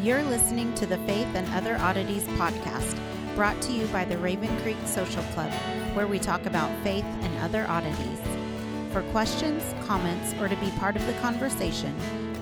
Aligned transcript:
You're 0.00 0.22
listening 0.22 0.72
to 0.76 0.86
the 0.86 0.98
Faith 0.98 1.26
and 1.34 1.52
Other 1.54 1.76
Oddities 1.78 2.22
podcast, 2.38 2.96
brought 3.34 3.60
to 3.62 3.72
you 3.72 3.84
by 3.88 4.04
the 4.04 4.16
Raven 4.16 4.56
Creek 4.60 4.76
Social 4.86 5.24
Club, 5.34 5.50
where 5.92 6.06
we 6.06 6.20
talk 6.20 6.46
about 6.46 6.70
faith 6.84 7.04
and 7.04 7.38
other 7.40 7.66
oddities. 7.68 8.20
For 8.92 9.02
questions, 9.10 9.60
comments, 9.88 10.34
or 10.34 10.46
to 10.46 10.54
be 10.58 10.70
part 10.78 10.94
of 10.94 11.04
the 11.06 11.14
conversation, 11.14 11.92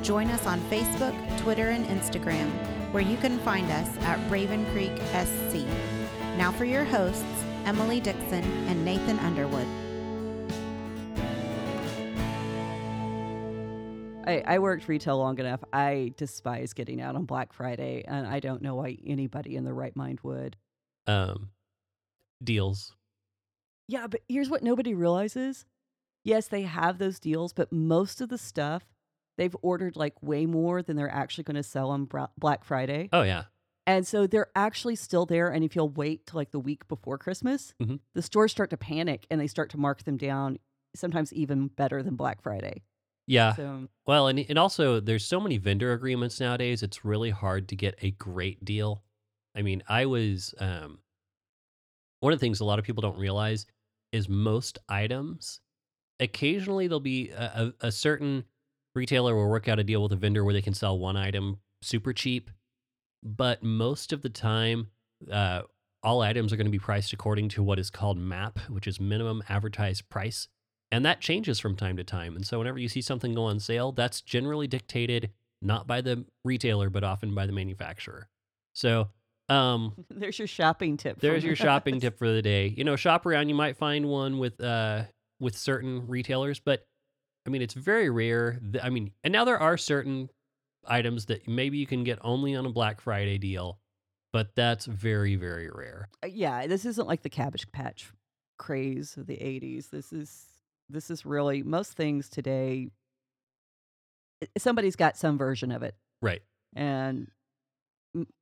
join 0.03 0.29
us 0.29 0.47
on 0.47 0.61
Facebook, 0.69 1.15
Twitter, 1.39 1.71
and 1.71 1.87
Instagram, 1.87 2.51
where 2.93 3.03
you 3.03 3.16
can 3.16 3.39
find 3.39 3.70
us 3.70 3.88
at 4.02 4.20
Raven 4.30 4.66
Creek 4.73 4.93
SC. 5.15 5.65
Now 6.37 6.52
for 6.52 6.66
your 6.66 6.84
hosts, 6.84 7.25
Emily 7.65 8.01
Dixon 8.01 8.45
and 8.69 8.84
Nathan 8.84 9.19
Underwood. 9.20 9.66
I, 14.27 14.43
I 14.47 14.59
worked 14.59 14.89
retail 14.89 15.19
long 15.19 15.39
enough. 15.39 15.62
I 15.73 16.12
despise 16.16 16.73
getting 16.73 17.01
out 17.01 17.15
on 17.17 17.25
Black 17.25 17.53
Friday, 17.53 18.05
and 18.07 18.27
I 18.27 18.41
don't 18.41 18.62
know 18.62 18.75
why 18.75 18.98
anybody 19.07 19.57
in 19.57 19.65
their 19.65 19.75
right 19.75 19.95
mind 19.95 20.21
would. 20.23 20.57
Um, 21.07 21.51
deals. 22.43 22.95
Yeah, 23.89 24.07
but 24.09 24.20
here's 24.29 24.51
what 24.51 24.62
nobody 24.62 24.95
realizes. 24.95 25.65
Yes, 26.25 26.48
they 26.48 26.62
have 26.62 26.98
those 26.98 27.20
deals, 27.20 27.53
but 27.53 27.73
most 27.73 28.20
of 28.20 28.29
the 28.29 28.39
stuff 28.39 28.84
they've 29.39 29.55
ordered 29.62 29.97
like 29.97 30.20
way 30.23 30.47
more 30.47 30.83
than 30.83 30.97
they're 30.97 31.12
actually 31.12 31.45
going 31.45 31.55
to 31.56 31.62
sell 31.62 31.91
on 31.91 32.05
Bra- 32.06 32.29
Black 32.39 32.65
Friday. 32.65 33.09
Oh 33.12 33.23
yeah. 33.23 33.45
And 33.87 34.05
so 34.05 34.27
they're 34.27 34.48
actually 34.56 34.97
still 34.97 35.27
there. 35.27 35.48
And 35.48 35.62
if 35.62 35.77
you'll 35.77 35.91
wait 35.91 36.27
till 36.27 36.39
like 36.39 36.51
the 36.51 36.59
week 36.59 36.89
before 36.89 37.19
Christmas, 37.19 37.75
Mhm. 37.81 38.01
the 38.15 38.23
stores 38.23 38.51
start 38.51 38.70
to 38.70 38.77
panic 38.77 39.27
and 39.31 39.41
they 39.41 39.47
start 39.47 39.70
to 39.70 39.79
mark 39.79 40.03
them 40.03 40.17
down, 40.17 40.59
sometimes 40.97 41.33
even 41.33 41.69
better 41.69 42.03
than 42.03 42.17
Black 42.17 42.43
Friday. 42.43 42.83
Yeah. 43.27 43.55
So, 43.55 43.89
Well, 44.07 44.29
and 44.29 44.39
and 44.39 44.59
also 44.59 45.01
there's 45.01 45.25
so 45.25 45.41
many 45.41 45.59
vendor 45.59 45.92
agreements 45.92 46.41
nowadays. 46.41 46.83
It's 46.83 47.05
really 47.05 47.31
hard 47.31 47.69
to 47.69 47.77
get 47.77 47.97
a 48.03 48.12
great 48.12 48.64
deal. 48.64 49.03
I 49.56 49.62
mean, 49.62 49.83
I 49.89 50.06
was 50.06 50.55
um 50.59 50.98
one 52.20 52.33
of 52.33 52.39
the 52.39 52.45
things 52.45 52.61
a 52.61 52.65
lot 52.65 52.78
of 52.78 52.84
people 52.84 53.03
don't 53.03 53.19
realize 53.19 53.67
is 54.12 54.28
most 54.28 54.78
items 54.89 55.61
occasionally 56.20 56.87
there'll 56.87 57.00
be 57.00 57.31
a, 57.31 57.73
a, 57.81 57.89
a 57.89 57.92
certain 57.92 58.45
retailer 58.95 59.34
will 59.34 59.48
work 59.50 59.69
out 59.69 59.78
a 59.78 59.84
deal 59.84 60.03
with 60.03 60.12
a 60.12 60.17
vendor 60.17 60.45
where 60.45 60.55
they 60.55 60.62
can 60.62 60.72
sell 60.72 60.98
one 60.98 61.17
item 61.17 61.59
super 61.83 62.15
cheap, 62.15 62.50
but 63.22 63.62
most 63.62 64.12
of 64.12 64.22
the 64.22 64.31
time 64.31 64.89
uh 65.31 65.62
all 66.03 66.20
items 66.22 66.53
are 66.53 66.56
going 66.56 66.67
to 66.67 66.70
be 66.70 66.78
priced 66.78 67.12
according 67.12 67.48
to 67.48 67.62
what 67.62 67.78
is 67.78 67.91
called 67.91 68.17
MAP, 68.17 68.59
which 68.69 68.87
is 68.87 69.00
minimum 69.00 69.43
advertised 69.48 70.09
price. 70.09 70.47
And 70.92 71.05
that 71.05 71.20
changes 71.20 71.59
from 71.59 71.77
time 71.77 71.97
to 71.97 72.05
time. 72.05 72.37
And 72.37 72.47
so 72.47 72.59
whenever 72.59 72.79
you 72.79 72.89
see 72.89 73.01
something 73.01 73.34
go 73.34 73.45
on 73.45 73.59
sale, 73.59 73.92
that's 73.92 74.20
generally 74.20 74.67
dictated 74.69 75.31
not 75.62 75.87
by 75.87 76.01
the 76.01 76.25
retailer, 76.45 76.91
but 76.91 77.03
often 77.03 77.34
by 77.34 77.47
the 77.47 77.53
manufacturer. 77.53 78.28
So 78.75 79.09
um, 79.48 79.95
there's 80.11 80.39
your 80.39 80.48
shopping 80.48 80.97
tip. 80.97 81.20
there's 81.20 81.45
your 81.45 81.53
us. 81.53 81.59
shopping 81.59 82.01
tip 82.01 82.19
for 82.19 82.31
the 82.31 82.43
day. 82.43 82.69
You 82.69 82.84
know, 82.84 82.97
shop 82.97 83.27
around. 83.27 83.48
You 83.48 83.55
might 83.55 83.77
find 83.77 84.06
one 84.09 84.39
with 84.39 84.61
uh 84.62 85.05
with 85.41 85.56
certain 85.56 86.06
retailers, 86.06 86.61
but 86.61 86.84
I 87.47 87.50
mean, 87.50 87.62
it's 87.62 87.75
very 87.75 88.11
rare. 88.11 88.59
th- 88.73 88.83
I 88.83 88.91
mean, 88.91 89.12
and 89.23 89.33
now 89.33 89.45
there 89.45 89.59
are 89.59 89.77
certain 89.77 90.31
items 90.87 91.27
that 91.27 91.47
maybe 91.47 91.78
you 91.78 91.87
can 91.87 92.05
get 92.05 92.19
only 92.23 92.55
on 92.55 92.65
a 92.67 92.71
Black 92.71 93.00
Friday 93.00 93.39
deal, 93.39 93.78
but 94.33 94.55
that's 94.55 94.87
very 94.87 95.37
very 95.37 95.71
rare. 95.71 96.09
Uh, 96.23 96.28
yeah, 96.28 96.67
this 96.67 96.84
isn't 96.84 97.06
like 97.06 97.23
the 97.23 97.31
Cabbage 97.31 97.71
Patch 97.73 98.11
craze 98.59 99.17
of 99.17 99.27
the 99.27 99.37
80s. 99.37 99.91
This 99.91 100.12
is 100.12 100.47
this 100.89 101.11
is 101.11 101.27
really 101.27 101.62
most 101.62 101.92
things 101.95 102.29
today 102.29 102.89
somebody's 104.59 104.97
got 104.97 105.17
some 105.17 105.39
version 105.39 105.73
of 105.73 105.83
it. 105.83 105.95
Right. 106.20 106.43
And 106.75 107.28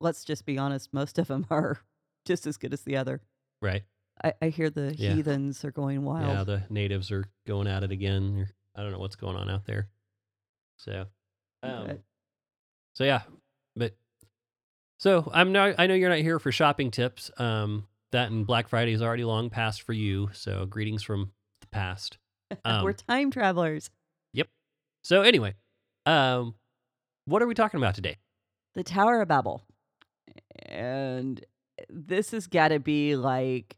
let's 0.01 0.25
just 0.25 0.45
be 0.45 0.59
honest, 0.59 0.93
most 0.93 1.19
of 1.19 1.29
them 1.29 1.47
are 1.51 1.79
just 2.27 2.47
as 2.47 2.57
good 2.57 2.73
as 2.73 2.83
the 2.83 2.97
other. 2.97 3.21
Right. 3.63 3.85
I, 4.23 4.33
I 4.43 4.49
hear 4.49 4.71
the 4.71 4.95
Yeah. 4.97 5.15
heathens 5.15 5.65
are 5.65 5.71
going 5.71 6.03
wild. 6.03 6.29
Yeah, 6.29 6.45
the 6.45 6.63
natives 6.71 7.11
are 7.11 7.25
going 7.47 7.67
at 7.67 7.83
it 7.83 7.91
again. 7.93 8.49
I 8.75 8.83
don't 8.83 8.93
know 8.93 8.99
what's 8.99 9.17
going 9.17 9.37
on 9.37 9.51
out 9.51 9.67
there. 9.67 9.89
So, 10.79 11.07
um, 11.63 11.99
so 12.95 13.05
yeah, 13.05 13.23
but 13.77 13.97
so 14.99 15.31
I'm 15.33 15.53
not. 15.53 15.77
I 15.79 15.87
know 15.87 15.95
you're 15.95 16.09
not 16.11 16.19
here 16.19 16.39
for 16.39 16.51
shopping 16.51 16.91
tips. 16.91 17.31
Um, 17.39 17.87
that 18.11 18.31
and 18.31 18.47
Black 18.47 18.69
Friday 18.69 18.93
is 18.93 19.03
already 19.03 19.25
long 19.25 19.51
past 19.51 19.83
for 19.83 19.93
you. 19.93 20.31
So 20.33 20.67
greetings 20.67 21.03
from 21.03 21.33
the 21.61 21.67
past. 21.69 22.19
We're 22.65 22.91
Um, 22.91 22.95
time 23.09 23.31
travelers. 23.31 23.91
Yep. 24.33 24.49
So 25.03 25.23
anyway, 25.23 25.55
um, 26.07 26.55
what 27.27 27.43
are 27.43 27.47
we 27.47 27.55
talking 27.55 27.79
about 27.79 27.95
today? 27.95 28.17
The 28.75 28.83
Tower 28.85 29.21
of 29.23 29.29
Babel. 29.29 29.63
And 30.67 31.45
this 31.89 32.31
has 32.33 32.47
got 32.47 32.69
to 32.69 32.79
be 32.81 33.17
like, 33.17 33.77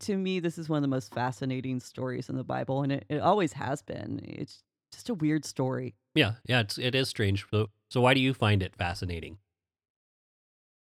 to 0.00 0.16
me, 0.16 0.40
this 0.40 0.58
is 0.58 0.68
one 0.68 0.76
of 0.78 0.82
the 0.82 0.88
most 0.88 1.12
fascinating 1.14 1.80
stories 1.80 2.28
in 2.28 2.36
the 2.36 2.44
Bible. 2.44 2.82
And 2.82 2.92
it, 2.92 3.04
it 3.08 3.20
always 3.20 3.54
has 3.54 3.82
been. 3.82 4.20
It's 4.24 4.62
just 4.92 5.08
a 5.08 5.14
weird 5.14 5.44
story. 5.44 5.94
Yeah, 6.14 6.32
yeah, 6.46 6.60
it's 6.60 6.78
it 6.78 6.94
is 6.94 7.08
strange. 7.08 7.46
So, 7.50 7.68
so 7.90 8.00
why 8.00 8.14
do 8.14 8.20
you 8.20 8.32
find 8.34 8.62
it 8.62 8.74
fascinating? 8.76 9.38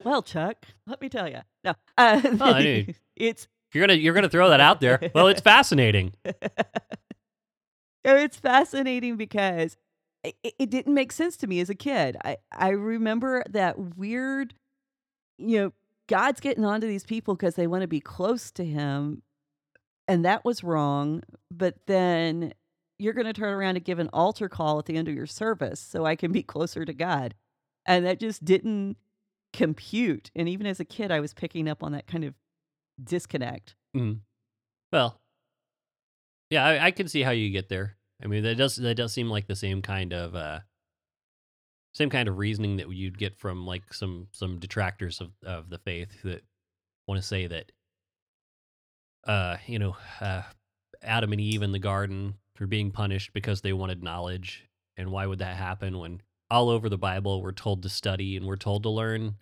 Well, 0.03 0.23
Chuck, 0.23 0.65
let 0.87 1.01
me 1.03 1.09
tell 1.11 1.29
you. 1.29 1.41
No, 1.65 1.75
uh, 1.99 2.21
Oh, 2.41 2.53
I 2.55 2.63
knew- 2.63 2.95
it's 3.17 3.47
You're 3.75 3.87
gonna 3.87 3.99
you're 3.99 4.15
gonna 4.15 4.29
throw 4.31 4.49
that 4.51 4.61
out 4.61 4.81
there. 4.81 5.11
Well, 5.15 5.29
it's 5.29 5.41
fascinating. 5.53 6.15
It's 8.05 8.37
fascinating 8.37 9.17
because 9.17 9.77
it, 10.25 10.37
it- 10.59 10.71
didn't 10.71 10.95
make 10.95 11.13
sense 11.13 11.37
to 11.39 11.47
me 11.47 11.61
as 11.61 11.71
a 11.71 11.75
kid. 11.75 12.17
I, 12.25 12.39
I 12.53 12.71
remember 12.71 13.43
that 13.51 13.97
weird, 13.97 14.55
you 15.39 15.59
know, 15.61 15.73
God's 16.09 16.41
getting 16.41 16.65
onto 16.65 16.87
these 16.87 17.05
people 17.05 17.35
because 17.35 17.55
they 17.57 17.67
want 17.67 17.83
to 17.83 17.89
be 17.89 18.01
close 18.01 18.51
to 18.53 18.65
Him, 18.65 19.23
and 20.09 20.25
that 20.25 20.45
was 20.45 20.65
wrong. 20.65 21.23
But 21.51 21.77
then 21.87 22.55
you're 22.99 23.15
going 23.15 23.27
to 23.27 23.33
turn 23.33 23.55
around 23.55 23.77
and 23.77 23.85
give 23.85 23.99
an 23.99 24.11
altar 24.13 24.49
call 24.49 24.79
at 24.79 24.87
the 24.87 24.97
end 24.97 25.09
of 25.09 25.15
your 25.15 25.27
service 25.27 25.81
so 25.81 26.07
I 26.07 26.17
can 26.17 26.33
be 26.33 26.43
closer 26.45 26.85
to 26.85 26.95
God. 26.95 27.35
And 27.87 28.07
that 28.07 28.21
just 28.21 28.45
didn't 28.45 28.97
compute. 29.53 30.31
And 30.37 30.49
even 30.49 30.67
as 30.67 30.81
a 30.81 30.85
kid, 30.85 31.11
I 31.13 31.21
was 31.21 31.35
picking 31.35 31.69
up 31.69 31.83
on 31.83 31.93
that 31.93 32.07
kind 32.07 32.25
of 32.25 32.35
disconnect. 33.03 33.77
Mhm. 33.97 34.21
Well, 34.93 35.20
yeah, 36.51 36.67
I, 36.67 36.87
I 36.87 36.91
can 36.91 37.09
see 37.09 37.23
how 37.23 37.31
you 37.31 37.51
get 37.51 37.69
there. 37.69 37.97
I 38.23 38.27
mean, 38.27 38.43
that 38.43 38.57
does 38.57 38.77
that 38.77 38.97
does 38.97 39.13
seem 39.13 39.31
like 39.31 39.47
the 39.47 39.57
same 39.57 39.81
kind 39.81 40.13
of 40.13 40.35
uh, 40.35 40.61
same 41.95 42.11
kind 42.11 42.29
of 42.29 42.39
reasoning 42.39 42.77
that 42.77 42.91
you'd 42.91 43.19
get 43.19 43.39
from 43.39 43.67
like 43.67 43.95
some 43.95 44.29
some 44.33 44.59
detractors 44.59 45.21
of 45.21 45.31
of 45.45 45.71
the 45.71 45.79
faith 45.79 46.23
that 46.23 46.43
want 47.07 47.21
to 47.21 47.27
say 47.27 47.47
that, 47.47 47.73
uh, 49.27 49.57
you 49.67 49.79
know, 49.79 49.97
uh, 50.21 50.43
Adam 51.03 51.33
and 51.33 51.41
Eve 51.41 51.63
in 51.63 51.73
the 51.73 51.79
garden 51.79 52.35
were 52.59 52.67
being 52.67 52.91
punished 52.91 53.33
because 53.33 53.63
they 53.63 53.73
wanted 53.73 54.03
knowledge, 54.03 54.69
and 54.97 55.11
why 55.11 55.27
would 55.27 55.39
that 55.39 55.57
happen 55.57 55.99
when 55.99 56.21
all 56.51 56.69
over 56.69 56.89
the 56.89 56.99
Bible 56.99 57.43
we're 57.43 57.53
told 57.53 57.83
to 57.83 57.89
study 57.89 58.37
and 58.37 58.45
we're 58.45 58.57
told 58.57 58.83
to 58.83 58.91
learn, 58.91 59.37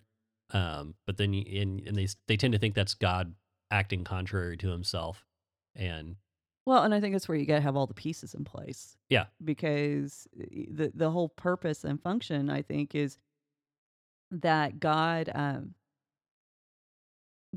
um, 0.51 0.93
but 1.05 1.17
then 1.17 1.33
and 1.33 1.81
and 1.81 1.97
they 1.97 2.07
they 2.27 2.37
tend 2.37 2.53
to 2.53 2.59
think 2.59 2.75
that's 2.75 2.93
God 2.93 3.33
acting 3.71 4.03
contrary 4.03 4.57
to 4.57 4.69
himself. 4.69 5.25
And 5.75 6.15
Well, 6.69 6.83
and 6.83 6.93
I 6.93 6.99
think 6.99 7.15
that's 7.15 7.27
where 7.27 7.35
you 7.35 7.47
got 7.47 7.55
to 7.55 7.61
have 7.61 7.75
all 7.75 7.87
the 7.87 7.95
pieces 7.95 8.35
in 8.35 8.43
place. 8.43 8.95
Yeah. 9.09 9.25
Because 9.43 10.27
the 10.35 10.91
the 10.93 11.09
whole 11.09 11.29
purpose 11.29 11.83
and 11.83 11.99
function, 11.99 12.47
I 12.47 12.61
think, 12.61 12.93
is 12.93 13.17
that 14.29 14.79
God 14.79 15.31
um 15.33 15.73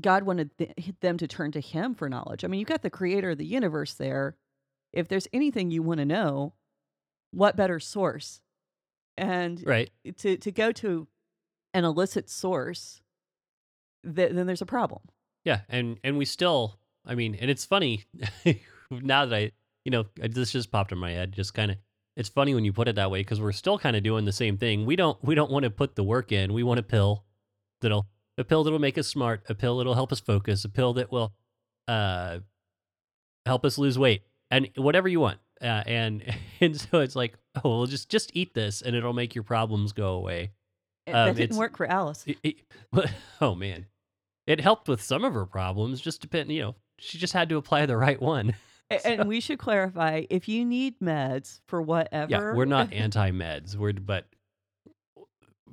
God 0.01 0.23
wanted 0.23 0.57
th- 0.57 0.73
them 1.01 1.17
to 1.19 1.27
turn 1.27 1.51
to 1.51 1.59
Him 1.59 1.93
for 1.93 2.09
knowledge. 2.09 2.43
I 2.43 2.47
mean, 2.47 2.59
you 2.59 2.65
got 2.65 2.81
the 2.81 2.89
Creator 2.89 3.29
of 3.29 3.37
the 3.37 3.45
universe 3.45 3.93
there. 3.93 4.35
If 4.91 5.09
there's 5.09 5.27
anything 5.31 5.69
you 5.69 5.83
want 5.83 5.99
to 5.99 6.05
know, 6.05 6.53
what 7.29 7.55
better 7.55 7.79
source? 7.79 8.41
And 9.15 9.61
right, 9.63 9.91
to 10.17 10.37
to 10.37 10.51
go 10.51 10.71
to 10.71 11.07
an 11.75 11.85
illicit 11.85 12.31
source, 12.31 12.99
th- 14.03 14.31
then 14.31 14.47
there's 14.47 14.63
a 14.63 14.65
problem. 14.65 15.03
yeah, 15.43 15.59
and 15.69 15.99
and 16.03 16.17
we 16.17 16.25
still, 16.25 16.79
I 17.05 17.13
mean, 17.13 17.35
and 17.39 17.51
it's 17.51 17.63
funny 17.63 18.05
now 19.01 19.25
that 19.25 19.35
I, 19.35 19.51
you 19.85 19.91
know, 19.91 20.05
I- 20.21 20.27
this 20.27 20.51
just 20.51 20.71
popped 20.71 20.91
in 20.91 20.97
my 20.97 21.11
head. 21.11 21.31
Just 21.33 21.53
kind 21.53 21.71
of, 21.71 21.77
it's 22.15 22.29
funny 22.29 22.53
when 22.53 22.63
you 22.65 22.73
put 22.73 22.87
it 22.87 22.95
that 22.95 23.09
way 23.11 23.21
because 23.21 23.41
we're 23.41 23.51
still 23.51 23.79
kind 23.79 23.95
of 23.95 24.03
doing 24.03 24.25
the 24.25 24.31
same 24.31 24.57
thing. 24.57 24.85
We 24.85 24.95
don't 24.95 25.17
we 25.23 25.35
don't 25.35 25.51
want 25.51 25.63
to 25.63 25.69
put 25.69 25.95
the 25.95 26.03
work 26.03 26.31
in. 26.31 26.53
We 26.53 26.63
want 26.63 26.79
a 26.79 26.83
pill 26.83 27.25
that'll 27.81 28.07
a 28.37 28.43
pill 28.43 28.63
that'll 28.63 28.79
make 28.79 28.97
us 28.97 29.07
smart, 29.07 29.43
a 29.49 29.55
pill 29.55 29.77
that'll 29.77 29.93
help 29.95 30.11
us 30.11 30.19
focus, 30.19 30.63
a 30.65 30.69
pill 30.69 30.93
that 30.93 31.11
will 31.11 31.33
uh 31.87 32.39
help 33.45 33.65
us 33.65 33.77
lose 33.77 33.97
weight, 33.99 34.23
and 34.51 34.69
whatever 34.75 35.07
you 35.07 35.19
want. 35.19 35.39
Uh, 35.61 35.83
and 35.85 36.23
and 36.61 36.79
so 36.79 36.99
it's 36.99 37.15
like, 37.15 37.35
oh, 37.63 37.79
well, 37.79 37.85
just 37.85 38.09
just 38.09 38.31
eat 38.33 38.53
this, 38.53 38.81
and 38.81 38.95
it'll 38.95 39.13
make 39.13 39.35
your 39.35 39.43
problems 39.43 39.91
go 39.93 40.13
away. 40.15 40.51
Eh, 41.07 41.11
Um, 41.11 41.27
that 41.29 41.35
didn't 41.35 41.57
work 41.57 41.75
for 41.77 41.85
Alice. 41.85 42.23
It- 42.27 42.37
it- 42.43 43.09
oh 43.41 43.55
man, 43.55 43.87
it 44.47 44.61
helped 44.61 44.87
with 44.87 45.01
some 45.01 45.23
of 45.23 45.33
her 45.33 45.45
problems. 45.45 45.99
Just 46.01 46.21
depend, 46.21 46.51
you 46.51 46.61
know, 46.61 46.75
she 46.99 47.17
just 47.17 47.33
had 47.33 47.49
to 47.49 47.57
apply 47.57 47.85
the 47.85 47.97
right 47.97 48.21
one. 48.21 48.55
And 49.05 49.27
we 49.27 49.39
should 49.39 49.59
clarify 49.59 50.23
if 50.29 50.47
you 50.47 50.65
need 50.65 50.99
meds 50.99 51.59
for 51.67 51.81
whatever. 51.81 52.31
Yeah, 52.31 52.53
we're 52.53 52.65
not 52.65 52.93
anti 52.93 53.31
meds. 53.31 53.75
We're 53.75 53.93
but 53.93 54.25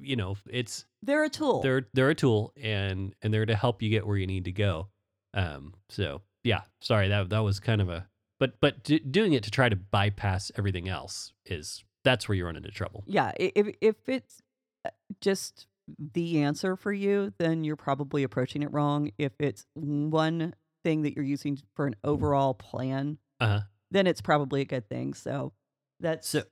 you 0.03 0.17
know, 0.17 0.37
it's 0.49 0.87
They're 1.03 1.25
a 1.25 1.29
tool. 1.29 1.61
they're 1.63 1.87
they're 1.93 2.11
a 2.11 2.15
tool 2.15 2.53
and 2.61 3.15
and 3.23 3.33
they're 3.33 3.47
to 3.47 3.55
help 3.57 3.83
you 3.83 3.91
get 3.91 4.07
where 4.07 4.17
you 4.17 4.27
need 4.27 4.45
to 4.47 4.53
go. 4.53 4.89
Um, 5.35 5.75
so 5.89 6.23
yeah, 6.45 6.63
sorry 6.81 7.09
that 7.09 7.31
that 7.31 7.41
was 7.41 7.61
kind 7.61 7.81
of 7.81 7.89
a 7.89 8.07
but 8.39 8.55
but 8.61 8.83
do, 8.83 8.99
doing 8.99 9.35
it 9.35 9.43
to 9.45 9.51
try 9.51 9.69
to 9.69 9.77
bypass 9.77 10.51
everything 10.57 10.89
else 10.89 11.33
is 11.45 11.85
that's 12.05 12.29
where 12.29 12.35
you 12.37 12.47
run 12.47 12.57
into 12.57 12.71
trouble. 12.71 13.05
yeah, 13.07 13.33
if 13.39 13.69
if 13.81 14.09
it's 14.09 14.41
uh, 14.87 14.91
just 15.21 15.67
the 16.15 16.43
answer 16.43 16.77
for 16.77 16.93
you, 16.93 17.33
then 17.39 17.65
you're 17.65 17.77
probably 17.77 18.23
approaching 18.23 18.63
it 18.63 18.73
wrong. 18.73 19.11
If 19.19 19.33
it's 19.39 19.67
one 19.75 20.55
thing 20.83 21.03
that 21.03 21.15
you're 21.15 21.25
using 21.25 21.59
for 21.75 21.87
an 21.87 21.97
overall 22.05 22.55
plan, 22.55 23.19
Uh-huh. 23.41 23.61
then 23.91 24.07
it's 24.07 24.21
probably 24.21 24.61
a 24.61 24.65
good 24.65 24.89
thing. 24.89 25.15
So 25.15 25.53
that's 26.01 26.29
So 26.29 26.43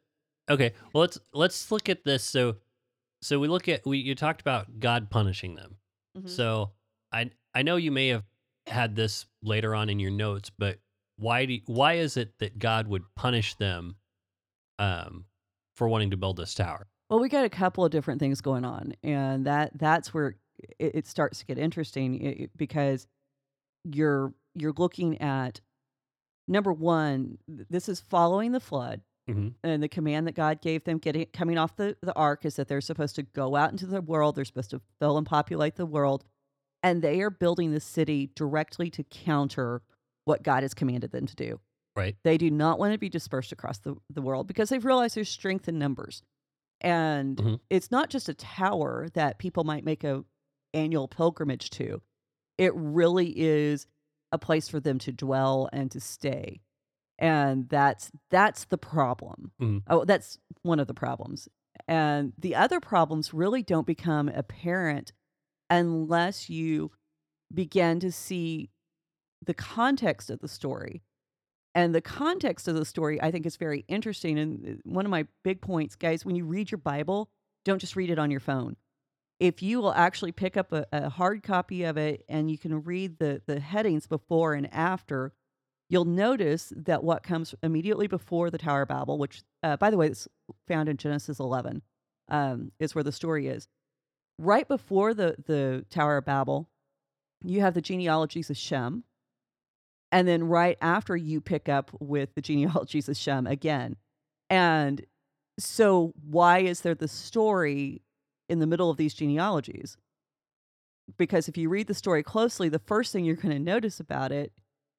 okay, 0.50 0.72
well 0.92 1.02
let's 1.02 1.18
let's 1.32 1.70
look 1.72 1.88
at 1.88 2.04
this. 2.04 2.24
So 2.24 2.56
so 3.22 3.38
we 3.40 3.48
look 3.48 3.68
at 3.68 3.84
we 3.86 3.98
you 3.98 4.14
talked 4.14 4.40
about 4.40 4.78
God 4.80 5.10
punishing 5.10 5.54
them. 5.54 5.76
Mhm. 6.16 6.28
So 6.28 6.72
I 7.12 7.30
I 7.54 7.62
know 7.62 7.76
you 7.76 7.90
may 7.90 8.08
have 8.08 8.24
had 8.66 8.94
this 8.96 9.26
later 9.42 9.74
on 9.74 9.88
in 9.88 9.98
your 9.98 10.10
notes, 10.10 10.50
but 10.50 10.78
why 11.16 11.46
do 11.46 11.58
why 11.66 11.94
is 11.94 12.16
it 12.16 12.38
that 12.38 12.58
God 12.58 12.86
would 12.88 13.02
punish 13.14 13.54
them 13.56 13.96
um 14.78 15.24
for 15.74 15.88
wanting 15.88 16.10
to 16.10 16.16
build 16.16 16.36
this 16.36 16.54
tower? 16.54 16.86
Well, 17.10 17.20
we 17.20 17.28
got 17.30 17.44
a 17.44 17.48
couple 17.50 17.84
of 17.84 17.90
different 17.90 18.20
things 18.20 18.40
going 18.42 18.64
on, 18.66 18.92
and 19.02 19.46
that 19.46 19.72
that's 19.78 20.12
where 20.12 20.36
it, 20.78 20.94
it 20.96 21.06
starts 21.06 21.38
to 21.38 21.46
get 21.46 21.56
interesting 21.58 22.20
i- 22.26 22.42
i- 22.44 22.48
because 22.56 23.06
you're 23.94 24.34
you're 24.54 24.74
looking 24.76 25.20
at 25.20 25.60
number 26.46 26.72
one. 26.72 27.38
This 27.46 27.88
is 27.88 28.00
following 28.00 28.52
the 28.52 28.60
flood, 28.60 29.02
Mhm. 29.28 29.54
and 29.62 29.82
the 29.82 29.88
command 29.88 30.26
that 30.26 30.34
God 30.34 30.60
gave 30.60 30.84
them 30.84 30.98
getting 30.98 31.26
coming 31.26 31.58
off 31.58 31.76
the 31.76 31.96
the 32.02 32.14
ark 32.14 32.44
is 32.44 32.56
that 32.56 32.68
they're 32.68 32.80
supposed 32.80 33.16
to 33.16 33.22
go 33.22 33.56
out 33.56 33.70
into 33.70 33.86
the 33.86 34.00
world. 34.00 34.34
They're 34.34 34.44
supposed 34.44 34.70
to 34.70 34.80
fill 34.98 35.18
and 35.18 35.26
populate 35.26 35.76
the 35.76 35.86
world, 35.86 36.24
and 36.82 37.02
they 37.02 37.20
are 37.20 37.30
building 37.30 37.72
the 37.72 37.80
city 37.80 38.30
directly 38.34 38.90
to 38.90 39.04
counter 39.04 39.82
what 40.24 40.42
God 40.42 40.62
has 40.62 40.74
commanded 40.74 41.10
them 41.12 41.26
to 41.26 41.36
do. 41.36 41.60
Right. 41.96 42.16
They 42.22 42.38
do 42.38 42.50
not 42.50 42.78
want 42.78 42.92
to 42.92 42.98
be 42.98 43.08
dispersed 43.08 43.50
across 43.50 43.78
the, 43.78 43.96
the 44.10 44.22
world 44.22 44.46
because 44.46 44.68
they've 44.68 44.84
realized 44.84 45.16
there's 45.16 45.28
strength 45.28 45.68
in 45.68 45.78
numbers. 45.78 46.22
And 46.80 47.36
Mhm. 47.36 47.60
it's 47.70 47.90
not 47.90 48.08
just 48.10 48.28
a 48.28 48.34
tower 48.34 49.08
that 49.14 49.38
people 49.38 49.64
might 49.64 49.84
make 49.84 50.04
a 50.04 50.24
annual 50.74 51.08
pilgrimage 51.08 51.70
to. 51.70 52.00
It 52.58 52.72
really 52.74 53.32
is 53.38 53.86
a 54.32 54.38
place 54.38 54.68
for 54.68 54.80
them 54.80 54.98
to 54.98 55.12
dwell 55.12 55.68
and 55.72 55.90
to 55.92 56.00
stay. 56.00 56.60
And 57.18 57.68
that's 57.68 58.10
that's 58.30 58.64
the 58.66 58.78
problem. 58.78 59.52
Mhm. 59.60 59.82
Oh, 59.88 60.04
that's 60.04 60.38
one 60.62 60.78
of 60.80 60.86
the 60.86 60.94
problems. 60.94 61.48
And 61.86 62.32
the 62.38 62.54
other 62.54 62.80
problems 62.80 63.32
really 63.32 63.62
don't 63.62 63.86
become 63.86 64.28
apparent 64.28 65.12
unless 65.70 66.50
you 66.50 66.90
begin 67.52 68.00
to 68.00 68.12
see 68.12 68.70
the 69.44 69.54
context 69.54 70.30
of 70.30 70.40
the 70.40 70.48
story. 70.48 71.02
And 71.74 71.94
the 71.94 72.00
context 72.00 72.66
of 72.66 72.74
the 72.74 72.84
story, 72.84 73.20
I 73.22 73.30
think, 73.30 73.46
is 73.46 73.56
very 73.56 73.84
interesting. 73.88 74.38
And 74.38 74.68
uh, 74.68 74.72
one 74.84 75.04
of 75.04 75.10
my 75.10 75.26
big 75.44 75.60
points, 75.60 75.94
guys, 75.94 76.24
when 76.24 76.34
you 76.34 76.44
read 76.44 76.70
your 76.70 76.78
Bible, 76.78 77.30
don't 77.64 77.78
just 77.78 77.94
read 77.96 78.10
it 78.10 78.18
on 78.18 78.30
your 78.30 78.40
phone. 78.40 78.76
If 79.40 79.62
you 79.62 79.80
will 79.80 79.92
actually 79.92 80.32
pick 80.32 80.56
up 80.56 80.72
a, 80.72 80.86
a 80.92 81.08
hard 81.08 81.42
copy 81.42 81.84
of 81.84 81.96
it 81.96 82.24
and 82.28 82.50
you 82.50 82.58
can 82.58 82.82
read 82.82 83.18
the, 83.18 83.40
the 83.46 83.60
headings 83.60 84.06
before 84.06 84.54
and 84.54 84.72
after, 84.72 85.32
you'll 85.88 86.04
notice 86.04 86.72
that 86.76 87.04
what 87.04 87.22
comes 87.22 87.54
immediately 87.62 88.06
before 88.06 88.50
the 88.50 88.58
Tower 88.58 88.82
of 88.82 88.88
Babel, 88.88 89.18
which, 89.18 89.42
uh, 89.62 89.76
by 89.76 89.90
the 89.90 89.96
way, 89.96 90.08
is 90.08 90.28
found 90.66 90.88
in 90.88 90.96
Genesis 90.96 91.38
11, 91.38 91.82
um, 92.28 92.72
is 92.80 92.94
where 92.94 93.04
the 93.04 93.12
story 93.12 93.46
is. 93.46 93.68
Right 94.38 94.66
before 94.66 95.14
the, 95.14 95.36
the 95.46 95.84
Tower 95.88 96.18
of 96.18 96.24
Babel, 96.24 96.68
you 97.44 97.60
have 97.60 97.74
the 97.74 97.80
genealogies 97.80 98.50
of 98.50 98.56
Shem. 98.56 99.04
And 100.10 100.26
then 100.26 100.44
right 100.44 100.78
after 100.80 101.16
you 101.16 101.40
pick 101.40 101.68
up 101.68 101.90
with 102.00 102.34
the 102.34 102.42
genealogies 102.42 103.08
of 103.08 103.16
Shem 103.16 103.46
again. 103.46 103.96
And 104.50 105.04
so, 105.58 106.14
why 106.22 106.60
is 106.60 106.82
there 106.82 106.94
the 106.94 107.08
story 107.08 108.02
in 108.48 108.58
the 108.58 108.66
middle 108.66 108.90
of 108.90 108.96
these 108.96 109.14
genealogies? 109.14 109.96
Because 111.16 111.48
if 111.48 111.56
you 111.56 111.68
read 111.68 111.86
the 111.86 111.94
story 111.94 112.22
closely, 112.22 112.68
the 112.68 112.78
first 112.78 113.12
thing 113.12 113.24
you're 113.24 113.34
going 113.36 113.54
to 113.54 113.58
notice 113.58 113.98
about 114.00 114.30
it 114.32 114.52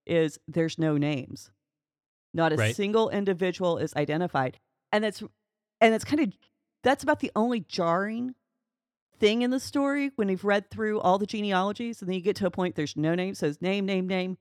is 0.05 0.39
there's 0.47 0.79
no 0.79 0.97
names. 0.97 1.51
Not 2.33 2.51
a 2.53 2.55
Right. 2.57 2.75
single 2.75 3.09
individual 3.09 3.77
is 3.77 3.95
identified. 3.95 4.59
And 4.91 5.03
that's 5.03 5.21
and 5.81 5.93
it's 5.93 6.03
kind 6.03 6.19
of 6.21 6.33
that's 6.83 7.03
about 7.03 7.19
the 7.19 7.31
only 7.35 7.59
jarring 7.61 8.35
thing 9.19 9.41
in 9.41 9.51
the 9.51 9.59
story 9.59 10.11
when 10.15 10.29
you've 10.29 10.45
read 10.45 10.69
through 10.69 10.99
all 10.99 11.17
the 11.17 11.25
genealogies 11.25 12.01
and 12.01 12.09
then 12.09 12.15
you 12.15 12.21
get 12.21 12.35
to 12.37 12.45
a 12.45 12.51
point 12.51 12.75
there's 12.75 12.95
no 12.95 13.13
name 13.15 13.35
says 13.35 13.61
name 13.61 13.85
name 13.85 14.07
name 14.07 14.37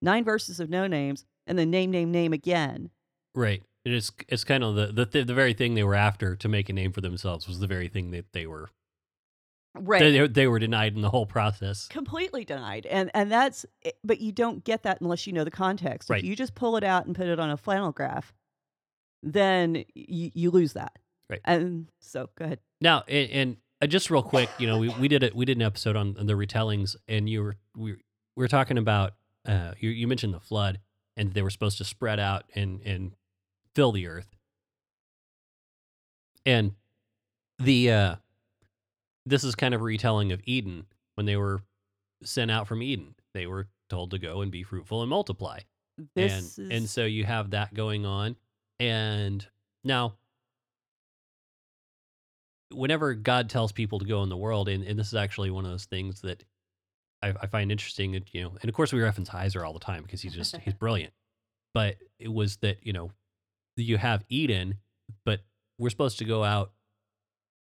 nine 0.00 0.22
verses 0.24 0.60
of 0.60 0.70
no 0.70 0.86
names 0.86 1.26
and 1.48 1.58
then 1.58 1.68
name 1.68 1.90
name 1.90 2.12
name 2.12 2.32
again 2.32 2.90
Right. 3.34 3.62
It 3.84 3.92
is 3.92 4.12
it's 4.28 4.44
kind 4.44 4.62
of 4.62 4.74
the 4.74 4.86
the 4.88 5.06
th- 5.06 5.26
the 5.26 5.34
very 5.34 5.54
thing 5.54 5.74
they 5.74 5.84
were 5.84 5.94
after 5.94 6.36
to 6.36 6.48
make 6.48 6.68
a 6.68 6.72
name 6.72 6.92
for 6.92 7.00
themselves 7.00 7.48
was 7.48 7.60
the 7.60 7.66
very 7.66 7.88
thing 7.88 8.10
that 8.10 8.32
they 8.32 8.46
were 8.46 8.68
right 9.74 10.00
they, 10.00 10.26
they, 10.26 10.46
were 10.48 10.58
denied 10.58 10.96
in 10.96 11.00
the 11.00 11.10
whole 11.10 11.26
process. 11.26 11.86
completely 11.88 12.44
denied 12.44 12.86
and 12.86 13.10
and 13.14 13.30
that's 13.30 13.64
but 14.02 14.20
you 14.20 14.32
don't 14.32 14.64
get 14.64 14.82
that 14.82 15.00
unless 15.00 15.26
you 15.26 15.32
know 15.32 15.44
the 15.44 15.50
context 15.50 16.10
Right. 16.10 16.18
if 16.18 16.24
you 16.24 16.34
just 16.34 16.54
pull 16.54 16.76
it 16.76 16.82
out 16.84 17.06
and 17.06 17.14
put 17.14 17.28
it 17.28 17.38
on 17.38 17.50
a 17.50 17.56
flannel 17.56 17.92
graph 17.92 18.32
then 19.22 19.84
you, 19.94 20.30
you 20.34 20.50
lose 20.50 20.72
that 20.72 20.98
Right. 21.28 21.40
and 21.44 21.86
so 22.00 22.28
go 22.36 22.46
ahead 22.46 22.58
Now, 22.80 23.04
and, 23.06 23.30
and 23.30 23.56
uh, 23.80 23.86
just 23.86 24.10
real 24.10 24.22
quick, 24.22 24.50
you 24.58 24.66
know, 24.66 24.78
we, 24.78 24.88
we 25.00 25.08
did 25.08 25.22
it. 25.22 25.34
We 25.34 25.44
did 25.46 25.56
an 25.56 25.62
episode 25.62 25.96
on 25.96 26.14
the 26.14 26.34
retellings, 26.34 26.96
and 27.08 27.30
you 27.30 27.42
were 27.42 27.56
we, 27.74 27.92
we 27.92 27.98
were 28.36 28.48
talking 28.48 28.76
about. 28.76 29.14
Uh, 29.46 29.72
you 29.78 29.88
you 29.88 30.06
mentioned 30.06 30.34
the 30.34 30.40
flood, 30.40 30.80
and 31.16 31.32
they 31.32 31.40
were 31.40 31.48
supposed 31.48 31.78
to 31.78 31.84
spread 31.84 32.18
out 32.20 32.44
and 32.54 32.82
and 32.82 33.12
fill 33.74 33.92
the 33.92 34.06
earth. 34.06 34.28
And 36.46 36.72
the 37.58 37.90
uh, 37.92 38.14
this 39.26 39.44
is 39.44 39.54
kind 39.54 39.74
of 39.74 39.80
a 39.80 39.84
retelling 39.84 40.32
of 40.32 40.40
Eden 40.44 40.86
when 41.14 41.26
they 41.26 41.36
were 41.36 41.60
sent 42.22 42.50
out 42.50 42.66
from 42.66 42.82
Eden. 42.82 43.14
They 43.34 43.46
were 43.46 43.68
told 43.90 44.12
to 44.12 44.18
go 44.18 44.40
and 44.40 44.50
be 44.50 44.62
fruitful 44.62 45.02
and 45.02 45.10
multiply 45.10 45.60
this 46.14 46.56
and 46.58 46.72
is 46.72 46.78
and 46.78 46.88
so 46.88 47.04
you 47.04 47.24
have 47.24 47.50
that 47.50 47.74
going 47.74 48.06
on 48.06 48.36
and 48.78 49.46
now 49.84 50.14
whenever 52.72 53.14
god 53.14 53.50
tells 53.50 53.72
people 53.72 53.98
to 53.98 54.04
go 54.04 54.22
in 54.22 54.28
the 54.28 54.36
world 54.36 54.68
and, 54.68 54.84
and 54.84 54.98
this 54.98 55.08
is 55.08 55.14
actually 55.14 55.50
one 55.50 55.64
of 55.64 55.70
those 55.70 55.86
things 55.86 56.20
that 56.20 56.44
I, 57.22 57.34
I 57.42 57.46
find 57.46 57.70
interesting 57.70 58.16
and, 58.16 58.24
you 58.32 58.42
know 58.42 58.52
and 58.60 58.68
of 58.68 58.74
course 58.74 58.92
we 58.92 59.00
reference 59.00 59.28
heiser 59.28 59.66
all 59.66 59.72
the 59.72 59.80
time 59.80 60.02
because 60.02 60.22
he's 60.22 60.34
just 60.34 60.56
he's 60.58 60.74
brilliant 60.78 61.12
but 61.74 61.96
it 62.18 62.32
was 62.32 62.56
that 62.58 62.78
you 62.82 62.92
know 62.92 63.10
you 63.76 63.96
have 63.98 64.24
eden 64.28 64.78
but 65.24 65.40
we're 65.78 65.90
supposed 65.90 66.18
to 66.18 66.24
go 66.24 66.44
out 66.44 66.72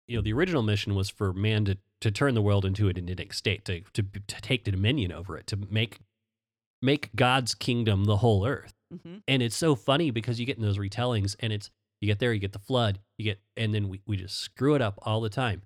you 0.09 0.17
know 0.17 0.23
the 0.23 0.33
original 0.33 0.63
mission 0.63 0.95
was 0.95 1.09
for 1.09 1.33
man 1.33 1.65
to 1.65 1.79
to 2.01 2.11
turn 2.11 2.35
the 2.35 2.43
world 2.43 2.65
into 2.65 2.89
an 2.89 2.97
Edenic 2.97 3.33
state 3.33 3.65
to 3.67 3.81
to, 3.93 4.03
to 4.03 4.41
take 4.41 4.65
the 4.65 4.71
dominion 4.73 5.13
over 5.13 5.37
it 5.39 5.47
to 5.49 5.57
make 5.71 6.01
make 6.81 7.15
god's 7.15 7.55
kingdom 7.55 8.05
the 8.05 8.17
whole 8.19 8.47
earth 8.47 8.75
Mhm. 8.93 9.23
and 9.27 9.43
it's 9.43 9.57
so 9.57 9.75
funny 9.75 10.11
because 10.11 10.39
you 10.39 10.45
get 10.45 10.57
in 10.59 10.63
those 10.63 10.77
retellings 10.79 11.35
and 11.41 11.51
it's 11.53 11.71
you 12.01 12.07
get 12.09 12.19
there 12.19 12.33
you 12.33 12.41
get 12.41 12.53
the 12.53 12.59
flood 12.59 12.99
you 13.17 13.25
get 13.25 13.41
and 13.57 13.73
then 13.73 13.89
we, 13.89 14.01
we 14.07 14.17
just 14.19 14.37
screw 14.39 14.75
it 14.75 14.83
up 14.83 14.99
all 15.03 15.21
the 15.23 15.31
time 15.31 15.63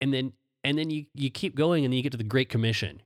and 0.00 0.12
then 0.12 0.32
and 0.64 0.76
then 0.78 0.90
you 0.90 1.06
you 1.14 1.30
keep 1.30 1.54
going 1.54 1.84
and 1.84 1.92
then 1.92 1.96
you 1.96 2.02
get 2.02 2.10
to 2.12 2.18
the 2.18 2.24
great 2.24 2.48
commission 2.48 3.02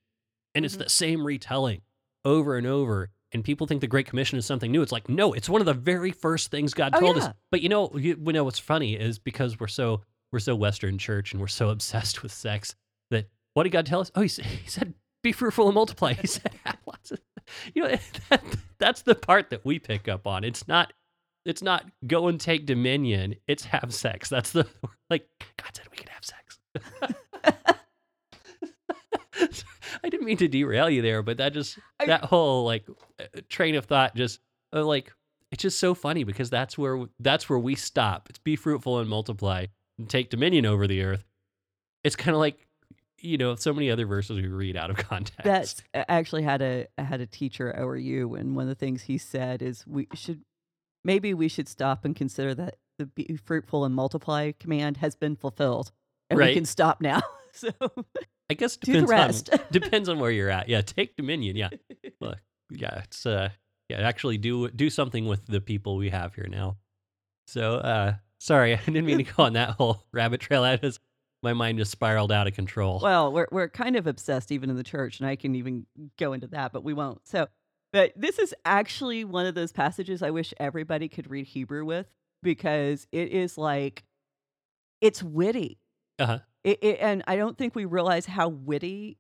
and 0.55 0.65
it's 0.65 0.77
Mhm. 0.77 0.85
the 0.85 0.89
same 0.89 1.27
retelling 1.27 1.83
over 2.25 2.57
and 2.57 2.67
over 2.67 3.11
and 3.33 3.45
people 3.45 3.67
think 3.67 3.81
the 3.81 3.87
great 3.87 4.07
commission 4.07 4.39
is 4.39 4.47
something 4.47 4.71
new 4.73 4.83
it's 4.83 4.93
like 4.93 5.09
no 5.09 5.33
it's 5.33 5.49
one 5.49 5.61
of 5.61 5.67
the 5.67 5.75
very 5.75 6.11
first 6.11 6.51
things 6.51 6.75
god 6.75 6.93
Oh, 6.95 7.01
told 7.01 7.17
yeah. 7.17 7.25
us 7.25 7.35
but 7.51 7.61
you 7.61 7.69
know 7.69 7.91
you, 7.95 8.17
we 8.23 8.33
know 8.33 8.45
what's 8.45 8.59
funny 8.59 8.95
is 8.95 9.19
because 9.19 9.59
we're 9.61 9.67
so 9.67 10.03
we're 10.33 10.39
so 10.39 10.55
western 10.57 10.99
church 10.99 11.33
and 11.33 11.41
we're 11.41 11.47
so 11.47 11.69
obsessed 11.71 12.23
with 12.23 12.33
sex 12.33 12.75
that 13.11 13.29
what 13.55 13.65
did 13.65 13.71
god 13.71 13.87
tell 13.87 14.01
us? 14.01 14.11
Oh 14.15 14.23
he 14.23 14.29
said, 14.29 14.45
he 14.65 14.69
said 14.71 14.95
be 15.23 15.33
fruitful 15.33 15.67
and 15.67 15.75
multiply. 15.75 16.13
He 16.15 16.27
said 16.27 16.53
have 16.65 16.79
lots 16.87 17.11
of 17.11 17.21
you 17.75 17.83
know 17.83 17.97
that, 18.31 18.43
that's 18.79 19.03
the 19.03 19.15
part 19.15 19.51
that 19.51 19.65
we 19.65 19.79
pick 19.79 20.07
up 20.09 20.27
on. 20.27 20.45
It's 20.45 20.69
not 20.69 20.93
it's 21.45 21.63
not 21.63 21.85
go 22.07 22.29
and 22.29 22.39
take 22.41 22.67
dominion 22.67 23.35
it's 23.47 23.65
have 23.65 23.93
sex. 23.95 24.29
That's 24.29 24.53
the 24.53 24.67
like 25.11 25.27
god 25.57 25.71
said 25.75 25.87
we 25.91 25.97
could 25.97 26.09
have 26.11 26.25
sex 26.25 26.59
i 30.05 30.09
didn't 30.09 30.27
mean 30.27 30.37
to 30.37 30.49
derail 30.49 30.89
you 30.91 31.03
there 31.03 31.23
but 31.23 31.37
that 31.39 31.53
just 31.53 31.79
I- 32.01 32.07
that 32.07 32.25
whole 32.25 32.65
like 32.65 32.87
uh, 33.21 33.25
train 33.49 33.75
of 33.75 33.85
thought 33.85 34.15
just 34.15 34.41
uh, 34.73 34.85
like 34.85 35.13
it's 35.51 35.63
just 35.63 35.79
so 35.81 35.95
funny 35.95 36.25
because 36.25 36.51
that's 36.51 36.77
where 36.77 37.07
that's 37.21 37.49
where 37.49 37.59
we 37.59 37.75
stop 37.75 38.29
it's 38.29 38.39
be 38.39 38.57
fruitful 38.57 38.99
and 38.99 39.09
multiply 39.09 39.67
and 39.99 40.09
take 40.09 40.31
dominion 40.31 40.67
over 40.67 40.87
the 40.87 41.03
earth 41.03 41.25
it's 42.05 42.17
kind 42.17 42.35
of 42.35 42.41
like 42.41 42.67
you 43.21 43.37
know 43.37 43.57
so 43.57 43.73
many 43.73 43.91
other 43.91 44.07
verses 44.07 44.37
we 44.37 44.47
read 44.47 44.77
out 44.77 44.91
of 44.91 44.97
context 45.09 45.43
That's 45.45 45.83
I 45.95 46.05
actually 46.09 46.43
had 46.43 46.63
a 46.63 46.87
I 46.97 47.03
had 47.03 47.21
a 47.21 47.27
teacher 47.27 47.73
at 47.73 47.81
ORU, 47.83 48.39
and 48.39 48.55
one 48.55 48.63
of 48.63 48.69
the 48.69 48.75
things 48.77 49.03
he 49.03 49.19
said 49.19 49.61
is 49.61 49.85
we 49.87 50.07
should 50.15 50.43
maybe 51.05 51.35
we 51.35 51.49
should 51.49 51.69
stop 51.69 52.05
and 52.05 52.15
consider 52.15 52.55
that 52.55 52.77
the 52.99 53.07
be 53.07 53.37
fruitful 53.45 53.85
and 53.85 53.93
multiply 53.95 54.53
command 54.53 54.99
has 54.99 55.17
been 55.17 55.35
fulfilled. 55.35 55.91
and 56.31 56.39
we 56.39 56.55
can 56.55 56.65
stop 56.65 57.01
now. 57.01 57.21
So 57.59 57.71
I 58.51 58.55
guess 58.55 58.77
depends 58.77 59.49
on 59.51 59.59
depends 59.71 60.09
on 60.09 60.19
where 60.19 60.31
you're 60.31 60.51
at. 60.51 60.69
Yeah, 60.69 60.81
take 60.83 61.17
dominion. 61.17 61.57
Yeah, 61.57 61.71
well, 62.21 62.35
yeah, 62.71 63.03
it's 63.05 63.27
uh, 63.27 63.51
yeah, 63.89 64.01
actually 64.01 64.39
do 64.39 64.71
do 64.71 64.91
something 64.91 65.27
with 65.27 65.47
the 65.47 65.61
people 65.61 65.97
we 65.97 66.11
have 66.11 66.35
here 66.35 66.49
now. 66.49 66.77
So, 67.47 67.77
uh, 67.77 68.15
sorry, 68.39 68.75
I 68.77 68.81
didn't 68.85 69.07
mean 69.07 69.19
to 69.19 69.25
go 69.25 69.43
on 69.45 69.55
that 69.55 69.71
whole 69.71 70.03
rabbit 70.13 70.41
trail. 70.41 70.63
I 70.63 70.77
just 70.77 71.01
my 71.43 71.53
mind 71.53 71.79
just 71.79 71.91
spiraled 71.91 72.33
out 72.33 72.47
of 72.47 72.55
control. 72.55 73.01
Well, 73.03 73.33
we're 73.33 73.49
we're 73.51 73.69
kind 73.69 73.97
of 73.97 74.07
obsessed 74.07 74.53
even 74.53 74.71
in 74.71 74.77
the 74.77 74.85
church, 74.85 75.21
and 75.21 75.29
I 75.29 75.37
can 75.37 75.55
even 75.55 75.87
go 76.19 76.33
into 76.33 76.47
that, 76.49 76.73
but 76.73 76.85
we 76.85 76.93
won't. 76.95 77.27
So, 77.27 77.49
but 77.93 78.13
this 78.17 78.39
is 78.39 78.55
actually 78.65 79.25
one 79.25 79.47
of 79.47 79.55
those 79.55 79.73
passages 79.73 80.23
I 80.23 80.31
wish 80.31 80.53
everybody 80.59 81.09
could 81.09 81.31
read 81.31 81.47
Hebrew 81.47 81.85
with 81.85 82.07
because 82.43 83.07
it 83.13 83.29
is 83.33 83.57
like 83.59 84.05
it's 85.01 85.23
witty. 85.23 85.79
Uh-huh. 86.19 86.41
It, 86.69 86.79
it, 86.83 86.99
and 87.01 87.23
I 87.27 87.37
don't 87.37 87.57
think 87.57 87.75
we 87.75 87.85
realize 87.87 88.27
how 88.27 88.49
witty 88.49 89.17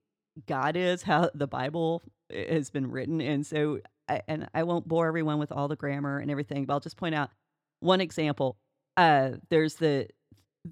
God 0.47 0.77
is, 0.77 1.03
how 1.03 1.31
the 1.35 1.47
Bible 1.47 2.03
has 2.31 2.69
been 2.71 2.91
written, 2.91 3.21
and 3.23 3.47
so 3.47 3.81
I, 4.09 4.21
and 4.29 4.49
I 4.53 4.65
won't 4.65 4.87
bore 4.87 5.07
everyone 5.07 5.39
with 5.39 5.51
all 5.51 5.67
the 5.69 5.77
grammar 5.77 6.19
and 6.19 6.31
everything, 6.31 6.67
but 6.67 6.75
I'll 6.75 6.81
just 6.81 6.99
point 6.99 7.15
out 7.15 7.31
one 7.81 8.01
example. 8.03 8.59
Uh, 8.99 9.33
there's 9.49 9.77
the 9.77 10.09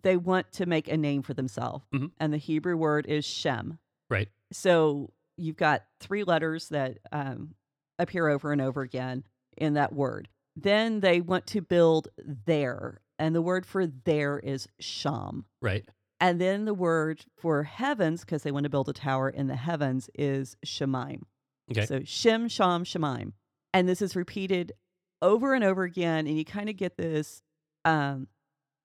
they 0.02 0.16
want 0.18 0.52
to 0.52 0.66
make 0.66 0.88
a 0.88 0.96
name 0.98 1.22
for 1.22 1.32
themselves, 1.32 1.86
Mhm. 1.94 2.10
and 2.20 2.32
the 2.32 2.36
Hebrew 2.38 2.76
word 2.76 3.06
is 3.06 3.24
Shem. 3.24 3.78
Right. 4.10 4.28
So 4.52 5.12
you've 5.38 5.56
got 5.56 5.84
three 6.00 6.24
letters 6.24 6.68
that 6.68 6.98
um, 7.10 7.54
appear 7.98 8.28
over 8.28 8.52
and 8.52 8.60
over 8.60 8.82
again 8.82 9.24
in 9.56 9.74
that 9.74 9.94
word. 9.94 10.28
Then 10.56 11.00
they 11.00 11.22
want 11.22 11.46
to 11.48 11.62
build 11.62 12.08
there, 12.18 13.00
and 13.18 13.34
the 13.34 13.40
word 13.42 13.64
for 13.64 13.86
there 13.86 14.38
is 14.38 14.68
Sham. 14.78 15.46
Right. 15.62 15.88
And 16.20 16.40
then 16.40 16.64
the 16.64 16.74
word 16.74 17.24
for 17.36 17.62
heavens, 17.64 18.20
because 18.20 18.42
they 18.42 18.50
want 18.50 18.64
to 18.64 18.70
build 18.70 18.88
a 18.88 18.92
tower 18.92 19.28
in 19.28 19.48
the 19.48 19.56
heavens, 19.56 20.08
is 20.14 20.56
Shemaim. 20.64 21.22
Okay. 21.70 21.84
So 21.84 22.00
Shem, 22.04 22.48
Sham, 22.48 22.84
Shemaim. 22.84 23.32
And 23.74 23.88
this 23.88 24.00
is 24.00 24.16
repeated 24.16 24.72
over 25.20 25.52
and 25.52 25.62
over 25.62 25.82
again. 25.82 26.26
And 26.26 26.38
you 26.38 26.44
kind 26.44 26.70
of 26.70 26.76
get 26.76 26.96
this, 26.96 27.42
um, 27.84 28.28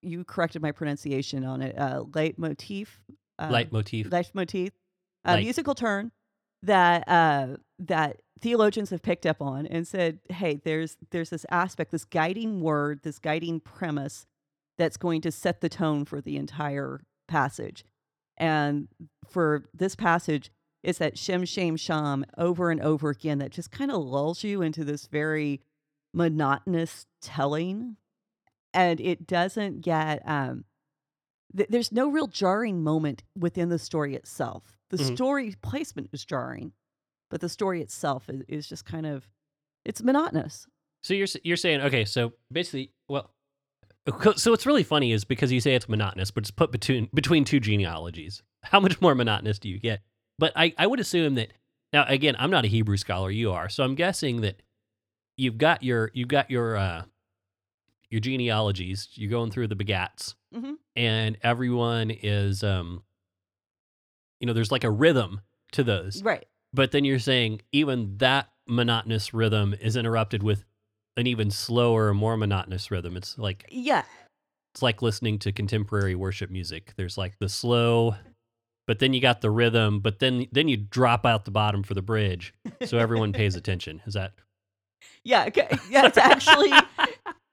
you 0.01 0.23
corrected 0.25 0.61
my 0.61 0.71
pronunciation 0.71 1.45
on 1.45 1.61
it, 1.61 1.77
uh, 1.77 2.03
leitmotif. 2.03 2.87
Uh, 3.39 3.49
Leitmotif. 3.49 4.09
leitmotif, 4.09 4.71
a 5.25 5.33
Light. 5.33 5.43
musical 5.43 5.73
turn 5.73 6.11
that 6.63 7.07
uh, 7.07 7.57
that 7.79 8.21
theologians 8.39 8.91
have 8.91 9.01
picked 9.01 9.25
up 9.25 9.41
on 9.41 9.65
and 9.65 9.87
said, 9.87 10.19
"Hey, 10.29 10.61
there's 10.63 10.97
there's 11.09 11.31
this 11.31 11.45
aspect, 11.49 11.91
this 11.91 12.05
guiding 12.05 12.61
word, 12.61 13.01
this 13.01 13.17
guiding 13.17 13.59
premise 13.59 14.27
that's 14.77 14.97
going 14.97 15.21
to 15.21 15.31
set 15.31 15.61
the 15.61 15.69
tone 15.69 16.05
for 16.05 16.21
the 16.21 16.37
entire 16.37 17.01
passage." 17.31 17.83
And 18.37 18.87
for 19.29 19.65
this 19.73 19.95
passage, 19.95 20.51
it's 20.83 20.99
that 20.99 21.17
shem, 21.17 21.45
shame, 21.45 21.75
sham 21.77 22.25
over 22.37 22.71
and 22.71 22.81
over 22.81 23.09
again 23.09 23.37
that 23.39 23.51
just 23.51 23.71
kind 23.71 23.91
of 23.91 24.01
lulls 24.03 24.43
you 24.43 24.61
into 24.61 24.83
this 24.83 25.05
very 25.07 25.61
monotonous 26.13 27.05
telling, 27.21 27.97
and 28.73 28.99
it 28.99 29.27
doesn't 29.27 29.81
get 29.81 30.21
um, 30.27 30.65
th- 31.55 31.69
there's 31.69 31.91
no 31.91 32.09
real 32.09 32.27
jarring 32.27 32.83
moment 32.83 33.23
within 33.37 33.69
the 33.69 33.79
story 33.79 34.15
itself. 34.15 34.77
The 34.89 34.97
Mhm. 34.97 35.15
story 35.15 35.55
placement 35.61 36.09
is 36.11 36.25
jarring, 36.25 36.73
but 37.29 37.41
the 37.41 37.49
story 37.49 37.81
itself 37.81 38.29
is, 38.29 38.41
is 38.47 38.67
just 38.67 38.85
kind 38.85 39.05
of 39.05 39.29
it's 39.85 40.01
monotonous. 40.03 40.67
So 41.03 41.13
you're 41.13 41.27
you're 41.43 41.57
saying 41.57 41.81
okay, 41.81 42.05
so 42.05 42.33
basically, 42.51 42.93
well, 43.07 43.33
so 44.35 44.51
what's 44.51 44.65
really 44.65 44.83
funny 44.83 45.11
is 45.11 45.23
because 45.25 45.51
you 45.51 45.61
say 45.61 45.75
it's 45.75 45.87
monotonous, 45.89 46.31
but 46.31 46.43
it's 46.43 46.51
put 46.51 46.71
between 46.71 47.09
between 47.13 47.43
two 47.45 47.59
genealogies. 47.59 48.41
How 48.63 48.79
much 48.79 48.99
more 49.01 49.15
monotonous 49.15 49.59
do 49.59 49.69
you 49.69 49.79
get? 49.79 50.01
But 50.39 50.53
I 50.55 50.73
I 50.77 50.87
would 50.87 50.99
assume 50.99 51.35
that 51.35 51.53
now 51.93 52.05
again, 52.07 52.35
I'm 52.39 52.49
not 52.51 52.65
a 52.65 52.67
Hebrew 52.67 52.97
scholar, 52.97 53.29
you 53.31 53.51
are, 53.51 53.69
so 53.69 53.83
I'm 53.83 53.95
guessing 53.95 54.41
that 54.41 54.61
you've 55.37 55.57
got 55.57 55.83
your 55.83 56.09
you've 56.13 56.27
got 56.29 56.49
your 56.49 56.77
uh 56.77 57.03
your 58.09 58.21
genealogies. 58.21 59.07
You're 59.13 59.29
going 59.29 59.51
through 59.51 59.67
the 59.67 59.75
begats, 59.75 60.35
Mhm. 60.53 60.75
and 60.95 61.37
everyone 61.43 62.09
is 62.11 62.63
um 62.63 63.03
you 64.39 64.47
know 64.47 64.53
there's 64.53 64.71
like 64.71 64.83
a 64.83 64.89
rhythm 64.91 65.41
to 65.73 65.83
those 65.83 66.21
Right. 66.23 66.45
but 66.73 66.91
then 66.91 67.05
you're 67.05 67.19
saying 67.19 67.61
even 67.71 68.17
that 68.17 68.49
monotonous 68.67 69.33
rhythm 69.33 69.73
is 69.73 69.95
interrupted 69.95 70.41
with 70.43 70.63
an 71.17 71.27
even 71.27 71.51
slower, 71.51 72.13
more 72.13 72.37
monotonous 72.37 72.89
rhythm. 72.91 73.17
It's 73.17 73.37
like 73.37 73.65
Yeah. 73.69 74.03
it's 74.73 74.81
like 74.81 75.01
listening 75.01 75.39
to 75.39 75.51
contemporary 75.51 76.15
worship 76.15 76.49
music. 76.49 76.93
There's 76.95 77.17
like 77.17 77.37
the 77.39 77.49
slow, 77.49 78.15
but 78.87 78.99
then 78.99 79.13
you 79.13 79.21
got 79.21 79.41
the 79.41 79.51
rhythm, 79.51 79.99
but 79.99 80.19
then 80.19 80.47
then 80.51 80.67
you 80.67 80.77
drop 80.77 81.25
out 81.25 81.45
the 81.45 81.51
bottom 81.51 81.83
for 81.83 81.93
the 81.93 82.01
bridge, 82.01 82.53
so 82.85 82.97
everyone 82.97 83.33
pays 83.33 83.55
attention. 83.61 84.01
Is 84.05 84.13
that 84.13 84.33
Yeah. 85.23 85.45
Okay. 85.45 85.67
Yeah. 85.89 86.05
It's 86.05 86.17
actually 86.17 86.71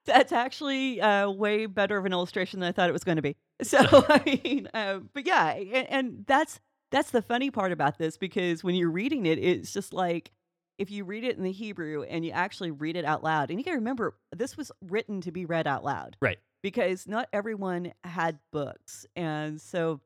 that's 0.07 0.33
actually 0.33 1.01
uh, 1.03 1.29
way 1.31 1.67
better 1.67 1.99
of 1.99 2.07
an 2.07 2.13
illustration 2.13 2.61
than 2.61 2.69
I 2.69 2.73
thought 2.73 2.89
it 2.89 2.93
was 2.95 3.05
going 3.05 3.17
to 3.17 3.23
be. 3.23 3.37
So 3.63 3.79
I 4.09 4.41
mean, 4.45 4.69
uh, 4.73 5.01
but 5.13 5.27
yeah, 5.27 5.49
and, 5.51 5.91
and 5.91 6.25
that's 6.27 6.61
that's 6.91 7.11
the 7.11 7.21
funny 7.21 7.51
part 7.51 7.73
about 7.73 7.99
this 7.99 8.17
because 8.17 8.65
when 8.65 8.75
you're 8.75 8.91
reading 8.91 9.27
it, 9.27 9.39
it's 9.39 9.73
just 9.73 9.93
like 9.93 10.31
if 10.79 10.91
you 10.91 11.05
read 11.05 11.25
it 11.25 11.37
in 11.37 11.43
the 11.43 11.53
Hebrew 11.53 12.03
and 12.05 12.25
you 12.25 12.31
actually 12.31 12.71
read 12.71 12.97
it 12.97 13.05
out 13.05 13.23
loud, 13.25 13.51
and 13.51 13.59
you 13.59 13.65
got 13.65 13.73
to 13.73 13.77
remember 13.79 14.15
this 14.35 14.57
was 14.57 14.71
written 14.81 15.21
to 15.23 15.33
be 15.33 15.45
read 15.45 15.67
out 15.67 15.85
loud, 15.85 16.17
right? 16.21 16.39
Because 16.63 17.07
not 17.07 17.29
everyone 17.33 17.93
had 18.05 18.39
books, 18.53 19.07
and 19.17 19.61
so 19.61 20.01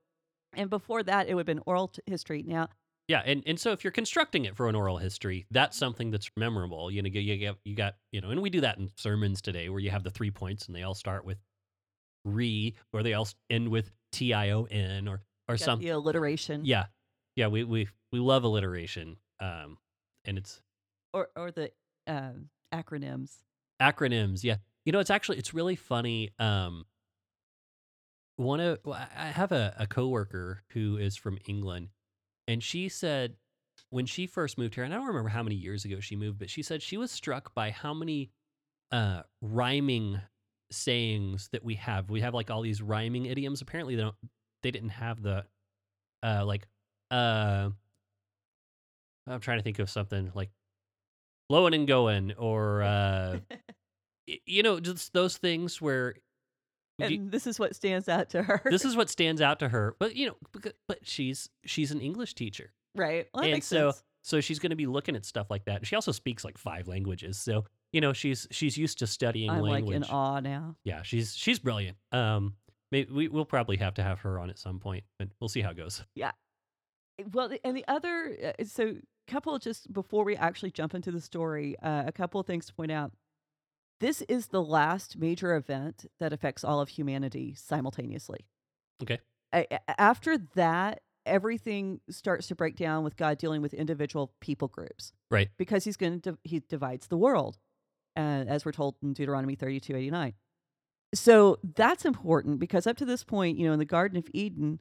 and 0.55 0.69
before 0.69 1.03
that, 1.03 1.29
it 1.29 1.35
would 1.35 1.41
have 1.41 1.47
been 1.47 1.63
oral 1.67 1.89
t- 1.89 2.03
history. 2.07 2.43
Now, 2.47 2.69
Yeah, 3.09 3.23
and, 3.25 3.43
and 3.47 3.59
so 3.59 3.73
if 3.73 3.85
you're 3.85 3.91
constructing 3.91 4.45
it 4.45 4.55
for 4.57 4.69
an 4.69 4.75
oral 4.75 4.99
history, 4.99 5.47
that's 5.51 5.79
something 5.79 6.11
that's 6.11 6.31
memorable. 6.37 6.91
You 6.91 7.03
know, 7.03 7.09
you, 7.09 7.21
you, 7.21 7.37
get- 7.39 7.57
you 7.65 7.75
got 7.75 7.95
you 8.13 8.21
know, 8.21 8.31
and 8.31 8.43
we 8.43 8.51
do 8.51 8.61
that 8.61 8.79
in 8.79 8.91
sermons 8.97 9.41
today, 9.41 9.69
where 9.69 9.81
you 9.81 9.91
have 9.91 10.05
the 10.05 10.11
three 10.11 10.31
points, 10.31 10.67
and 10.67 10.77
they 10.77 10.83
all 10.83 10.95
start 10.95 11.25
with 11.25 11.39
re, 12.25 12.75
or 12.93 13.03
they 13.03 13.15
all 13.15 13.29
end 13.51 13.69
with 13.69 13.91
t 14.13 14.33
i 14.33 14.51
o 14.51 14.65
n, 14.71 15.09
or 15.09 15.23
or 15.49 15.57
something. 15.57 15.87
the 15.87 15.91
alliteration, 15.93 16.65
Yeah, 16.65 16.87
yeah, 17.37 17.49
we 17.49 17.65
we 17.65 17.89
we 18.13 18.19
love 18.21 18.45
alliteration, 18.45 19.17
um, 19.41 19.79
and 20.25 20.39
it's 20.39 20.63
or 21.13 21.29
or 21.37 21.51
the 21.51 21.71
um, 22.07 22.49
acronyms. 22.73 23.37
acronyms. 23.81 24.45
Yeah, 24.45 24.57
you 24.85 24.93
know, 24.93 24.99
it's 24.99 25.11
actually 25.11 25.39
it's 25.39 25.55
really 25.55 25.77
funny. 25.77 26.31
Um, 26.39 26.85
one 28.37 28.61
of 28.61 28.79
I 28.87 29.07
I 29.17 29.27
have 29.27 29.53
a 29.53 29.75
a 29.79 29.87
coworker 29.87 30.63
who 30.71 30.97
is 30.97 31.17
from 31.17 31.39
England, 31.47 31.89
and 32.49 32.63
she 32.63 32.89
said 32.89 33.35
when 33.91 34.07
she 34.07 34.27
first 34.27 34.59
moved 34.59 34.75
here, 34.75 34.85
and 34.85 34.93
I 34.93 34.97
don't 34.97 35.07
remember 35.07 35.29
how 35.29 35.43
many 35.43 35.57
years 35.57 35.85
ago 35.85 36.01
she 36.01 36.17
moved, 36.17 36.39
but 36.39 36.51
she 36.51 36.63
said 36.63 36.83
she 36.83 36.97
was 36.97 37.11
struck 37.11 37.55
by 37.55 37.71
how 37.71 37.95
many 37.95 38.31
uh 38.91 39.23
rhyming 39.41 40.21
sayings 40.71 41.49
that 41.53 41.65
we 41.65 41.75
have. 41.77 42.11
We 42.11 42.21
have 42.21 42.35
like 42.35 42.51
all 42.51 42.63
these 42.63 42.83
rhyming 42.83 43.27
idioms. 43.27 43.61
Apparently, 43.61 43.97
they 43.97 44.03
don't 44.03 44.17
they 44.63 44.71
didn't 44.71 44.91
have 44.91 45.23
the 45.23 45.45
uh 46.23 46.45
like 46.47 46.67
uh 47.11 47.71
I'm 49.27 49.41
trying 49.41 49.59
to 49.59 49.63
think 49.63 49.79
of 49.79 49.89
something 49.91 50.31
like 50.35 50.51
blowing 51.49 51.75
and 51.75 51.87
going 51.87 52.33
or 52.35 52.83
uh 52.83 53.39
you 54.47 54.63
know 54.63 54.81
just 54.81 55.13
those 55.13 55.37
things 55.37 55.81
where 55.81 56.15
and 56.99 57.11
you- 57.11 57.29
this 57.31 57.47
is 57.47 57.59
what 57.59 57.75
stands 57.75 58.09
out 58.09 58.31
to 58.31 58.43
her. 58.43 58.61
this 58.65 58.85
is 58.85 58.97
what 58.97 59.11
stands 59.11 59.41
out 59.41 59.59
to 59.59 59.69
her 59.69 59.97
but 59.99 60.15
you 60.17 60.27
know 60.27 60.37
but 60.89 60.99
she's 61.03 61.49
she's 61.65 61.91
an 61.91 62.01
english 62.01 62.35
teacher 62.35 62.73
right. 62.95 63.27
Well, 63.35 63.43
that 63.43 63.49
and 63.49 63.53
makes 63.57 63.67
so 63.67 63.91
sense. 63.91 64.03
so 64.23 64.41
she's 64.41 64.59
going 64.59 64.71
to 64.71 64.77
be 64.77 64.87
looking 64.87 65.17
at 65.17 65.25
stuff 65.25 65.51
like 65.51 65.65
that 65.65 65.87
she 65.87 65.95
also 65.97 66.13
speaks 66.13 66.45
like 66.45 66.59
five 66.59 66.89
languages 66.89 67.39
so 67.39 67.65
you 67.93 68.01
know 68.01 68.13
she's 68.13 68.47
she's 68.51 68.79
used 68.79 68.99
to 69.01 69.07
studying 69.07 69.51
I'm 69.51 69.61
like 69.63 69.73
language 69.73 69.97
in 69.97 70.05
awe 70.05 70.41
now. 70.41 70.77
yeah 70.85 71.03
she's 71.03 71.35
she's 71.35 71.59
brilliant 71.59 71.97
um 72.13 72.55
maybe 72.93 73.13
we, 73.13 73.29
we'll 73.29 73.45
probably 73.45 73.77
have 73.79 73.95
to 73.95 74.03
have 74.03 74.21
her 74.21 74.39
on 74.39 74.49
at 74.51 74.59
some 74.59 74.79
point 74.79 75.05
but 75.19 75.29
we'll 75.41 75.49
see 75.49 75.61
how 75.61 75.71
it 75.71 75.77
goes 75.77 76.03
Yeah. 76.15 76.33
Well, 77.33 77.53
and 77.63 77.77
the 77.77 77.85
other, 77.89 78.55
uh, 78.59 78.65
so 78.65 78.95
couple 79.27 79.59
just 79.59 79.93
before 79.93 80.25
we 80.25 80.37
actually 80.37 80.71
jump 80.71 80.95
into 80.95 81.11
the 81.11 81.21
story, 81.21 81.77
uh, 81.83 82.05
a 82.07 82.13
couple 82.13 82.41
of 82.41 82.47
things 82.47 82.67
to 82.67 82.75
point 82.75 82.91
out. 82.91 83.13
This 84.01 84.23
is 84.23 84.49
the 84.49 84.63
last 84.63 85.17
major 85.17 85.55
event 85.55 86.07
that 86.19 86.33
affects 86.33 86.65
all 86.65 86.81
of 86.81 86.89
humanity 86.89 87.55
simultaneously. 87.55 88.47
Okay. 89.03 89.19
After 89.97 90.39
that, 90.55 91.03
everything 91.25 92.01
starts 92.11 92.49
to 92.49 92.55
break 92.55 92.77
down 92.77 93.05
with 93.05 93.17
God 93.17 93.39
dealing 93.39 93.63
with 93.63 93.75
individual 93.75 94.33
people 94.41 94.69
groups. 94.69 95.13
Right. 95.31 95.51
Because 95.57 95.85
he's 95.85 95.97
going 95.97 96.21
to, 96.23 96.39
he 96.43 96.61
divides 96.61 97.07
the 97.07 97.17
world, 97.17 97.59
uh, 98.17 98.45
as 98.49 98.65
we're 98.65 98.73
told 98.73 98.97
in 99.03 99.13
Deuteronomy 99.13 99.55
32 99.55 99.95
89. 99.95 100.35
So 101.15 101.59
that's 101.77 102.05
important 102.05 102.59
because 102.59 102.87
up 102.87 102.97
to 102.97 103.05
this 103.05 103.23
point, 103.23 103.59
you 103.59 103.67
know, 103.67 103.73
in 103.73 103.79
the 103.79 103.85
Garden 103.85 104.17
of 104.17 104.27
Eden, 104.33 104.81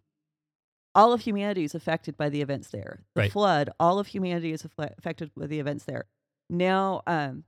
all 0.94 1.14
of 1.14 1.22
humanity 1.22 1.64
is 1.64 1.74
affected 1.76 2.18
by 2.18 2.30
the 2.30 2.42
events 2.42 2.70
there. 2.70 3.06
The 3.16 3.22
Right. 3.22 3.32
flood, 3.32 3.70
all 3.80 4.00
of 4.00 4.08
humanity 4.08 4.52
is 4.52 4.64
affle- 4.64 4.98
affected 4.98 5.34
by 5.36 5.48
the 5.48 5.60
events 5.60 5.86
there. 5.86 6.06
Now, 6.50 7.02
um, 7.08 7.46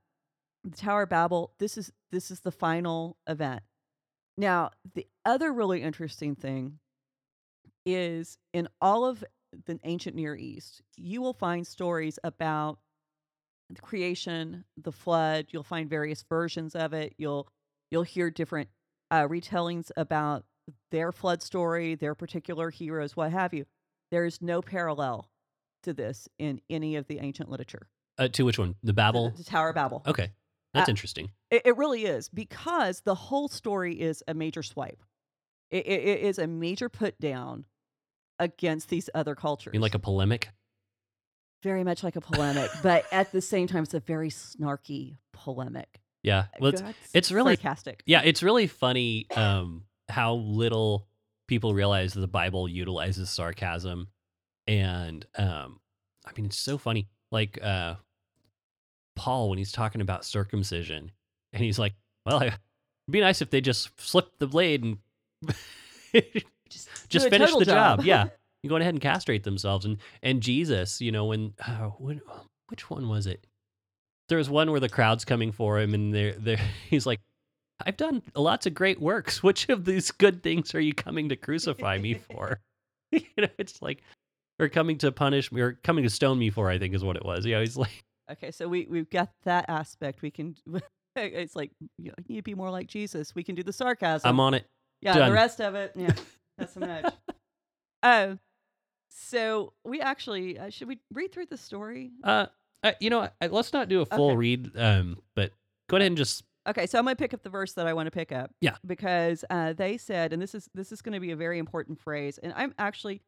the 0.64 0.78
Tower 0.78 1.04
of 1.04 1.10
Babel, 1.10 1.54
this 1.58 1.78
is 1.78 1.92
this 2.12 2.32
is 2.32 2.42
the 2.42 2.52
final 2.52 3.18
event. 3.28 3.64
Now, 4.38 4.72
the 4.94 5.08
other 5.26 5.52
really 5.52 5.82
interesting 5.82 6.36
thing 6.36 6.80
is 7.86 8.38
in 8.54 8.68
all 8.80 9.06
of 9.06 9.24
the 9.66 9.80
ancient 9.84 10.16
Near 10.16 10.36
East, 10.36 10.82
you 10.96 11.22
will 11.22 11.34
find 11.34 11.66
stories 11.68 12.18
about 12.24 12.80
the 13.70 13.82
creation, 13.82 14.66
the 14.78 14.92
flood. 14.92 15.48
You'll 15.50 15.64
find 15.64 15.90
various 15.90 16.24
versions 16.24 16.76
of 16.76 16.94
it. 16.94 17.14
You'll 17.18 17.50
you'll 17.92 18.04
hear 18.04 18.32
different 18.32 18.70
uh, 19.12 19.28
retellings 19.28 19.92
about 19.98 20.46
their 20.92 21.12
flood 21.12 21.42
story, 21.42 21.96
their 21.96 22.16
particular 22.16 22.70
heroes, 22.70 23.16
what 23.16 23.32
have 23.32 23.54
you. 23.54 23.66
There 24.12 24.26
is 24.26 24.42
no 24.42 24.62
parallel 24.62 25.30
to 25.84 25.94
this 25.94 26.30
in 26.40 26.62
any 26.70 26.96
of 26.96 27.08
the 27.08 27.20
ancient 27.20 27.50
literature. 27.50 27.88
Uh, 28.18 28.28
to 28.30 28.46
which 28.46 28.60
one? 28.60 28.76
The 28.84 28.88
The- 28.88 28.94
Babel. 28.94 29.32
the 29.32 29.44
Tower 29.44 29.70
of 29.70 29.76
Babel. 29.76 30.04
Okay, 30.06 30.32
that's 30.74 30.88
Uh, 30.88 30.92
interesting. 30.92 31.32
It, 31.50 31.64
it 31.66 31.78
really 31.78 32.06
is 32.06 32.30
because 32.30 33.02
the 33.02 33.16
whole 33.16 33.48
story 33.48 34.00
is 34.00 34.24
a 34.28 34.34
major 34.34 34.64
swipe. 34.64 35.02
It, 35.72 35.86
it, 35.88 36.02
it 36.08 36.20
is 36.22 36.38
a 36.38 36.46
major 36.48 36.90
put 36.90 37.20
down 37.20 37.66
against 38.40 38.90
these 38.90 39.10
other 39.16 39.34
cultures. 39.36 39.72
I 39.72 39.74
mean, 39.74 39.82
like 39.82 39.96
a 39.96 40.00
polemic. 40.00 40.50
very 41.64 41.84
much 41.84 42.04
like 42.04 42.16
a 42.16 42.22
polemic, 42.22 42.70
but 42.84 43.06
at 43.12 43.32
the 43.32 43.42
same 43.42 43.68
time, 43.68 43.84
it's 43.84 43.94
a 43.94 44.00
very 44.00 44.30
snarky 44.30 45.18
polemic. 45.32 46.00
Yeah. 46.22 46.46
Well, 46.60 46.72
it's, 46.72 46.84
it's 47.14 47.32
really- 47.32 47.56
sarcastic. 47.56 48.04
yeah, 48.06 48.22
it's 48.24 48.44
really 48.44 48.68
funny 48.68 49.28
um, 49.36 49.84
how 50.10 50.36
little 50.36 51.08
people 51.48 51.74
realize 51.74 52.14
that 52.14 52.22
the 52.22 52.28
Bible 52.28 52.68
utilizes 52.68 53.30
sarcasm, 53.30 54.08
and 54.68 55.26
um, 55.38 55.80
I 56.26 56.32
mean, 56.36 56.46
it's 56.46 56.60
so 56.60 56.78
funny. 56.78 57.08
Like 57.32 57.60
uh, 57.62 57.96
Paul 59.16 59.50
when 59.50 59.58
he's 59.58 59.72
talking 59.72 60.02
about 60.02 60.26
circumcision, 60.26 61.12
and 61.52 61.64
he's 61.64 61.80
like, 61.80 61.94
"Well, 62.26 62.42
it'd 62.42 62.60
be 63.10 63.22
nice 63.22 63.42
if 63.42 63.50
they 63.50 63.62
just 63.62 63.90
slip 64.00 64.38
the 64.40 64.48
blade 64.48 64.84
and 64.84 64.98
Just, 66.74 66.90
just 67.10 67.30
finish 67.30 67.54
the 67.54 67.66
job. 67.66 68.04
Yeah, 68.04 68.30
you 68.64 68.70
go 68.70 68.78
ahead 68.78 68.94
and 68.94 69.02
castrate 69.02 69.44
themselves. 69.44 69.86
And 69.86 69.98
and 70.24 70.42
Jesus, 70.42 71.02
you 71.02 71.12
know, 71.12 71.26
when, 71.26 71.54
uh, 71.66 71.90
when 72.00 72.22
which 72.68 72.90
one 72.90 73.08
was 73.08 73.28
it? 73.28 73.46
There 74.30 74.38
was 74.38 74.50
one 74.50 74.72
where 74.72 74.80
the 74.80 74.90
crowd's 74.90 75.26
coming 75.26 75.52
for 75.52 75.80
him, 75.80 75.94
and 75.94 76.14
they're, 76.14 76.34
they're, 76.34 76.60
he's 76.90 77.06
like, 77.06 77.20
"I've 77.86 77.98
done 77.98 78.22
lots 78.36 78.66
of 78.66 78.74
great 78.74 79.02
works. 79.02 79.44
Which 79.44 79.70
of 79.70 79.86
these 79.86 80.12
good 80.12 80.44
things 80.44 80.74
are 80.76 80.82
you 80.82 80.94
coming 80.94 81.30
to 81.30 81.36
crucify 81.36 81.98
me 81.98 82.14
for?" 82.32 82.60
you 83.12 83.22
know, 83.38 83.48
it's 83.58 83.82
like, 83.82 84.02
or 84.60 84.70
coming 84.70 84.98
to 85.00 85.12
punish 85.12 85.52
me, 85.52 85.62
or 85.62 85.74
coming 85.84 86.04
to 86.04 86.10
stone 86.10 86.40
me 86.40 86.50
for. 86.50 86.70
I 86.70 86.80
think 86.80 86.94
is 86.94 87.04
what 87.04 87.16
it 87.16 87.26
was. 87.26 87.46
Yeah, 87.46 87.60
he's 87.60 87.78
like, 87.78 88.04
okay, 88.32 88.52
so 88.52 88.68
we 88.68 88.88
we've 88.90 89.10
got 89.10 89.30
that 89.44 89.66
aspect. 89.70 90.22
We 90.22 90.32
can. 90.32 90.56
It's 91.16 91.56
like 91.56 91.70
you 92.00 92.10
know, 92.10 92.16
need 92.28 92.38
to 92.38 92.42
be 92.42 92.56
more 92.56 92.72
like 92.72 92.88
Jesus. 92.88 93.36
We 93.36 93.44
can 93.44 93.54
do 93.54 93.62
the 93.62 93.72
sarcasm. 93.72 94.28
"I'm 94.28 94.40
on 94.40 94.56
it." 94.56 94.66
yeah, 95.04 95.14
done. 95.18 95.30
the 95.30 95.36
rest 95.36 95.60
of 95.62 95.76
it, 95.76 95.92
yeah, 95.96 96.14
that's 96.58 96.74
so 96.74 96.80
much. 96.80 97.14
Oh, 98.02 98.38
so 99.10 99.74
we 99.84 100.02
actually 100.02 100.58
uh, 100.60 100.70
should 100.70 100.88
we 100.88 101.00
read 101.14 101.32
through 101.32 101.46
the 101.46 101.58
story? 101.58 102.12
Uh, 102.24 102.48
uh 102.84 102.94
you 103.00 103.10
know, 103.10 103.30
I, 103.42 103.48
let's 103.48 103.74
not 103.74 103.90
do 103.90 104.02
a 104.02 104.06
full 104.06 104.32
Okay. 104.32 104.38
read. 104.38 104.72
Um, 104.78 105.20
but 105.36 105.52
go 105.90 105.98
ahead 105.98 106.08
and 106.08 106.18
just 106.18 106.44
Okay, 106.68 106.88
so 106.88 106.98
I'm 106.98 107.04
going 107.04 107.16
to 107.16 107.22
pick 107.22 107.34
up 107.34 107.44
the 107.44 107.50
verse 107.50 107.74
that 107.74 107.88
I 107.88 107.94
want 107.94 108.08
to 108.08 108.12
pick 108.12 108.32
up. 108.32 108.52
Yeah. 108.62 108.78
Because 108.86 109.44
uh, 109.50 109.74
they 109.74 109.98
said, 109.98 110.32
and 110.32 110.42
this 110.42 110.56
is 110.56 110.70
this 110.74 110.92
is 110.92 111.02
going 111.02 111.14
to 111.14 111.20
be 111.20 111.32
a 111.32 111.36
very 111.36 111.60
important 111.60 112.00
phrase, 112.00 112.38
and 112.38 112.54
I'm 112.56 112.74
actually 112.78 113.22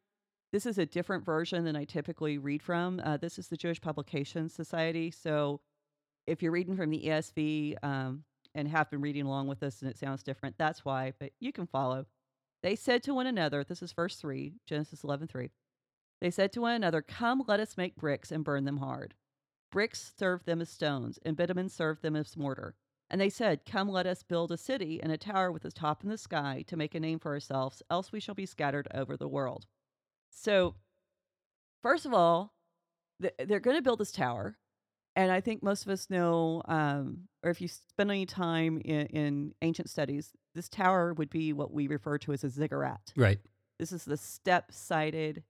this 0.52 0.64
is 0.64 0.78
a 0.78 0.86
different 0.86 1.24
version 1.24 1.64
than 1.64 1.76
I 1.76 1.84
typically 1.84 2.38
read 2.38 2.62
from. 2.62 3.00
Uh, 3.04 3.16
this 3.16 3.38
is 3.38 3.48
the 3.48 3.56
Jewish 3.56 3.80
Publication 3.80 4.48
Society. 4.48 5.10
So 5.10 5.60
if 6.26 6.42
you're 6.42 6.52
reading 6.52 6.76
from 6.76 6.90
the 6.90 7.02
ESV 7.04 7.76
um, 7.82 8.24
and 8.54 8.68
have 8.68 8.90
been 8.90 9.00
reading 9.00 9.26
along 9.26 9.48
with 9.48 9.62
us, 9.62 9.82
and 9.82 9.90
it 9.90 9.98
sounds 9.98 10.22
different, 10.22 10.56
that's 10.56 10.84
why. 10.84 11.12
But 11.18 11.32
you 11.40 11.52
can 11.52 11.66
follow. 11.66 12.06
They 12.62 12.74
said 12.74 13.02
to 13.02 13.14
one 13.14 13.26
another, 13.26 13.64
this 13.64 13.82
is 13.82 13.92
verse 13.92 14.16
three, 14.16 14.54
Genesis 14.66 15.02
11:3. 15.02 15.50
They 16.22 16.30
said 16.30 16.52
to 16.52 16.62
one 16.62 16.74
another, 16.74 17.02
"Come, 17.02 17.44
let 17.46 17.60
us 17.60 17.76
make 17.76 17.96
bricks 17.96 18.32
and 18.32 18.42
burn 18.42 18.64
them 18.64 18.78
hard." 18.78 19.14
Bricks 19.70 20.14
served 20.16 20.46
them 20.46 20.62
as 20.62 20.70
stones, 20.70 21.18
and 21.22 21.36
bitumen 21.36 21.68
served 21.68 22.00
them 22.00 22.16
as 22.16 22.34
mortar. 22.36 22.74
And 23.10 23.20
they 23.20 23.30
said, 23.30 23.60
Come, 23.64 23.88
let 23.88 24.06
us 24.06 24.22
build 24.22 24.50
a 24.50 24.56
city 24.56 25.00
and 25.02 25.12
a 25.12 25.18
tower 25.18 25.52
with 25.52 25.64
a 25.64 25.70
top 25.70 26.02
in 26.02 26.10
the 26.10 26.18
sky 26.18 26.64
to 26.66 26.76
make 26.76 26.94
a 26.94 27.00
name 27.00 27.18
for 27.18 27.32
ourselves, 27.32 27.82
else 27.90 28.12
we 28.12 28.20
shall 28.20 28.34
be 28.34 28.46
scattered 28.46 28.88
over 28.92 29.16
the 29.16 29.28
world. 29.28 29.66
So, 30.30 30.74
first 31.82 32.04
of 32.04 32.12
all, 32.12 32.54
th- 33.22 33.34
they're 33.38 33.60
going 33.60 33.76
to 33.76 33.82
build 33.82 34.00
this 34.00 34.12
tower. 34.12 34.58
And 35.14 35.32
I 35.32 35.40
think 35.40 35.62
most 35.62 35.86
of 35.86 35.90
us 35.90 36.10
know, 36.10 36.62
um, 36.66 37.28
or 37.42 37.50
if 37.50 37.60
you 37.60 37.68
spend 37.68 38.10
any 38.10 38.26
time 38.26 38.82
in, 38.84 39.06
in 39.06 39.54
ancient 39.62 39.88
studies, 39.88 40.32
this 40.54 40.68
tower 40.68 41.14
would 41.14 41.30
be 41.30 41.52
what 41.52 41.72
we 41.72 41.86
refer 41.86 42.18
to 42.18 42.32
as 42.32 42.44
a 42.44 42.50
ziggurat. 42.50 43.12
right. 43.16 43.38
This 43.78 43.92
is 43.92 44.04
the 44.04 44.16
step 44.16 44.72
sided 44.72 45.42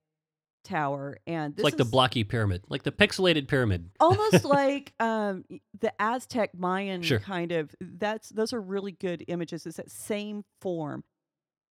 tower. 0.66 1.18
And 1.26 1.52
It's 1.52 1.56
this 1.58 1.64
like 1.64 1.76
the 1.76 1.84
blocky 1.84 2.24
pyramid, 2.24 2.62
like 2.68 2.82
the 2.82 2.92
pixelated 2.92 3.48
pyramid. 3.48 3.90
almost 4.00 4.44
like 4.44 4.92
um 5.00 5.44
the 5.80 5.92
Aztec 6.00 6.54
Mayan 6.58 7.02
Sure. 7.02 7.18
kind 7.20 7.52
of 7.52 7.74
that's 7.80 8.28
those 8.30 8.52
are 8.52 8.60
really 8.60 8.92
good 8.92 9.24
images. 9.28 9.66
It's 9.66 9.76
that 9.78 9.90
same 9.90 10.44
form. 10.60 11.04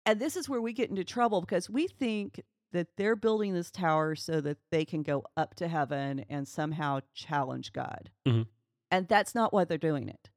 And 0.06 0.20
this 0.20 0.36
is 0.36 0.48
where 0.48 0.60
we 0.60 0.72
get 0.72 0.90
into 0.90 1.04
trouble 1.04 1.40
because 1.40 1.70
we 1.70 1.86
think 1.86 2.40
that 2.72 2.88
they're 2.96 3.16
building 3.16 3.54
this 3.54 3.70
tower 3.70 4.14
so 4.14 4.40
that 4.40 4.58
they 4.70 4.84
can 4.84 5.02
go 5.02 5.24
up 5.36 5.54
to 5.56 5.68
heaven 5.68 6.24
and 6.28 6.48
somehow 6.48 7.00
challenge 7.14 7.72
God. 7.72 8.10
Mhm. 8.26 8.46
And 8.90 9.08
that's 9.08 9.34
not 9.34 9.52
why 9.52 9.64
they're 9.64 9.78
doing 9.78 10.08
it. 10.08 10.30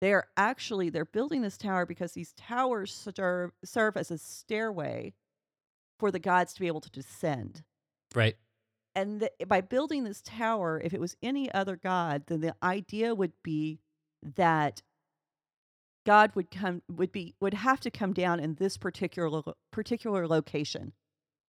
They 0.00 0.12
are 0.12 0.28
actually 0.36 0.90
they're 0.90 1.04
building 1.06 1.40
this 1.42 1.56
tower 1.56 1.86
because 1.86 2.12
these 2.12 2.32
towers 2.34 2.92
serve, 2.92 3.52
serve 3.64 3.96
as 3.96 4.10
a 4.10 4.18
stairway 4.18 5.14
for 5.98 6.10
the 6.10 6.18
gods 6.18 6.52
to 6.54 6.60
be 6.60 6.66
able 6.66 6.80
to 6.82 6.90
descend 6.90 7.62
Right. 8.14 8.36
and 8.94 9.20
the, 9.20 9.30
by 9.46 9.60
building 9.60 10.04
this 10.04 10.22
tower 10.22 10.80
if 10.84 10.94
it 10.94 11.00
was 11.00 11.16
any 11.22 11.52
other 11.52 11.76
god 11.76 12.24
then 12.26 12.40
the 12.40 12.54
idea 12.62 13.14
would 13.14 13.32
be 13.42 13.80
that 14.36 14.82
god 16.06 16.32
would 16.34 16.50
come 16.50 16.82
would 16.90 17.12
be 17.12 17.34
would 17.40 17.54
have 17.54 17.80
to 17.80 17.90
come 17.90 18.12
down 18.12 18.40
in 18.40 18.54
this 18.56 18.76
particular 18.76 19.42
particular 19.72 20.26
location 20.28 20.92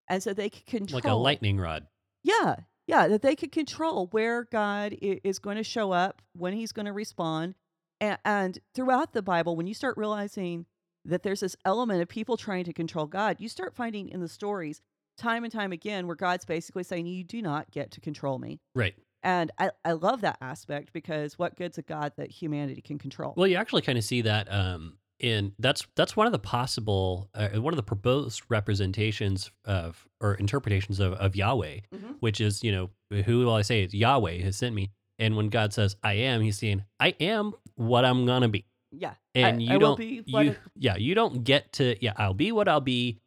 and 0.08 0.22
so 0.22 0.32
they 0.32 0.50
could 0.50 0.66
control 0.66 0.96
Like 1.02 1.10
a 1.10 1.14
lightning 1.14 1.58
rod. 1.58 1.86
yeah 2.22 2.56
yeah 2.86 3.08
that 3.08 3.22
they 3.22 3.34
could 3.36 3.52
control 3.52 4.06
where 4.12 4.44
god 4.44 4.94
is 5.00 5.38
going 5.38 5.56
to 5.56 5.64
show 5.64 5.92
up 5.92 6.22
when 6.34 6.52
he's 6.52 6.72
going 6.72 6.86
to 6.86 6.92
respond 6.92 7.54
and, 8.00 8.18
and 8.24 8.58
throughout 8.74 9.12
the 9.12 9.22
bible 9.22 9.56
when 9.56 9.66
you 9.66 9.74
start 9.74 9.96
realizing 9.96 10.66
that 11.04 11.22
there's 11.22 11.40
this 11.40 11.56
element 11.64 12.00
of 12.00 12.08
people 12.08 12.36
trying 12.36 12.64
to 12.64 12.72
control 12.72 13.06
god 13.06 13.36
you 13.40 13.48
start 13.48 13.74
finding 13.74 14.08
in 14.08 14.20
the 14.20 14.28
stories 14.28 14.80
time 15.16 15.44
and 15.44 15.52
time 15.52 15.72
again 15.72 16.06
where 16.06 16.16
god's 16.16 16.44
basically 16.44 16.82
saying 16.82 17.06
you 17.06 17.24
do 17.24 17.40
not 17.42 17.70
get 17.70 17.90
to 17.92 18.00
control 18.00 18.38
me. 18.38 18.60
Right. 18.74 18.94
and 19.22 19.50
i, 19.58 19.70
I 19.84 19.92
love 19.92 20.20
that 20.22 20.38
aspect 20.40 20.92
because 20.92 21.38
what 21.38 21.56
good's 21.56 21.78
a 21.78 21.82
god 21.82 22.12
that 22.16 22.30
humanity 22.30 22.80
can 22.82 22.98
control? 22.98 23.34
Well, 23.36 23.46
you 23.46 23.56
actually 23.56 23.82
kind 23.82 23.96
of 23.98 24.04
see 24.04 24.22
that 24.22 24.52
um, 24.52 24.98
in 25.20 25.52
that's 25.60 25.86
that's 25.94 26.16
one 26.16 26.26
of 26.26 26.32
the 26.32 26.38
possible 26.40 27.30
uh, 27.34 27.48
one 27.60 27.72
of 27.72 27.76
the 27.76 27.82
proposed 27.84 28.42
representations 28.48 29.50
of 29.64 30.06
or 30.20 30.34
interpretations 30.34 30.98
of, 31.00 31.12
of 31.14 31.36
Yahweh, 31.36 31.80
Mhm. 31.94 32.16
which 32.20 32.40
is 32.40 32.62
you 32.64 32.72
know 32.72 32.90
who 33.24 33.38
will 33.40 33.54
I 33.54 33.62
say? 33.62 33.84
Is 33.84 33.94
Yahweh 33.94 34.38
has 34.42 34.56
sent 34.56 34.74
me, 34.74 34.90
and 35.18 35.36
when 35.36 35.48
God 35.48 35.72
says 35.72 35.94
I 36.02 36.14
am, 36.14 36.40
He's 36.40 36.58
saying 36.58 36.82
I 36.98 37.14
am 37.20 37.52
what 37.76 38.04
I'm 38.04 38.26
gonna 38.26 38.48
be, 38.48 38.66
yeah. 38.90 39.14
And 39.36 39.56
I, 39.58 39.60
you 39.60 39.74
I 39.74 39.78
don't 39.78 40.00
you 40.00 40.56
yeah 40.76 40.96
you 40.96 41.14
don't 41.14 41.44
get 41.44 41.72
to 41.74 41.96
yeah 42.04 42.12
I'll 42.16 42.34
be 42.34 42.50
what 42.52 42.68
I'll 42.68 42.80
be, 42.80 43.20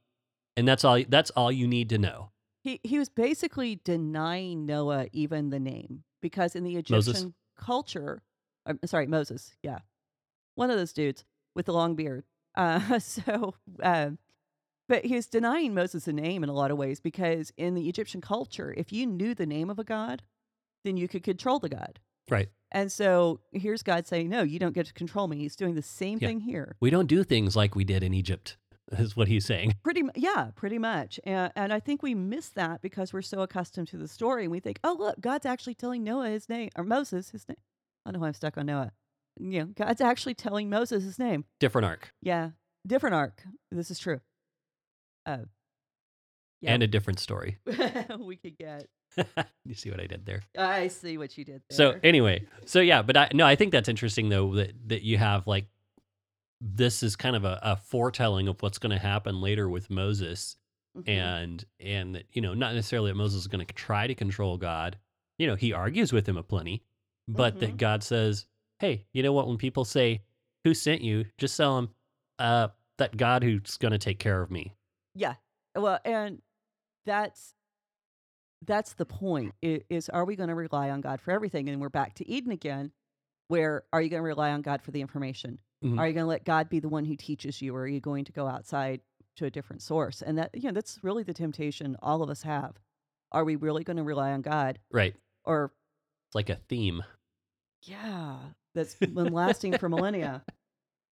and 0.57 0.67
that's 0.67 0.83
all 0.83 1.01
that's 1.07 1.29
all 1.31 1.51
you 1.51 1.67
need 1.67 1.89
to 1.89 1.97
know. 1.97 2.31
He 2.63 2.81
he 2.83 2.99
was 2.99 3.07
basically 3.07 3.79
denying 3.85 4.65
Noah 4.65 5.07
even 5.13 5.49
the 5.51 5.59
name 5.59 6.03
because 6.21 6.55
in 6.55 6.63
the 6.65 6.75
Egyptian 6.75 6.95
Moses? 6.95 7.25
culture, 7.57 8.23
I'm 8.65 8.79
sorry, 8.85 9.07
Moses, 9.07 9.53
yeah, 9.63 9.79
one 10.55 10.69
of 10.69 10.77
those 10.77 10.91
dudes 10.91 11.23
with 11.55 11.65
the 11.67 11.73
long 11.73 11.95
beard. 11.95 12.25
Uh, 12.55 12.99
so, 12.99 13.53
um, 13.81 14.17
but 14.89 15.05
he 15.05 15.15
was 15.15 15.27
denying 15.27 15.73
Moses 15.73 16.05
the 16.05 16.13
name 16.13 16.43
in 16.43 16.49
a 16.49 16.53
lot 16.53 16.71
of 16.71 16.77
ways 16.77 16.99
because 16.99 17.51
in 17.57 17.75
the 17.75 17.87
Egyptian 17.87 18.19
culture, 18.19 18.73
if 18.75 18.91
you 18.91 19.05
knew 19.05 19.33
the 19.35 19.45
name 19.45 19.69
of 19.69 19.79
a 19.79 19.83
god, 19.83 20.23
then 20.83 20.97
you 20.97 21.07
could 21.07 21.23
control 21.23 21.59
the 21.59 21.69
god. 21.69 21.99
Right. 22.29 22.49
And 22.71 22.91
so 22.91 23.39
here's 23.53 23.83
God 23.83 24.05
saying, 24.07 24.27
"No, 24.27 24.43
you 24.43 24.59
don't 24.59 24.73
get 24.75 24.87
to 24.87 24.93
control 24.93 25.27
me." 25.29 25.37
He's 25.37 25.55
doing 25.55 25.75
the 25.75 25.81
same 25.81 26.17
Yeah. 26.21 26.27
thing 26.29 26.41
here. 26.41 26.75
We 26.81 26.89
don't 26.89 27.07
do 27.07 27.23
things 27.23 27.55
like 27.55 27.75
we 27.75 27.85
did 27.85 28.03
in 28.03 28.13
Egypt. 28.13 28.57
Is 28.91 29.17
what 29.17 29.27
he's 29.27 29.45
saying. 29.45 29.75
Pretty, 29.83 30.03
yeah, 30.15 30.51
pretty 30.55 30.77
much. 30.77 31.19
And, 31.25 31.51
and 31.57 31.73
I 31.73 31.79
think 31.79 32.01
we 32.01 32.15
miss 32.15 32.49
that 32.49 32.81
because 32.81 33.11
we're 33.11 33.21
so 33.21 33.41
accustomed 33.41 33.89
to 33.89 33.97
the 33.97 34.07
story, 34.07 34.43
and 34.43 34.51
we 34.51 34.61
think, 34.61 34.79
oh, 34.83 34.95
look, 34.97 35.19
God's 35.19 35.45
actually 35.45 35.73
telling 35.73 36.03
Noah 36.05 36.29
his 36.29 36.47
name, 36.47 36.69
or 36.77 36.85
Moses 36.85 37.31
his 37.31 37.47
name. 37.49 37.57
I 38.05 38.11
know 38.11 38.19
why 38.19 38.27
I'm 38.27 38.33
stuck 38.33 38.57
on 38.57 38.65
Noah. 38.65 38.93
You 39.39 39.59
know, 39.59 39.65
God's 39.65 39.99
actually 39.99 40.35
telling 40.35 40.69
Moses 40.69 41.03
his 41.03 41.19
name. 41.19 41.45
Different 41.59 41.85
arc 41.85 42.11
Yeah, 42.21 42.51
different 42.85 43.13
arc. 43.15 43.43
This 43.71 43.91
is 43.91 43.99
true. 43.99 44.21
Uh, 45.25 45.39
yeah, 46.61 46.73
and 46.73 46.81
a 46.81 46.87
different 46.87 47.19
story. 47.19 47.57
we 48.19 48.37
could 48.37 48.57
get. 48.57 48.87
you 49.65 49.73
see 49.73 49.91
what 49.91 49.99
I 49.99 50.07
did 50.07 50.25
there? 50.25 50.41
I 50.57 50.87
see 50.87 51.17
what 51.17 51.37
you 51.37 51.45
did 51.45 51.61
there. 51.69 51.75
So 51.75 51.99
anyway, 52.03 52.47
so 52.65 52.79
yeah, 52.79 53.01
but 53.01 53.17
I 53.17 53.29
no, 53.33 53.45
I 53.45 53.55
think 53.55 53.71
that's 53.71 53.89
interesting 53.89 54.29
though 54.29 54.55
that 54.55 54.71
that 54.87 55.03
you 55.03 55.17
have 55.17 55.45
like 55.45 55.67
this 56.61 57.03
is 57.03 57.15
kind 57.15 57.35
of 57.35 57.43
a, 57.45 57.59
a 57.61 57.75
foretelling 57.75 58.47
of 58.47 58.61
what's 58.61 58.79
going 58.79 58.91
to 58.91 58.99
happen 59.01 59.39
later 59.41 59.69
with 59.69 59.89
Moses, 59.89 60.55
Mhm. 60.95 61.07
and 61.07 61.65
and 61.79 62.15
that 62.15 62.25
you 62.33 62.41
know 62.41 62.53
not 62.55 62.73
necessarily 62.73 63.11
that 63.11 63.15
Moses 63.17 63.41
is 63.41 63.47
going 63.47 63.65
to 63.65 63.73
try 63.73 64.07
to 64.07 64.15
control 64.15 64.57
God. 64.57 64.97
You 65.37 65.45
know, 65.47 65.55
he 65.55 65.71
argues 65.73 66.11
with 66.11 66.27
him 66.27 66.37
a 66.37 66.43
plenty, 66.43 66.83
but 67.27 67.59
that 67.59 67.73
Mhm. 67.73 67.77
God 67.77 68.03
says, 68.03 68.47
"Hey, 68.79 69.05
you 69.13 69.21
know 69.21 69.33
what? 69.33 69.47
When 69.47 69.57
people 69.57 69.85
say 69.85 70.23
who 70.63 70.73
sent 70.73 71.01
you, 71.01 71.25
just 71.37 71.55
tell 71.55 71.75
them 71.75 71.93
uh, 72.39 72.69
that 72.97 73.17
God 73.17 73.43
who's 73.43 73.77
going 73.77 73.91
to 73.91 73.97
take 73.99 74.17
care 74.19 74.41
of 74.41 74.49
me." 74.49 74.73
Yeah. 75.13 75.35
Well, 75.75 75.99
and 76.03 76.41
that's 77.05 77.53
that's 78.65 78.93
the 78.95 79.05
point. 79.05 79.53
Is 79.61 80.09
are 80.09 80.25
we 80.25 80.35
going 80.35 80.49
to 80.49 80.55
rely 80.55 80.89
on 80.89 81.01
God 81.01 81.21
for 81.21 81.31
everything? 81.31 81.69
And 81.69 81.79
we're 81.79 81.89
back 81.89 82.15
to 82.15 82.27
Eden 82.27 82.51
again, 82.51 82.91
where 83.49 83.83
are 83.93 84.01
you 84.01 84.09
going 84.09 84.21
to 84.21 84.27
rely 84.27 84.51
on 84.51 84.61
God 84.61 84.81
for 84.81 84.91
the 84.91 85.01
information? 85.01 85.59
Mhm. 85.83 85.99
Are 85.99 86.07
you 86.07 86.13
going 86.13 86.23
to 86.23 86.27
let 86.29 86.43
God 86.45 86.69
be 86.69 86.79
the 86.79 86.89
one 86.89 87.05
who 87.05 87.15
teaches 87.15 87.61
you, 87.61 87.75
or 87.75 87.81
are 87.81 87.87
you 87.87 87.99
going 87.99 88.25
to 88.25 88.31
go 88.31 88.47
outside 88.47 89.01
to 89.35 89.45
a 89.45 89.49
different 89.51 89.81
source? 89.83 90.21
And 90.23 90.37
that 90.37 90.49
you 90.55 90.63
know 90.63 90.71
that's 90.73 90.99
really 91.03 91.23
the 91.23 91.33
temptation 91.33 91.95
all 92.01 92.23
of 92.23 92.29
us 92.29 92.41
have. 92.43 92.77
Are 93.31 93.43
we 93.45 93.55
really 93.55 93.83
going 93.83 93.97
to 93.97 94.03
rely 94.03 94.31
on 94.31 94.41
God, 94.41 94.79
Right. 94.91 95.15
or 95.43 95.71
It's 96.29 96.35
like 96.35 96.49
a 96.49 96.55
theme. 96.55 97.03
yeah, 97.83 98.37
that's 98.73 98.95
been 98.95 99.13
lasting 99.33 99.77
for 99.77 99.89
millennia? 99.89 100.43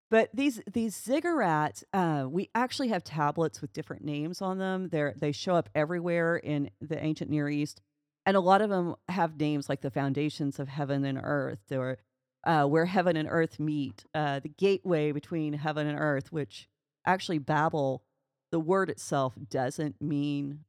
But 0.09 0.29
these 0.33 0.61
these 0.71 0.95
ziggurats, 0.95 1.83
uh, 1.91 2.27
we 2.29 2.49
actually 2.53 2.89
have 2.89 3.03
tablets 3.03 3.61
with 3.61 3.73
different 3.73 4.03
names 4.05 4.41
on 4.41 4.59
them. 4.59 4.89
They 4.89 5.11
they 5.15 5.31
show 5.31 5.55
up 5.55 5.69
everywhere 5.73 6.37
in 6.37 6.69
the 6.79 7.03
ancient 7.03 7.31
Near 7.31 7.49
East, 7.49 7.81
and 8.25 8.37
a 8.37 8.39
lot 8.39 8.61
of 8.61 8.69
them 8.69 8.95
have 9.09 9.39
names 9.39 9.67
like 9.69 9.81
the 9.81 9.89
foundations 9.91 10.59
of 10.59 10.67
heaven 10.67 11.03
and 11.03 11.19
earth, 11.21 11.71
or 11.71 11.97
uh, 12.43 12.65
where 12.65 12.85
heaven 12.85 13.15
and 13.15 13.27
earth 13.29 13.59
meet, 13.59 14.05
uh, 14.13 14.39
the 14.39 14.49
gateway 14.49 15.11
between 15.11 15.53
heaven 15.53 15.87
and 15.87 15.99
earth. 15.99 16.31
Which 16.31 16.67
actually 17.05 17.39
Babel, 17.39 18.03
the 18.51 18.59
word 18.59 18.89
itself 18.89 19.33
doesn't 19.49 20.01
mean 20.01 20.65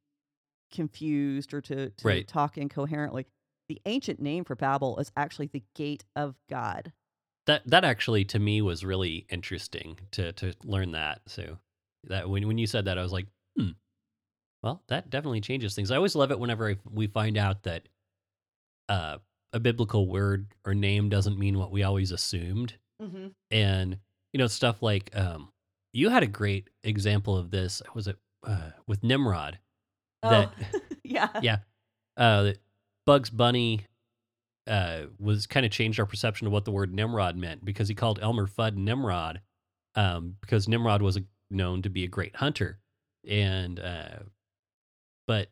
confused 0.73 1.55
or 1.55 1.61
to, 1.61 1.91
to 1.91 2.09
Right. 2.09 2.27
talk 2.27 2.59
incoherently. 2.59 3.27
The 3.69 3.81
ancient 3.87 4.21
name 4.21 4.45
for 4.45 4.55
Babel 4.57 4.99
is 4.99 5.13
actually 5.17 5.47
the 5.47 5.63
gate 5.75 6.05
of 6.17 6.35
God. 6.51 6.93
That 7.47 7.63
that 7.67 7.85
actually 7.85 8.25
to 8.27 8.39
me 8.39 8.63
was 8.63 8.85
really 8.85 9.27
interesting 9.29 9.99
to 10.13 10.33
to 10.33 10.55
learn 10.65 10.93
that. 10.93 11.21
So 11.27 11.59
that 12.05 12.29
when 12.29 12.47
when 12.47 12.59
you 12.59 12.67
said 12.67 12.87
that, 12.87 12.99
I 12.99 13.03
was 13.03 13.13
like, 13.13 13.27
hmm. 13.57 13.71
Well, 14.63 14.83
that 14.89 15.11
definitely 15.11 15.43
changes 15.43 15.75
things. 15.75 15.91
I 15.91 15.97
always 15.97 16.15
love 16.15 16.31
it 16.31 16.41
whenever 16.41 16.71
I, 16.71 16.77
we 16.91 17.07
find 17.07 17.37
out 17.37 17.65
that 17.65 17.87
uh, 18.89 19.19
a 19.55 19.61
biblical 19.61 20.07
word 20.07 20.49
or 20.67 20.75
name 20.75 21.09
doesn't 21.09 21.39
mean 21.39 21.59
what 21.59 21.71
we 21.71 21.83
always 21.83 22.11
assumed, 22.13 22.75
Mm-hmm. 23.03 23.29
and 23.51 23.99
you 24.33 24.39
know 24.39 24.47
stuff 24.47 24.83
like 24.83 25.11
um, 25.17 25.49
you 25.93 26.11
had 26.11 26.23
a 26.23 26.29
great 26.29 26.69
example 26.83 27.37
of 27.37 27.51
this. 27.51 27.83
Was 27.95 28.07
it 28.07 28.17
uh, 28.47 28.71
with 28.87 29.03
Nimrod? 29.03 29.59
That 30.23 30.53
oh, 30.75 30.79
yeah. 31.05 31.29
yeah, 31.43 31.57
uh, 32.17 32.43
that 32.45 32.59
Bugs 33.07 33.31
Bunny 33.31 33.87
uh, 34.67 35.03
was 35.19 35.47
kind 35.47 35.67
of 35.67 35.73
changed 35.73 35.99
our 36.01 36.07
perception 36.07 36.47
of 36.47 36.53
what 36.53 36.65
the 36.65 36.71
word 36.71 36.95
Nimrod 36.95 37.37
meant 37.37 37.65
because 37.65 37.89
he 37.89 37.95
called 37.95 38.19
Elmer 38.23 38.47
Fudd 38.47 38.77
Nimrod 38.77 39.41
um, 39.95 40.37
because 40.41 40.69
Nimrod 40.69 41.03
was 41.03 41.17
a, 41.17 41.25
known 41.51 41.83
to 41.83 41.91
be 41.91 42.05
a 42.05 42.09
great 42.09 42.37
hunter, 42.37 42.79
and 43.29 43.79
uh, 43.81 44.19
but 45.27 45.49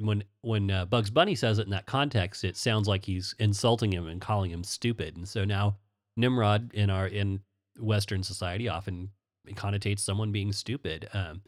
when 0.00 0.24
when 0.40 0.70
uh, 0.70 0.84
Bugs 0.86 1.10
Bunny 1.10 1.34
says 1.34 1.58
it 1.58 1.64
in 1.66 1.70
that 1.70 1.86
context, 1.86 2.44
it 2.44 2.56
sounds 2.56 2.88
like 2.88 3.04
he's 3.04 3.34
insulting 3.38 3.92
him 3.92 4.06
and 4.06 4.20
calling 4.20 4.50
him 4.50 4.64
stupid, 4.64 5.16
and 5.16 5.28
so 5.28 5.44
now 5.44 5.76
Nimrod 6.16 6.72
in 6.74 6.90
our 6.90 7.06
in 7.06 7.40
Western 7.78 8.22
society 8.22 8.68
often 8.68 9.10
connotates 9.50 10.00
someone 10.00 10.32
being 10.32 10.52
stupid, 10.52 11.08
um, 11.12 11.42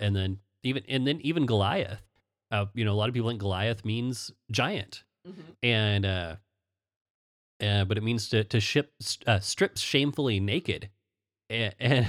and 0.00 0.14
then 0.14 0.38
even 0.62 0.82
and 0.88 1.06
then 1.06 1.20
even 1.22 1.46
Goliath. 1.46 2.02
Uh, 2.50 2.66
you 2.74 2.84
know, 2.84 2.92
a 2.92 2.94
lot 2.94 3.08
of 3.08 3.14
people 3.14 3.30
think 3.30 3.40
Goliath 3.40 3.84
means 3.84 4.30
giant, 4.50 5.02
Mhm. 5.26 5.56
and 5.62 6.06
uh, 6.06 6.36
uh, 7.62 7.84
but 7.84 7.96
it 7.96 8.02
means 8.02 8.28
to 8.28 8.44
to 8.44 8.60
ship 8.60 8.92
uh, 9.26 9.40
strip 9.40 9.78
shamefully 9.78 10.40
naked, 10.40 10.90
and, 11.48 11.74
and 11.78 12.06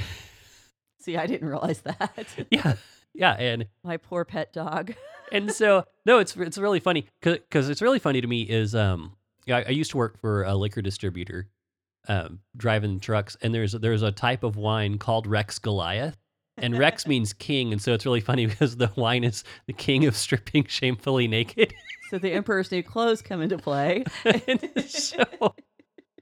See, 0.99 1.17
I 1.17 1.27
didn't 1.27 1.47
realize 1.47 1.81
that. 1.81 2.25
yeah, 2.51 2.75
yeah, 3.15 3.31
and 3.33 3.67
My 3.83 3.97
poor 3.97 4.25
pet 4.25 4.53
dog. 4.53 4.93
and 5.31 5.51
so 5.51 5.85
no, 6.05 6.19
it's 6.19 6.35
it's 6.35 6.57
really 6.57 6.79
funny 6.79 7.07
because 7.21 7.69
it's 7.69 7.81
really 7.81 7.99
funny 7.99 8.21
to 8.21 8.27
me 8.27 8.43
is 8.43 8.75
um 8.75 9.15
I, 9.47 9.63
I 9.63 9.69
used 9.69 9.91
to 9.91 9.97
work 9.97 10.19
for 10.19 10.43
a 10.43 10.55
liquor 10.55 10.81
distributor, 10.81 11.47
um 12.07 12.39
driving 12.55 12.99
trucks, 12.99 13.37
and 13.41 13.53
there's 13.53 13.73
there's 13.73 14.01
a 14.01 14.11
type 14.11 14.43
of 14.43 14.57
wine 14.57 14.97
called 14.97 15.27
Rex 15.27 15.59
Goliath. 15.59 16.17
And 16.57 16.77
Rex 16.77 17.05
means 17.07 17.33
king, 17.33 17.73
and 17.73 17.81
so 17.81 17.93
it's 17.93 18.05
really 18.05 18.21
funny 18.21 18.45
because 18.47 18.77
the 18.77 18.91
wine 18.95 19.23
is 19.23 19.43
the 19.67 19.73
king 19.73 20.05
of 20.05 20.15
stripping 20.15 20.65
shamefully 20.65 21.27
naked. 21.27 21.73
so 22.09 22.17
the 22.17 22.31
Emperor's 22.31 22.71
New 22.71 22.83
Clothes 22.83 23.21
come 23.21 23.41
into 23.41 23.57
play. 23.57 24.05
So, 24.87 25.23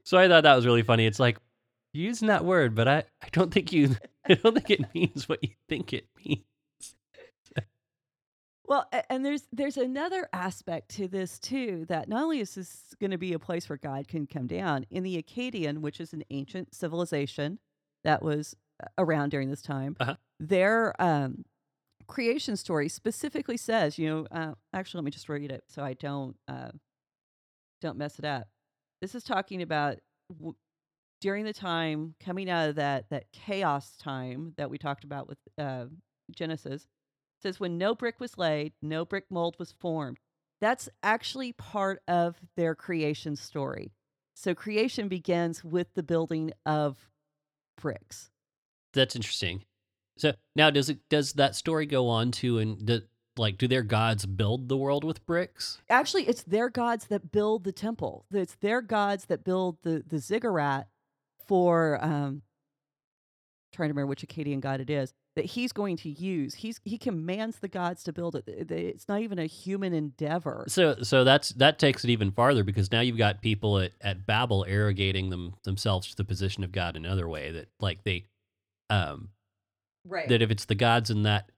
so 0.03 0.17
I 0.17 0.27
thought 0.27 0.43
that 0.43 0.55
was 0.55 0.65
really 0.65 0.81
funny. 0.81 1.05
It's 1.05 1.19
like 1.19 1.37
using 1.93 2.29
that 2.29 2.43
word, 2.43 2.73
but 2.75 2.87
I, 2.87 3.03
I 3.21 3.27
don't 3.31 3.53
think 3.53 3.71
you 3.71 3.95
I 4.27 4.35
don't 4.35 4.53
think 4.53 4.69
it 4.69 4.93
means 4.93 5.29
what 5.29 5.43
you 5.43 5.49
think 5.69 5.93
it 5.93 6.07
means. 6.25 6.43
Well, 8.65 8.89
and 9.09 9.25
there's 9.25 9.43
there's 9.51 9.77
another 9.77 10.29
aspect 10.31 10.89
to 10.95 11.07
this 11.07 11.37
too 11.37 11.85
that 11.89 12.07
not 12.07 12.23
only 12.23 12.39
is 12.39 12.55
this 12.55 12.93
going 12.99 13.11
to 13.11 13.17
be 13.17 13.33
a 13.33 13.39
place 13.39 13.67
where 13.67 13.77
God 13.77 14.07
can 14.07 14.25
come 14.25 14.47
down 14.47 14.85
in 14.89 15.03
the 15.03 15.21
Akkadian, 15.21 15.79
which 15.79 15.99
is 15.99 16.13
an 16.13 16.23
ancient 16.29 16.73
civilization 16.73 17.59
that 18.05 18.23
was 18.23 18.55
uh, 18.81 18.87
around 18.97 19.29
during 19.31 19.49
this 19.49 19.61
time, 19.61 19.97
Uh-huh. 19.99 20.15
their 20.39 20.99
um, 21.01 21.43
creation 22.07 22.55
story 22.55 22.87
specifically 22.89 23.57
says, 23.57 23.97
you 23.99 24.07
know, 24.09 24.27
uh, 24.31 24.53
actually, 24.73 24.99
let 24.99 25.05
me 25.05 25.11
just 25.11 25.27
read 25.29 25.51
it 25.51 25.63
so 25.67 25.83
I 25.83 25.93
don't 25.93 26.37
uh, 26.47 26.71
don't 27.81 27.97
mess 27.97 28.17
it 28.19 28.25
up. 28.25 28.47
This 29.01 29.13
is 29.15 29.23
talking 29.23 29.61
about 29.61 29.97
w- 30.31 30.55
during 31.19 31.43
the 31.45 31.53
time 31.53 32.15
coming 32.23 32.49
out 32.49 32.69
of 32.69 32.75
that 32.75 33.09
that 33.09 33.25
chaos 33.33 33.95
time 33.97 34.53
that 34.57 34.69
we 34.69 34.77
talked 34.77 35.03
about 35.03 35.27
with 35.27 35.37
uh, 35.57 35.85
Genesis 36.31 36.87
says 37.43 37.59
when 37.59 37.77
no 37.77 37.93
brick 37.93 38.19
was 38.19 38.37
laid, 38.37 38.73
no 38.81 39.05
brick 39.05 39.25
mold 39.29 39.55
was 39.59 39.71
formed. 39.71 40.17
That's 40.59 40.89
actually 41.03 41.51
part 41.53 42.01
of 42.07 42.37
their 42.55 42.73
creation 42.73 43.35
story. 43.35 43.91
So 44.33 44.55
creation 44.55 45.07
begins 45.07 45.63
with 45.63 45.93
the 45.93 46.03
building 46.03 46.51
of 46.65 46.97
bricks. 47.79 48.31
That's 48.93 49.15
interesting. 49.15 49.63
So 50.17 50.33
now 50.55 50.69
does 50.69 50.89
it 50.89 50.99
does 51.09 51.33
that 51.33 51.55
story 51.55 51.85
go 51.85 52.07
on 52.07 52.31
to 52.31 52.59
and 52.59 52.85
do, 52.85 53.01
like 53.37 53.57
do 53.57 53.67
their 53.67 53.83
gods 53.83 54.25
build 54.25 54.69
the 54.69 54.77
world 54.77 55.03
with 55.03 55.25
bricks? 55.25 55.79
Actually, 55.89 56.27
it's 56.27 56.43
their 56.43 56.69
gods 56.69 57.07
that 57.07 57.31
build 57.31 57.63
the 57.63 57.71
temple. 57.71 58.25
It's 58.31 58.55
their 58.55 58.81
gods 58.81 59.25
that 59.25 59.43
build 59.43 59.77
the 59.83 60.03
the 60.07 60.19
ziggurat 60.19 60.87
for 61.47 62.03
um 62.03 62.43
trying 63.73 63.89
to 63.89 63.93
remember 63.93 64.07
which 64.07 64.25
Akkadian 64.25 64.61
god 64.61 64.79
it 64.79 64.89
is 64.89 65.13
that 65.35 65.45
he's 65.45 65.71
going 65.73 65.97
to 65.97 66.09
use. 66.09 66.53
He's 66.55 66.79
he 66.83 66.97
commands 66.97 67.59
the 67.59 67.67
gods 67.67 68.03
to 68.03 68.13
build 68.13 68.35
it. 68.35 68.45
Th- 68.45 68.67
th- 68.67 68.93
It's 68.95 69.07
not 69.07 69.21
even 69.21 69.39
a 69.39 69.45
human 69.45 69.93
endeavor. 69.93 70.65
So 70.67 70.97
so 71.01 71.23
that's 71.23 71.49
that 71.49 71.79
takes 71.79 72.03
it 72.03 72.09
even 72.09 72.31
farther 72.31 72.63
because 72.63 72.91
now 72.91 73.01
you've 73.01 73.17
got 73.17 73.41
people 73.41 73.79
at, 73.79 73.93
at 74.01 74.25
Babel 74.25 74.65
arrogating 74.67 75.29
them 75.29 75.55
themselves 75.63 76.09
to 76.09 76.15
the 76.15 76.23
position 76.23 76.63
of 76.63 76.71
God 76.71 76.95
in 76.95 77.05
another 77.05 77.27
way 77.27 77.51
that 77.51 77.69
like 77.79 78.03
they 78.03 78.25
um 78.89 79.29
Right. 80.05 80.27
that 80.27 80.41
if 80.41 80.51
it's 80.51 80.65
the 80.65 80.75
gods 80.75 81.09
in 81.09 81.23
that 81.23 81.49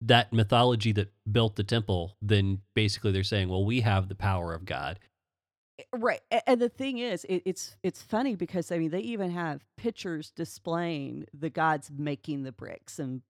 that 0.00 0.32
mythology 0.32 0.92
that 0.92 1.12
built 1.30 1.56
the 1.56 1.64
temple, 1.64 2.16
then 2.22 2.60
basically 2.74 3.10
they're 3.12 3.24
saying, 3.24 3.48
well, 3.48 3.64
we 3.64 3.80
have 3.80 4.08
the 4.08 4.14
power 4.14 4.54
of 4.54 4.64
God. 4.64 4.98
Eh, 5.78 5.82
right, 5.96 6.20
and 6.46 6.60
the 6.60 6.68
thing 6.68 6.98
is, 6.98 7.24
it, 7.24 7.42
it's 7.44 7.76
it's 7.82 8.02
funny 8.02 8.34
because 8.36 8.72
I 8.72 8.78
mean 8.78 8.90
they 8.90 9.00
even 9.00 9.30
have 9.30 9.64
pictures 9.76 10.30
displaying 10.30 11.26
the 11.32 11.50
gods 11.50 11.90
making 11.96 12.42
the 12.42 12.52
bricks 12.52 12.98
and 12.98 13.22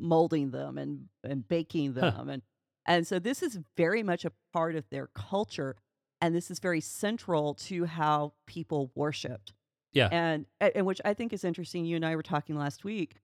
molding 0.00 0.50
them 0.50 0.78
and 0.78 1.08
and 1.22 1.46
baking 1.46 1.94
Huh. 2.00 2.12
them 2.12 2.28
and 2.28 2.42
and 2.86 3.06
so 3.06 3.18
this 3.20 3.42
is 3.42 3.60
very 3.76 4.02
much 4.02 4.24
a 4.24 4.32
part 4.52 4.74
of 4.74 4.88
their 4.90 5.06
culture, 5.08 5.76
and 6.20 6.34
this 6.34 6.50
is 6.50 6.58
very 6.58 6.80
central 6.80 7.54
to 7.54 7.84
how 7.84 8.32
people 8.46 8.90
worshipped. 8.96 9.54
Yeah. 9.92 10.08
and 10.10 10.46
and 10.60 10.86
which 10.86 11.00
I 11.04 11.14
think 11.14 11.32
is 11.32 11.44
interesting. 11.44 11.84
You 11.84 11.96
and 11.96 12.04
I 12.06 12.16
were 12.16 12.22
talking 12.22 12.56
last 12.56 12.82
week. 12.84 13.16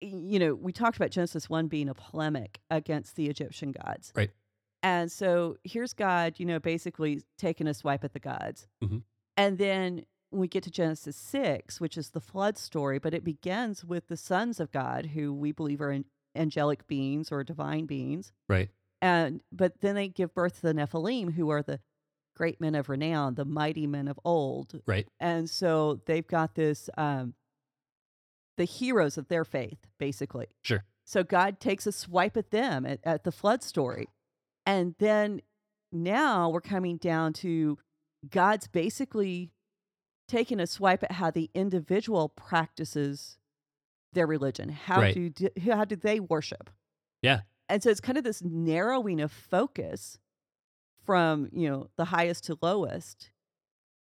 You 0.00 0.38
know, 0.38 0.54
we 0.54 0.72
talked 0.72 0.96
about 0.96 1.10
Genesis 1.10 1.48
one 1.48 1.68
being 1.68 1.88
a 1.88 1.94
polemic 1.94 2.60
against 2.70 3.16
the 3.16 3.28
Egyptian 3.28 3.72
gods, 3.72 4.12
Right. 4.14 4.30
And 4.84 5.10
so 5.10 5.56
here's 5.64 5.92
God, 5.94 6.34
you 6.38 6.46
know, 6.46 6.60
basically 6.60 7.22
taking 7.38 7.66
a 7.66 7.74
swipe 7.74 8.04
at 8.04 8.12
the 8.12 8.20
gods. 8.20 8.68
Mhm. 8.82 9.02
And 9.36 9.58
then 9.58 10.04
we 10.30 10.46
get 10.48 10.62
to 10.64 10.70
Genesis 10.70 11.16
6, 11.16 11.80
which 11.80 11.96
is 11.96 12.10
the 12.10 12.20
flood 12.20 12.58
story, 12.58 12.98
but 12.98 13.14
it 13.14 13.24
begins 13.24 13.84
with 13.84 14.08
the 14.08 14.16
sons 14.16 14.60
of 14.60 14.70
God, 14.72 15.06
who 15.06 15.32
we 15.32 15.52
believe 15.52 15.80
are 15.80 15.90
an- 15.90 16.04
angelic 16.36 16.86
beings 16.86 17.30
or 17.32 17.42
divine 17.44 17.86
beings. 17.86 18.32
Right. 18.48 18.68
And 19.00 19.42
but 19.52 19.80
then 19.80 19.94
they 19.94 20.08
give 20.08 20.34
birth 20.34 20.56
to 20.56 20.62
the 20.62 20.74
Nephilim, 20.74 21.32
who 21.34 21.50
are 21.50 21.62
the 21.62 21.80
great 22.36 22.60
men 22.60 22.74
of 22.74 22.88
renown, 22.88 23.34
the 23.36 23.44
mighty 23.44 23.86
men 23.86 24.08
of 24.08 24.18
old. 24.24 24.82
Right. 24.86 25.06
And 25.20 25.48
so 25.48 26.00
they've 26.06 26.26
got 26.26 26.54
this 26.56 26.90
um 26.96 27.34
the 28.56 28.64
heroes 28.64 29.18
of 29.18 29.28
their 29.28 29.44
faith, 29.44 29.86
basically. 29.98 30.48
Sure. 30.62 30.84
So 31.04 31.22
God 31.22 31.60
takes 31.60 31.86
a 31.86 31.92
swipe 31.92 32.36
at 32.36 32.50
them 32.50 32.86
at, 32.86 33.00
at 33.04 33.24
the 33.24 33.32
flood 33.32 33.62
story. 33.62 34.08
And 34.66 34.94
then 34.98 35.40
now 35.92 36.48
we're 36.48 36.60
coming 36.60 36.96
down 36.96 37.32
to 37.34 37.78
God's 38.28 38.66
basically 38.66 39.52
taking 40.28 40.58
a 40.60 40.66
swipe 40.66 41.02
at 41.02 41.12
how 41.12 41.30
the 41.30 41.50
individual 41.54 42.30
practices 42.30 43.38
their 44.12 44.26
religion. 44.26 44.68
How 44.70 45.00
Right. 45.00 45.34
do 45.34 45.48
how 45.70 45.84
do 45.84 45.96
they 45.96 46.20
worship? 46.20 46.70
Yeah. 47.20 47.40
And 47.68 47.82
so 47.82 47.90
it's 47.90 48.00
kind 48.00 48.16
of 48.16 48.24
this 48.24 48.42
narrowing 48.42 49.20
of 49.20 49.32
focus 49.32 50.18
from, 51.04 51.48
you 51.52 51.68
know, 51.68 51.88
the 51.96 52.06
highest 52.06 52.44
to 52.44 52.58
lowest 52.62 53.30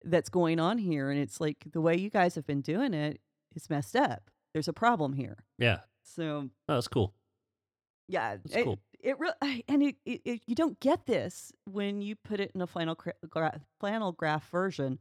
that's 0.04 0.30
going 0.30 0.60
on 0.60 0.78
here 0.78 1.10
and 1.12 1.19
it's 1.19 1.39
like 1.41 1.58
the 1.72 1.82
way 1.82 1.95
you 1.98 2.10
guys 2.10 2.36
have 2.36 2.45
been 2.48 2.62
doing 2.62 2.93
it 2.93 3.22
is 3.56 3.69
messed 3.69 3.95
up. 3.95 4.30
There's 4.54 4.67
a 4.67 4.74
problem 4.74 5.13
here. 5.13 5.38
Yeah. 5.58 5.82
So, 6.04 6.50
Oh, 6.67 6.74
that's 6.76 6.88
cool. 6.88 7.13
yeah, 8.08 8.38
That's 8.38 8.56
it, 8.56 8.63
cool. 8.63 8.80
It 9.02 9.20
really 9.20 9.64
and 9.68 9.84
it, 9.84 9.96
it, 10.06 10.22
it 10.26 10.42
you 10.48 10.56
don't 10.56 10.80
get 10.80 11.06
this 11.06 11.52
when 11.66 12.02
you 12.02 12.16
put 12.16 12.40
it 12.40 12.52
in 12.54 12.62
a 12.62 12.68
flannel 12.68 12.96
gra- 12.96 13.62
flannel 13.80 14.12
graph 14.12 14.50
version. 14.50 15.00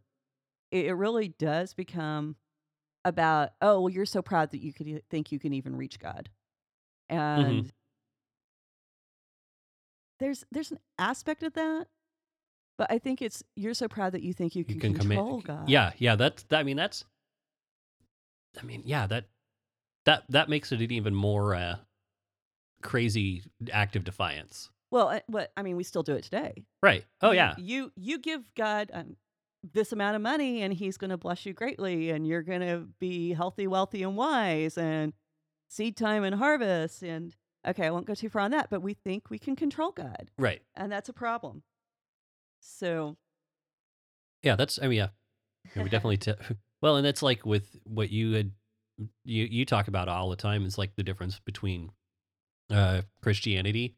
It, 0.71 0.87
it 0.87 0.95
really 0.95 1.29
does 1.29 1.75
become 1.75 2.37
about 3.05 3.51
oh 3.63 3.81
well 3.81 3.91
you're 3.91 4.05
so 4.07 4.23
proud 4.23 4.51
that 4.51 4.61
you 4.61 4.73
could 4.73 5.03
think 5.09 5.33
you 5.33 5.39
can 5.39 5.53
even 5.55 5.77
reach 5.77 5.99
God, 5.99 6.29
and 7.09 7.73
there's 10.21 10.45
there's 10.51 10.71
an 10.73 10.79
aspect 10.99 11.43
of 11.43 11.55
that, 11.55 11.87
but 12.77 12.91
I 12.91 12.99
think 12.99 13.23
it's 13.23 13.43
you're 13.57 13.75
so 13.75 13.89
proud 13.89 14.13
that 14.13 14.23
you 14.23 14.33
think 14.33 14.55
you 14.55 14.65
can, 14.65 14.75
You 14.75 14.81
can 14.81 14.95
commit. 14.95 15.19
control 15.19 15.41
God. 15.41 15.69
Yeah. 15.69 15.93
Yeah. 15.99 16.17
That's. 16.17 16.43
That, 16.45 16.61
I 16.61 16.63
mean, 16.65 16.77
that's. 16.77 17.05
I 18.61 18.65
mean, 18.65 18.83
yeah. 18.85 19.07
That. 19.07 19.25
That 20.05 20.25
that 20.31 20.49
makes 20.49 20.73
it 20.73 20.81
even 20.81 21.15
more 21.15 21.55
uh, 21.55 21.77
crazy 22.83 23.43
act 23.73 23.97
of 23.97 24.05
defiance. 24.05 24.71
Well, 24.91 25.09
uh, 25.09 25.21
what 25.27 25.53
I 25.57 25.63
mean, 25.63 25.77
we 25.77 25.85
still 25.85 26.03
do 26.03 26.15
it 26.15 26.25
today. 26.25 26.65
Right. 26.83 27.05
Oh 27.21 27.33
yeah. 27.33 27.55
You 27.59 27.93
you 27.97 28.19
give 28.19 28.55
God 28.55 28.91
um, 28.95 29.17
this 29.73 29.93
amount 29.93 30.17
of 30.17 30.23
money, 30.23 30.63
and 30.63 30.73
He's 30.73 30.97
going 30.97 31.11
to 31.11 31.17
bless 31.19 31.45
you 31.45 31.53
greatly, 31.53 32.11
and 32.11 32.27
you're 32.27 32.43
going 32.43 32.61
to 32.63 32.87
be 32.99 33.33
healthy, 33.35 33.67
wealthy, 33.67 34.03
and 34.03 34.17
wise, 34.17 34.79
and 34.79 35.13
seed 35.69 35.97
time 35.97 36.25
and 36.25 36.37
harvest. 36.37 37.03
And 37.03 37.35
okay, 37.67 37.87
I 37.87 37.91
won't 37.91 38.07
go 38.07 38.15
too 38.15 38.29
far 38.31 38.43
on 38.43 38.51
that, 38.53 38.71
but 38.71 38.81
we 38.81 38.95
think 38.95 39.29
we 39.31 39.39
can 39.39 39.57
control 39.57 39.91
God, 39.91 40.31
Right. 40.39 40.63
and 40.75 40.91
that's 40.91 41.09
a 41.09 41.13
problem. 41.13 41.63
So 42.61 43.17
Yeah. 44.43 44.57
That's. 44.57 44.79
I 44.81 44.89
mean, 44.89 44.99
yeah. 44.99 45.09
Yeah, 45.77 45.83
we 45.83 45.91
definitely. 45.91 46.17
T- 46.19 46.33
well, 46.81 46.97
and 46.97 47.05
that's 47.05 47.23
like 47.23 47.45
with 47.45 47.77
what 47.85 48.11
you 48.11 48.33
had. 48.33 48.53
You 49.25 49.45
you 49.45 49.65
talk 49.65 49.87
about 49.87 50.09
all 50.09 50.29
the 50.31 50.35
time 50.37 50.65
is 50.65 50.77
like 50.79 50.97
the 50.97 51.05
difference 51.05 51.39
between 51.39 51.91
uh 52.71 53.03
Christianity 53.23 53.97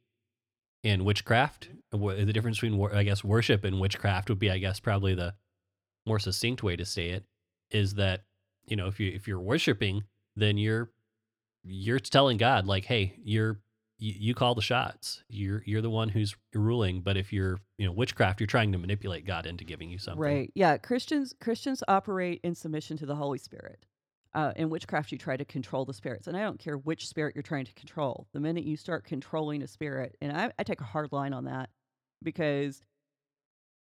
and 0.85 1.05
witchcraft. 1.05 1.69
The 1.93 2.33
difference 2.33 2.61
between 2.61 2.83
I 2.93 3.03
guess 3.03 3.25
worship 3.25 3.65
and 3.65 3.81
witchcraft 3.81 4.29
would 4.29 4.39
be 4.39 4.51
I 4.51 4.59
guess 4.59 4.81
probably 4.81 5.15
the 5.15 5.35
more 6.07 6.19
succinct 6.19 6.63
way 6.63 6.77
to 6.77 6.85
say 6.85 7.11
it 7.11 7.25
is 7.71 7.95
that 7.95 8.25
you 8.67 8.77
know 8.77 8.87
if 8.87 8.99
you 9.01 9.11
if 9.13 9.29
you're 9.29 9.41
worshiping 9.41 10.05
then 10.37 10.57
you're 10.57 10.91
you're 11.63 11.99
telling 11.99 12.37
God 12.37 12.67
like 12.67 12.85
hey 12.85 13.15
you're 13.23 13.61
you, 13.99 14.15
you 14.17 14.35
call 14.35 14.55
the 14.55 14.63
shots 14.63 15.23
you're 15.29 15.63
you're 15.67 15.83
the 15.83 15.91
one 15.91 16.09
who's 16.09 16.35
ruling 16.55 17.01
but 17.01 17.17
if 17.17 17.33
you're 17.33 17.59
you 17.77 17.87
know 17.87 17.93
witchcraft 17.93 18.41
you're 18.41 18.47
trying 18.47 18.73
to 18.73 18.79
manipulate 18.79 19.27
God 19.27 19.47
into 19.47 19.65
giving 19.65 19.91
you 19.91 19.99
something 19.99 20.23
right, 20.23 20.51
yeah, 20.55 20.79
Christians 20.79 21.35
Christians 21.41 21.83
operate 21.87 22.41
in 22.43 22.55
submission 22.55 22.97
to 22.99 23.07
the 23.07 23.17
Holy 23.17 23.39
Spirit. 23.39 23.85
Uh, 24.33 24.53
in 24.55 24.71
witchcraft, 24.71 25.11
you 25.11 25.19
try 25.19 25.37
to 25.37 25.45
control 25.45 25.85
the 25.85 25.93
spirits, 25.93 26.29
and 26.29 26.37
I 26.37 26.43
don't 26.43 26.59
care 26.59 26.77
which 26.77 27.09
spirit 27.09 27.35
you're 27.35 27.43
trying 27.43 27.65
to 27.65 27.75
control. 27.75 28.29
The 28.33 28.39
minute 28.41 28.65
you 28.65 28.77
start 28.77 29.05
controlling 29.05 29.61
a 29.63 29.67
spirit, 29.67 30.17
and 30.21 30.31
I, 30.37 30.53
I 30.59 30.63
take 30.63 30.81
a 30.81 30.85
hard 30.85 31.11
line 31.11 31.33
on 31.33 31.47
that 31.47 31.71
because 32.23 32.81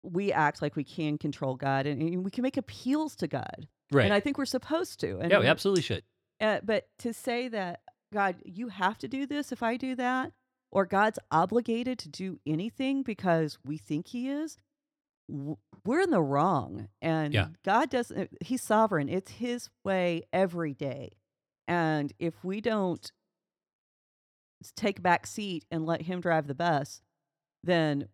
we 0.03 0.31
act 0.31 0.61
like 0.61 0.77
we 0.77 0.85
can 0.85 1.17
control 1.17 1.55
God, 1.55 1.85
and, 1.85 2.01
and 2.01 2.23
we 2.23 2.31
can 2.31 2.43
make 2.43 2.55
appeals 2.57 3.15
to 3.17 3.27
God, 3.27 3.67
right 3.91 4.05
and 4.05 4.13
I 4.13 4.21
think 4.21 4.37
we're 4.37 4.45
supposed 4.45 4.99
to. 5.01 5.19
And 5.19 5.31
yeah 5.31 5.39
we 5.39 5.47
absolutely 5.47 5.81
should 5.81 6.03
uh, 6.41 6.59
but 6.63 6.87
to 6.99 7.13
say 7.13 7.47
that 7.49 7.81
God, 8.11 8.35
you 8.43 8.67
have 8.69 8.97
to 8.99 9.07
do 9.07 9.25
this 9.25 9.51
if 9.51 9.63
I 9.63 9.77
do 9.77 9.95
that, 9.95 10.33
or 10.71 10.85
God's 10.85 11.19
obligated 11.29 11.99
to 11.99 12.09
do 12.09 12.39
anything 12.45 13.03
because 13.03 13.57
we 13.63 13.77
think 13.77 14.07
He 14.07 14.29
is, 14.29 14.57
we're 15.85 16.01
in 16.01 16.09
the 16.11 16.21
wrong. 16.21 16.87
And 17.01 17.33
Yeah. 17.33 17.47
God 17.63 17.89
doesn't. 17.89 18.29
He's 18.41 18.61
sovereign. 18.61 19.07
It's 19.09 19.31
His 19.31 19.69
way 19.83 20.23
every 20.33 20.73
day. 20.73 21.11
And 21.67 22.11
if 22.19 22.43
we 22.43 22.59
don't 22.61 23.11
take 24.75 24.99
a 24.99 25.01
back 25.01 25.25
seat 25.25 25.65
and 25.71 25.85
let 25.85 26.03
Him 26.03 26.21
drive 26.21 26.47
the 26.47 26.53
bus, 26.55 27.01
then 27.63 28.09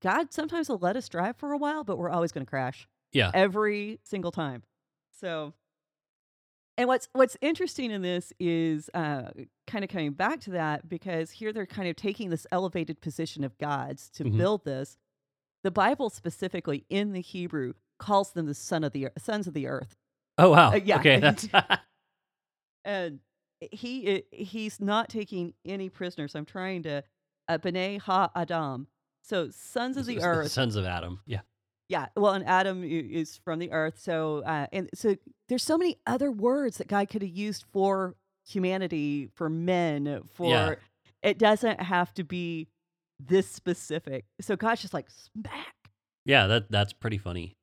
God 0.00 0.32
sometimes 0.32 0.68
will 0.68 0.78
let 0.78 0.96
us 0.96 1.08
drive 1.08 1.36
for 1.36 1.52
a 1.52 1.58
while, 1.58 1.84
but 1.84 1.98
we're 1.98 2.10
always 2.10 2.32
going 2.32 2.44
to 2.46 2.50
crash 2.50 2.88
yeah 3.12 3.30
every 3.34 4.00
single 4.02 4.32
time. 4.32 4.62
So, 5.20 5.52
and 6.76 6.88
what's 6.88 7.08
what's 7.12 7.36
interesting 7.40 7.90
in 7.90 8.02
this 8.02 8.32
is 8.40 8.90
uh, 8.94 9.30
kind 9.66 9.84
of 9.84 9.90
coming 9.90 10.12
back 10.12 10.40
to 10.40 10.50
that 10.52 10.88
because 10.88 11.30
here 11.32 11.52
they're 11.52 11.66
kind 11.66 11.88
of 11.88 11.96
taking 11.96 12.30
this 12.30 12.46
elevated 12.50 13.00
position 13.00 13.44
of 13.44 13.56
gods 13.58 14.08
to 14.10 14.24
Mhm. 14.24 14.36
build 14.38 14.64
this. 14.64 14.96
The 15.64 15.70
Bible 15.72 16.10
specifically 16.10 16.84
in 16.88 17.12
the 17.12 17.20
Hebrew 17.20 17.72
calls 17.98 18.30
them 18.32 18.46
the 18.46 18.54
son 18.54 18.84
of 18.84 18.92
the 18.92 19.08
sons 19.18 19.46
of 19.48 19.54
the 19.54 19.66
earth, 19.66 19.96
oh 20.38 20.50
wow 20.50 20.72
Uh, 20.72 20.76
yeah. 20.76 20.98
okay 20.98 21.18
that's 21.18 21.48
and 22.84 23.20
he 23.72 24.22
he's 24.30 24.80
not 24.80 25.08
taking 25.08 25.54
any 25.64 25.88
prisoners. 25.88 26.34
I'm 26.34 26.44
trying 26.44 26.82
to 26.84 27.02
uh, 27.48 27.58
bnei 27.58 27.98
ha 27.98 28.30
Adam, 28.34 28.86
so 29.22 29.48
sons 29.50 29.96
of 29.96 30.06
the 30.06 30.20
earth. 30.22 30.50
sons 30.50 30.76
of 30.76 30.84
Adam 30.84 31.20
yeah 31.26 31.40
Yeah, 31.88 32.06
well, 32.16 32.32
and 32.34 32.44
Adam 32.46 32.82
is 32.84 33.36
from 33.44 33.58
the 33.58 33.70
earth, 33.72 33.98
so 33.98 34.42
uh, 34.44 34.66
and 34.72 34.88
so 34.94 35.16
there's 35.48 35.62
so 35.62 35.78
many 35.78 35.98
other 36.06 36.30
words 36.30 36.78
that 36.78 36.88
God 36.88 37.08
could 37.08 37.22
have 37.22 37.30
used 37.30 37.64
for 37.72 38.16
humanity, 38.46 39.28
for 39.34 39.48
men, 39.48 40.22
for 40.34 40.50
Yeah. 40.50 40.74
it 41.22 41.38
doesn't 41.38 41.80
have 41.80 42.12
to 42.14 42.24
be 42.24 42.68
this 43.20 43.48
specific. 43.48 44.24
So 44.40 44.56
God's 44.56 44.82
just 44.82 44.94
like 44.94 45.08
smack. 45.10 45.74
yeah 46.24 46.46
that 46.46 46.70
that's 46.70 46.92
pretty 46.92 47.18
funny 47.18 47.54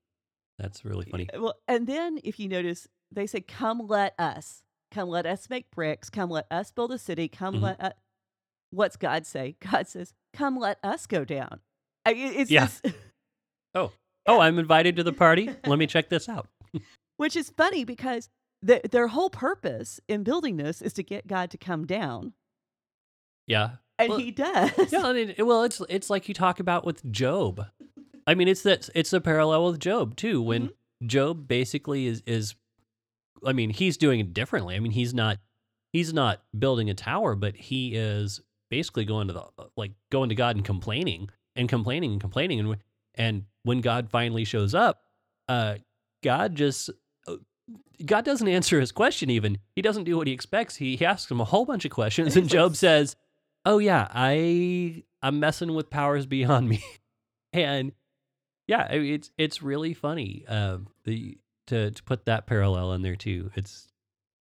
that's 0.59 0.85
really 0.85 1.05
funny 1.09 1.27
Well, 1.37 1.55
and 1.67 1.87
then 1.87 2.19
if 2.23 2.39
you 2.39 2.47
notice, 2.47 2.87
they 3.11 3.25
say, 3.27 3.41
"Come, 3.41 3.79
let 3.87 4.13
us, 4.19 4.61
come, 4.91 5.09
let 5.09 5.25
us 5.25 5.49
make 5.49 5.71
bricks. 5.71 6.09
Come, 6.09 6.29
let 6.29 6.45
us 6.51 6.71
build 6.71 6.91
a 6.91 6.97
city. 6.99 7.27
Come, 7.27 7.55
Mhm. 7.55 7.61
let 7.61 7.81
us." 7.81 7.93
What's 8.69 8.95
God 8.95 9.25
say? 9.25 9.55
God 9.59 9.87
says, 9.87 10.13
"Come, 10.33 10.57
let 10.57 10.77
us 10.83 11.07
go 11.07 11.25
down." 11.25 11.59
I, 12.05 12.11
it- 12.13 12.35
it's 12.41 12.51
Yeah. 12.51 12.67
this- 12.67 12.93
oh 13.75 13.91
I'm 14.27 14.59
invited 14.59 14.95
to 14.97 15.03
the 15.03 15.13
party 15.13 15.49
let 15.65 15.79
me 15.79 15.87
check 15.87 16.09
this 16.09 16.29
out 16.29 16.47
which 17.17 17.35
is 17.35 17.49
funny 17.49 17.83
because 17.83 18.29
the, 18.61 18.79
their 18.91 19.07
whole 19.07 19.29
purpose 19.31 19.99
in 20.07 20.23
building 20.23 20.57
this 20.57 20.81
is 20.83 20.93
to 20.93 21.03
get 21.03 21.25
God 21.25 21.49
to 21.51 21.57
come 21.57 21.85
down, 21.87 22.33
yeah 23.47 23.71
and 24.01 24.09
Well, 24.09 24.19
He 24.19 24.31
does. 24.31 24.91
Yeah, 24.91 25.03
I 25.03 25.13
mean, 25.13 25.33
well, 25.39 25.63
it's 25.63 25.81
it's 25.89 26.09
like 26.09 26.27
you 26.27 26.33
talk 26.33 26.59
about 26.59 26.85
with 26.85 27.09
Job. 27.11 27.65
I 28.27 28.35
mean, 28.35 28.47
it's 28.47 28.61
that 28.63 28.89
it's 28.95 29.13
a 29.13 29.21
parallel 29.21 29.65
with 29.65 29.79
Job 29.79 30.15
too. 30.15 30.41
When 30.41 30.61
Mm-hmm. 30.67 31.07
Job 31.07 31.47
basically 31.47 32.05
is 32.05 32.21
is, 32.27 32.53
I 33.45 33.53
mean, 33.53 33.71
he's 33.71 33.97
doing 33.97 34.19
it 34.19 34.33
differently. 34.33 34.75
I 34.75 34.79
mean, 34.79 34.91
he's 34.91 35.13
not 35.13 35.39
he's 35.91 36.13
not 36.13 36.41
building 36.57 36.89
a 36.89 36.93
tower, 36.93 37.35
but 37.35 37.55
he 37.55 37.95
is 37.95 38.39
basically 38.69 39.05
going 39.05 39.27
to 39.27 39.33
the 39.33 39.45
like 39.75 39.91
going 40.11 40.29
to 40.29 40.35
God 40.35 40.55
and 40.55 40.63
complaining 40.65 41.29
and 41.55 41.67
complaining 41.67 42.11
and 42.13 42.21
complaining 42.21 42.59
and 42.59 42.77
and 43.15 43.43
when 43.63 43.81
God 43.81 44.09
finally 44.11 44.45
shows 44.45 44.73
up, 44.75 45.01
uh, 45.49 45.75
God 46.23 46.55
just. 46.55 46.89
uh, 47.27 47.35
God 48.05 48.25
doesn't 48.25 48.47
answer 48.47 48.79
his 48.79 48.91
question 48.91 49.29
even. 49.29 49.59
He 49.75 49.81
doesn't 49.81 50.05
do 50.05 50.17
what 50.17 50.25
he 50.27 50.33
expects. 50.33 50.75
He, 50.77 50.95
he 50.95 51.05
asks 51.05 51.29
him 51.29 51.39
a 51.41 51.45
whole 51.45 51.65
bunch 51.65 51.85
of 51.85 51.91
questions 51.91 52.35
and 52.35 52.49
Job 52.49 52.75
says, 52.85 53.15
"Oh 53.65 53.79
yeah, 53.79 54.07
I 54.11 55.03
I'm 55.21 55.39
messing 55.39 55.73
with 55.73 55.89
powers 55.89 56.25
beyond 56.25 56.69
me." 56.73 56.83
and 57.53 57.91
yeah, 58.67 58.91
it's 58.91 59.31
it's 59.37 59.61
really 59.61 59.93
funny 59.93 60.45
um 60.47 60.87
the 61.03 61.37
to 61.67 61.91
to 61.91 62.03
put 62.03 62.25
that 62.25 62.47
parallel 62.47 62.93
in 62.93 63.01
there 63.01 63.15
too. 63.15 63.51
It's 63.55 63.87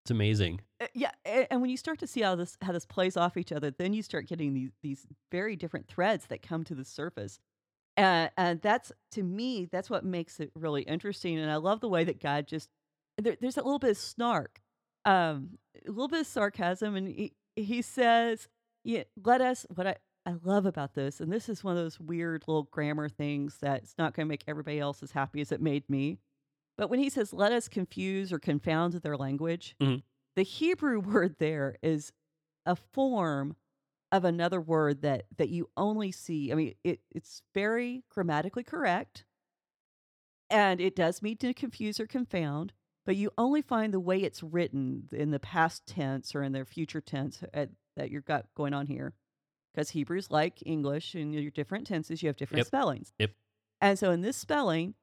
it's 0.04 0.12
amazing. 0.12 0.62
Uh, 0.82 0.88
yeah, 0.94 1.12
and 1.26 1.62
when 1.62 1.70
you 1.70 1.78
start 1.78 2.00
to 2.00 2.08
see 2.08 2.22
how 2.22 2.36
this 2.36 2.58
how 2.62 2.72
this 2.72 2.86
plays 2.86 3.18
off 3.18 3.38
each 3.38 3.52
other, 3.52 3.72
then 3.72 3.94
you 3.94 4.02
start 4.02 4.28
getting 4.28 4.54
these 4.54 4.72
these 4.82 5.06
very 5.32 5.56
different 5.56 5.88
threads 5.88 6.26
that 6.28 6.42
come 6.42 6.64
to 6.66 6.76
the 6.76 6.86
surface. 6.86 7.40
And, 7.98 8.32
and 8.38 8.62
that's 8.62 8.92
to 9.12 9.24
me, 9.24 9.68
that's 9.72 9.90
what 9.90 10.06
makes 10.06 10.40
it 10.40 10.52
really 10.56 10.84
interesting. 10.84 11.38
And 11.38 11.52
I 11.52 11.58
love 11.58 11.82
the 11.82 11.90
way 11.90 12.06
that 12.06 12.22
God 12.22 12.48
just 12.48 12.70
there, 13.18 13.36
there's 13.40 13.58
a 13.58 13.62
little 13.62 13.80
bit 13.80 13.92
of 13.92 13.98
snark, 13.98 14.62
um, 15.06 15.58
a 15.86 15.92
little 15.92 16.08
bit 16.08 16.22
of 16.22 16.28
sarcasm, 16.28 16.96
and 16.96 17.08
he, 17.08 17.34
he 17.56 17.82
says, 17.82 18.48
yeah, 18.84 19.04
"Let 19.24 19.42
us." 19.42 19.66
What 19.76 19.88
I 19.88 19.98
I 20.26 20.34
love 20.44 20.66
about 20.66 20.94
this, 20.96 21.20
and 21.22 21.32
this 21.32 21.50
is 21.50 21.64
one 21.64 21.78
of 21.78 21.84
those 21.84 22.00
weird 22.00 22.48
little 22.48 22.64
grammar 22.64 23.10
things 23.10 23.58
that's 23.60 23.96
not 23.98 24.14
going 24.14 24.26
to 24.28 24.30
make 24.30 24.44
everybody 24.48 24.80
else 24.80 25.02
as 25.04 25.12
happy 25.12 25.42
as 25.42 25.52
it 25.52 25.62
made 25.62 25.90
me. 25.90 26.20
But 26.78 26.90
when 26.90 27.00
he 27.00 27.10
says, 27.10 27.34
"Let 27.34 27.52
us 27.54 27.68
confuse 27.70 28.34
or 28.34 28.40
confound 28.40 28.94
their 28.96 29.18
language," 29.18 29.76
Mhm. 29.82 30.04
the 30.36 30.44
Hebrew 30.44 31.00
word 31.02 31.38
there 31.40 31.78
is 31.84 32.14
a 32.66 32.76
form 32.76 33.58
of 34.12 34.26
another 34.26 34.62
word 34.62 35.02
that 35.04 35.28
that 35.38 35.50
you 35.50 35.70
only 35.78 36.12
see. 36.12 36.52
I 36.52 36.56
mean, 36.56 36.76
it 36.84 37.02
it's 37.12 37.44
very 37.54 38.06
grammatically 38.10 38.64
correct, 38.64 39.26
and 40.50 40.82
it 40.82 40.96
does 40.96 41.22
mean 41.22 41.38
to 41.38 41.54
confuse 41.54 42.00
or 42.00 42.08
confound. 42.08 42.74
But 43.06 43.16
you 43.16 43.32
only 43.38 43.62
find 43.62 43.94
the 43.94 44.00
way 44.00 44.22
it's 44.22 44.44
written 44.44 45.10
in 45.12 45.32
the 45.32 45.40
past 45.40 45.88
tense 45.88 46.36
or 46.36 46.44
in 46.44 46.52
their 46.52 46.66
future 46.66 47.02
tense 47.02 47.44
at, 47.54 47.70
that 48.00 48.10
you've 48.12 48.26
got 48.26 48.48
going 48.56 48.74
on 48.74 48.88
here, 48.88 49.14
because 49.74 49.92
Hebrew's 49.92 50.32
like 50.32 50.64
English, 50.66 51.14
and 51.16 51.34
your 51.34 51.52
different 51.52 51.86
tenses, 51.86 52.24
you 52.24 52.28
have 52.28 52.36
different 52.38 52.60
Yep. 52.60 52.68
spellings. 52.68 53.14
Yep. 53.20 53.32
And 53.82 54.00
so 54.00 54.12
in 54.12 54.22
this 54.22 54.38
spelling, 54.38 54.96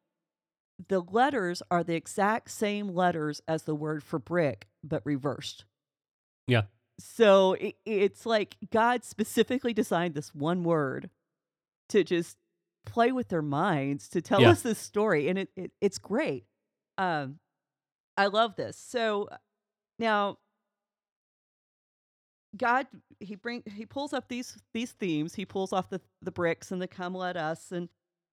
the 0.89 1.01
letters 1.01 1.63
are 1.71 1.83
the 1.85 1.95
exact 1.95 2.51
same 2.51 2.89
letters 2.89 3.41
as 3.49 3.63
the 3.63 3.75
word 3.75 4.03
for 4.03 4.19
brick, 4.19 4.69
but 4.83 5.01
reversed. 5.07 5.65
Yeah. 6.47 6.63
So 6.99 7.55
it, 7.55 7.77
it's 7.85 8.27
like 8.27 8.57
God 8.71 9.05
specifically 9.05 9.73
designed 9.73 10.15
this 10.15 10.35
one 10.35 10.65
word 10.65 11.11
to 11.91 12.03
just 12.05 12.37
play 12.85 13.13
with 13.13 13.29
their 13.29 13.43
minds 13.43 14.09
to 14.11 14.21
tell 14.23 14.41
Yeah. 14.43 14.51
us 14.51 14.63
this 14.63 14.79
story, 14.79 15.29
and 15.29 15.39
it, 15.39 15.51
it 15.57 15.73
it's 15.81 15.99
great. 15.99 16.47
Um, 16.99 17.39
I 18.17 18.27
love 18.27 18.57
this. 18.57 18.77
So 18.77 19.29
now, 19.99 20.39
God 22.57 22.87
he 23.21 23.35
bring 23.35 23.63
he 23.67 23.87
pulls 23.87 24.13
up 24.13 24.29
these 24.29 24.57
these 24.73 24.93
themes. 24.93 25.35
He 25.35 25.45
pulls 25.45 25.73
off 25.73 25.91
the 25.91 26.01
the 26.23 26.33
bricks 26.33 26.71
and 26.71 26.81
the 26.81 26.89
come 26.89 27.15
let 27.15 27.37
us 27.37 27.73
and 27.73 27.89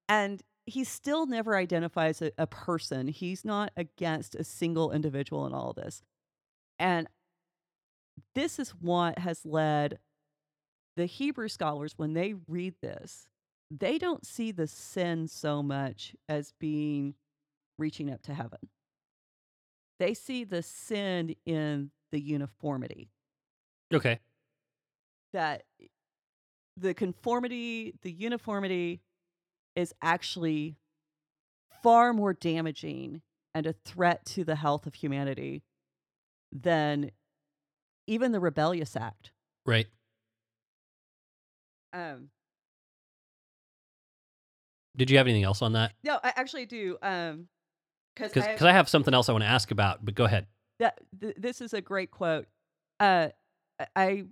and 0.08 0.42
he 0.66 0.84
still 0.84 1.26
never 1.26 1.58
identifies 1.58 2.22
a, 2.22 2.32
a 2.38 2.48
person. 2.48 3.08
He's 3.08 3.44
not 3.44 3.72
against 3.76 4.36
a 4.36 4.44
single 4.44 4.92
individual 4.92 5.46
in 5.46 5.54
all 5.54 5.74
this. 5.74 6.02
And 6.80 7.08
this 8.34 8.60
is 8.60 8.70
what 8.70 9.20
has 9.20 9.46
led 9.46 10.00
the 10.96 11.06
Hebrew 11.06 11.48
scholars, 11.48 11.94
when 11.98 12.14
they 12.14 12.36
read 12.48 12.76
this, 12.82 13.28
they 13.72 13.98
don't 13.98 14.26
see 14.26 14.52
the 14.52 14.68
sin 14.68 15.28
so 15.28 15.64
much 15.64 16.16
as 16.30 16.54
being 16.60 17.16
reaching 17.80 18.12
up 18.12 18.22
to 18.24 18.34
heaven. 18.34 18.60
They 20.00 20.14
see 20.14 20.44
the 20.44 20.62
sin 20.62 21.36
in 21.46 21.92
the 22.12 22.22
uniformity 22.22 23.10
Okay. 23.94 24.20
that 25.34 25.64
the 26.78 26.94
conformity, 26.94 27.94
the 28.02 28.12
uniformity 28.12 29.02
is 29.76 29.94
actually 30.02 30.78
far 31.82 32.14
more 32.14 32.34
damaging 32.34 33.22
and 33.54 33.66
a 33.68 33.74
threat 33.74 34.26
to 34.26 34.44
the 34.44 34.56
health 34.56 34.88
of 34.88 34.96
humanity 34.96 35.64
than 36.52 37.12
even 38.08 38.32
the 38.32 38.40
rebellious 38.40 38.96
act. 38.96 39.32
Right. 39.66 39.88
Um, 41.94 42.30
Did 44.96 45.10
you 45.10 45.18
have 45.18 45.28
anything 45.28 45.44
else 45.44 45.62
on 45.62 45.74
that? 45.74 45.94
no, 46.04 46.20
I 46.24 46.34
actually 46.36 46.66
do. 46.66 46.98
Um, 47.02 47.48
because 48.16 48.32
Because 48.32 48.62
I 48.64 48.72
have 48.72 48.88
something 48.88 49.14
else 49.14 49.30
I 49.30 49.32
want 49.32 49.44
to 49.44 49.50
ask 49.50 49.72
about, 49.72 50.06
but 50.06 50.14
go 50.16 50.26
ahead. 50.26 50.48
that 50.80 51.00
th- 51.20 51.36
this 51.38 51.62
is 51.62 51.74
a 51.74 51.82
great 51.82 52.12
quote. 52.12 52.48
Uh, 53.00 53.30
I- 53.96 54.26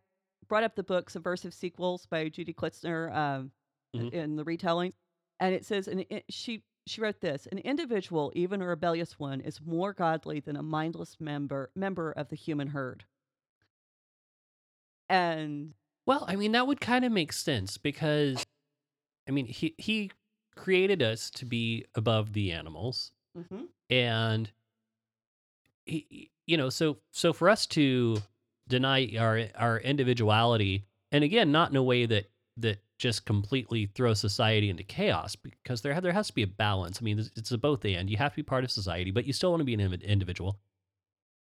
brought 0.48 0.64
up 0.64 0.76
the 0.76 0.84
book 0.84 1.10
Subversive 1.10 1.54
Sequels 1.54 2.06
by 2.08 2.28
Judy 2.30 2.54
Klitsner 2.54 3.14
um, 3.16 3.52
Mhm. 3.96 4.12
in 4.14 4.36
the 4.36 4.44
retelling, 4.44 4.94
and 5.40 5.54
it 5.56 5.66
says, 5.66 5.88
and 5.88 6.06
it, 6.10 6.26
she 6.30 6.64
she 6.88 7.00
wrote 7.02 7.20
this: 7.22 7.48
an 7.48 7.60
individual, 7.60 8.32
even 8.36 8.62
a 8.62 8.68
rebellious 8.68 9.18
one, 9.20 9.40
is 9.42 9.62
more 9.62 9.94
godly 9.94 10.40
than 10.40 10.56
a 10.56 10.64
mindless 10.64 11.20
member 11.20 11.70
member 11.76 12.12
of 12.14 12.30
the 12.30 12.36
human 12.36 12.68
herd. 12.70 13.06
And 15.10 15.74
Well, 16.06 16.26
I 16.28 16.36
mean, 16.36 16.54
that 16.54 16.68
would 16.68 16.82
kind 16.82 17.06
of 17.06 17.12
make 17.12 17.34
sense 17.34 17.78
because, 17.78 18.46
I 19.28 19.32
mean, 19.32 19.46
he 19.46 19.76
he 19.78 20.12
created 20.56 21.02
us 21.02 21.30
to 21.32 21.46
be 21.46 21.86
above 21.96 22.34
the 22.34 22.52
animals, 22.52 23.12
and 23.90 24.52
he, 25.86 26.06
he- 26.10 26.32
you 26.48 26.58
know, 26.58 26.70
so 26.70 26.98
so 27.12 27.32
for 27.34 27.50
us 27.50 27.66
to 27.68 28.18
deny 28.72 29.16
our 29.20 29.48
our 29.56 29.78
individuality, 29.80 30.86
and 31.12 31.24
again, 31.24 31.52
not 31.52 31.70
in 31.70 31.76
a 31.76 31.84
way 31.84 32.06
that 32.08 32.32
that 32.58 32.80
just 32.98 33.26
completely 33.26 33.88
throws 33.88 34.20
society 34.20 34.70
into 34.70 34.84
chaos, 34.84 35.36
because 35.36 35.82
there 35.82 36.00
there 36.02 36.14
has 36.14 36.28
to 36.28 36.34
be 36.34 36.44
a 36.44 36.48
balance. 36.48 37.00
I 37.02 37.04
mean, 37.04 37.20
it's- 37.20 37.52
a 37.52 37.58
both 37.58 37.86
and. 37.86 38.10
You 38.10 38.18
have 38.18 38.32
to 38.34 38.38
be 38.38 38.44
part 38.44 38.64
of 38.64 38.72
society, 38.72 39.12
but 39.12 39.26
you 39.26 39.34
still 39.34 39.52
want 39.52 39.62
to 39.62 39.66
be 39.66 39.74
an 39.74 39.94
individual. 40.02 40.60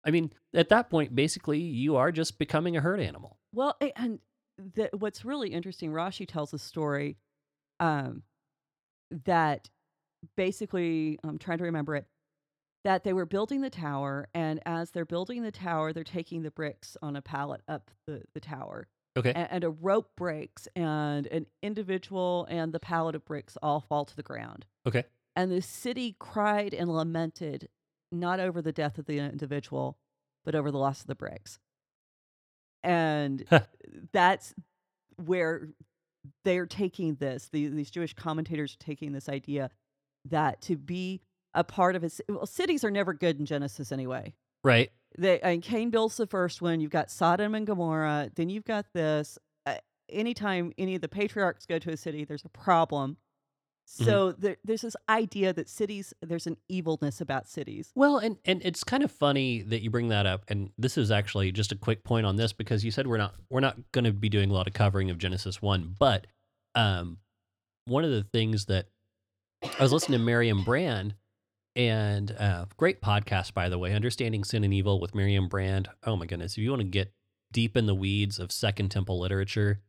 I 0.05 0.11
mean, 0.11 0.31
at 0.53 0.69
that 0.69 0.89
point, 0.89 1.15
basically, 1.15 1.59
you 1.59 1.95
are 1.95 2.11
just 2.11 2.37
becoming 2.37 2.77
a 2.77 2.81
herd 2.81 2.99
animal. 2.99 3.39
Well, 3.51 3.75
and 3.95 4.19
the, 4.57 4.89
what's 4.93 5.25
really 5.25 5.49
interesting, 5.49 5.91
Rashi 5.91 6.27
tells 6.27 6.53
a 6.53 6.59
story 6.59 7.17
um, 7.79 8.21
that 9.25 9.69
basically, 10.37 11.19
I'm 11.23 11.39
trying 11.39 11.57
to 11.57 11.63
remember 11.63 11.95
it, 11.95 12.05
that 12.85 13.03
they 13.03 13.13
were 13.13 13.25
building 13.25 13.61
the 13.61 13.69
tower, 13.69 14.27
and 14.35 14.61
as 14.63 14.91
they're 14.91 15.05
building 15.05 15.41
the 15.41 15.51
tower, 15.51 15.91
they're 15.91 16.03
taking 16.03 16.43
the 16.43 16.51
bricks 16.51 16.95
on 17.01 17.15
a 17.15 17.21
pallet 17.21 17.61
up 17.67 17.89
the, 18.05 18.21
the 18.35 18.39
tower. 18.39 18.87
Okay. 19.17 19.33
And, 19.35 19.47
and 19.51 19.63
a 19.63 19.71
rope 19.71 20.11
breaks, 20.15 20.67
and 20.75 21.25
an 21.27 21.47
individual 21.63 22.45
and 22.47 22.71
the 22.71 22.79
pallet 22.79 23.15
of 23.15 23.25
bricks 23.25 23.57
all 23.63 23.81
fall 23.81 24.05
to 24.05 24.15
the 24.15 24.21
ground. 24.21 24.67
Okay. 24.85 25.03
And 25.35 25.51
the 25.51 25.63
city 25.63 26.15
cried 26.19 26.75
and 26.75 26.93
lamented, 26.93 27.69
not 28.11 28.39
over 28.39 28.61
the 28.61 28.71
death 28.71 28.99
of 28.99 29.07
the 29.07 29.17
individual, 29.17 29.97
but 30.45 30.53
over 30.53 30.69
the 30.69 30.77
loss 30.77 31.01
of 31.01 31.07
the 31.07 31.15
bricks. 31.15 31.57
And 32.83 33.43
that's 34.13 34.53
where 35.25 35.69
they're 36.43 36.67
taking 36.67 37.15
this. 37.15 37.49
The, 37.51 37.67
these 37.69 37.89
Jewish 37.89 38.13
commentators 38.13 38.75
are 38.75 38.85
taking 38.85 39.11
this 39.11 39.27
idea 39.27 39.71
that 40.29 40.61
to 40.63 40.75
be 40.75 41.21
a 41.55 41.63
part 41.63 41.95
of 41.95 42.03
it, 42.03 42.19
well, 42.29 42.45
cities 42.45 42.83
are 42.83 42.91
never 42.91 43.13
good 43.13 43.39
in 43.39 43.45
Genesis 43.45 43.91
anyway. 43.91 44.33
Right. 44.63 44.91
They, 45.17 45.39
and 45.39 45.63
Cain 45.63 45.89
builds 45.89 46.17
the 46.17 46.27
first 46.27 46.61
one. 46.61 46.81
You've 46.81 46.91
got 46.91 47.09
Sodom 47.09 47.55
and 47.55 47.65
Gomorrah. 47.65 48.29
Then 48.35 48.49
you've 48.49 48.65
got 48.65 48.85
this. 48.93 49.39
Uh, 49.65 49.75
anytime 50.09 50.73
any 50.77 50.95
of 50.95 51.01
the 51.01 51.07
patriarchs 51.07 51.65
go 51.65 51.79
to 51.79 51.91
a 51.91 51.97
city, 51.97 52.25
there's 52.25 52.43
a 52.45 52.49
problem. 52.49 53.17
Mhm. 53.87 54.05
So 54.05 54.31
there, 54.31 54.57
there's 54.63 54.81
this 54.81 54.95
idea 55.07 55.53
that 55.53 55.69
cities, 55.69 56.13
there's 56.21 56.47
an 56.47 56.57
evilness 56.67 57.21
about 57.21 57.47
cities. 57.47 57.91
Well, 57.95 58.17
and 58.17 58.37
and 58.43 58.61
it's 58.65 58.83
kind 58.83 59.03
of 59.03 59.11
funny 59.11 59.61
that 59.61 59.81
you 59.81 59.89
bring 59.91 60.09
that 60.09 60.25
up. 60.25 60.43
And 60.47 60.71
this 60.77 60.97
is 60.97 61.11
actually 61.11 61.51
just 61.51 61.71
a 61.71 61.75
quick 61.75 62.03
point 62.03 62.25
on 62.25 62.35
this 62.35 62.51
because 62.51 62.83
you 62.83 62.91
said 62.91 63.07
we're 63.07 63.17
not 63.17 63.35
we're 63.49 63.59
not 63.61 63.77
going 63.91 64.05
to 64.05 64.11
be 64.11 64.27
doing 64.27 64.49
a 64.49 64.53
lot 64.53 64.67
of 64.67 64.73
covering 64.73 65.11
of 65.11 65.17
Genesis 65.19 65.61
one, 65.61 65.95
but 65.97 66.25
um, 66.73 67.19
one 67.85 68.03
of 68.03 68.09
the 68.09 68.23
things 68.23 68.65
that 68.65 68.87
I 69.63 69.83
was 69.83 69.93
listening 69.93 70.19
to 70.19 70.25
Miriam 70.25 70.63
Brand, 70.63 71.13
and 71.75 72.31
uh, 72.39 72.65
great 72.77 73.01
podcast 73.01 73.53
by 73.53 73.69
the 73.69 73.77
way, 73.77 73.93
Understanding 73.93 74.43
Sin 74.43 74.63
and 74.63 74.73
Evil 74.73 74.99
with 74.99 75.15
Miriam 75.15 75.47
Brand. 75.47 75.87
Oh 76.03 76.15
my 76.15 76.25
goodness, 76.25 76.53
if 76.53 76.59
you 76.59 76.69
want 76.69 76.81
to 76.81 76.87
get 76.87 77.11
deep 77.51 77.77
in 77.77 77.85
the 77.85 77.95
weeds 77.95 78.39
of 78.39 78.51
Second 78.51 78.89
Temple 78.89 79.19
literature 79.19 79.81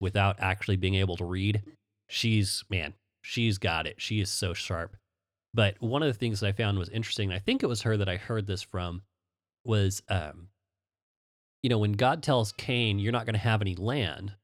without 0.00 0.36
actually 0.38 0.76
being 0.76 0.94
able 0.94 1.16
to 1.16 1.24
read, 1.24 1.62
she's 2.08 2.64
man, 2.70 2.94
she's 3.22 3.58
got 3.58 3.86
it. 3.86 4.00
She 4.00 4.20
is 4.20 4.30
so 4.30 4.54
sharp. 4.54 4.96
But 5.54 5.80
one 5.80 6.02
of 6.02 6.08
the 6.08 6.18
things 6.18 6.40
that 6.40 6.48
I 6.48 6.52
found 6.52 6.78
was 6.78 6.88
interesting, 6.90 7.32
I 7.32 7.38
think 7.38 7.62
it 7.62 7.68
was 7.68 7.82
her 7.82 7.96
that 7.96 8.08
I 8.08 8.16
heard 8.16 8.46
this 8.46 8.62
from, 8.62 9.02
was 9.64 10.02
um, 10.08 10.48
you 11.62 11.70
know, 11.70 11.78
when 11.78 11.92
God 11.92 12.22
tells 12.22 12.52
Cain, 12.52 12.98
you're 12.98 13.12
not 13.12 13.26
going 13.26 13.34
to 13.34 13.40
have 13.40 13.60
any 13.60 13.74
land, 13.74 14.34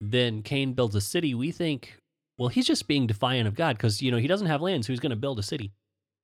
then 0.00 0.42
Cain 0.42 0.72
builds 0.72 0.94
a 0.94 1.00
city. 1.00 1.34
We 1.34 1.52
think, 1.52 1.96
well, 2.38 2.48
he's 2.48 2.66
just 2.66 2.88
being 2.88 3.06
defiant 3.06 3.48
of 3.48 3.54
God 3.54 3.76
because, 3.76 4.02
you 4.02 4.10
know, 4.10 4.16
he 4.16 4.26
doesn't 4.26 4.46
have 4.46 4.62
land, 4.62 4.84
so 4.84 4.92
he's 4.92 5.00
going 5.00 5.10
to 5.10 5.16
build 5.16 5.38
a 5.38 5.42
city. 5.42 5.72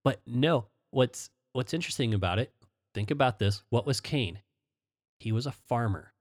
But 0.05 0.21
no, 0.27 0.67
what's 0.91 1.31
what's 1.53 1.75
interesting 1.75 2.15
about 2.15 2.39
it, 2.39 2.53
think 2.95 3.11
about 3.11 3.39
this. 3.39 3.63
What 3.71 3.87
was 3.87 4.01
Cain? 4.01 4.41
He 5.21 5.33
was 5.33 5.47
a 5.47 5.53
farmer. 5.53 6.13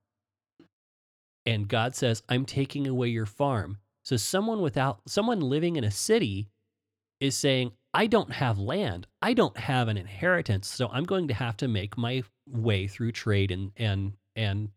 And 1.46 1.68
God 1.68 1.94
says, 1.94 2.22
I'm 2.28 2.44
taking 2.44 2.86
away 2.86 3.08
your 3.08 3.26
farm. 3.26 3.78
So 4.04 4.16
someone 4.16 4.60
without 4.60 5.00
someone 5.06 5.40
living 5.40 5.76
in 5.76 5.84
a 5.84 5.90
city 5.90 6.48
is 7.20 7.36
saying, 7.36 7.72
I 7.94 8.06
don't 8.06 8.32
have 8.32 8.58
land. 8.58 9.06
I 9.22 9.32
don't 9.34 9.56
have 9.56 9.88
an 9.88 9.96
inheritance. 9.96 10.68
So 10.68 10.88
I'm 10.92 11.04
going 11.04 11.28
to 11.28 11.34
have 11.34 11.56
to 11.58 11.68
make 11.68 11.96
my 11.96 12.22
way 12.46 12.86
through 12.86 13.12
trade 13.12 13.50
and 13.50 13.72
and 13.76 14.12
and 14.36 14.70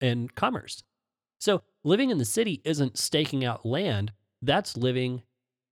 and 0.00 0.34
commerce. 0.34 0.82
So 1.40 1.62
living 1.84 2.10
in 2.10 2.18
the 2.18 2.24
city 2.24 2.60
isn't 2.64 2.98
staking 2.98 3.44
out 3.44 3.64
land. 3.64 4.12
That's 4.42 4.76
living 4.76 5.22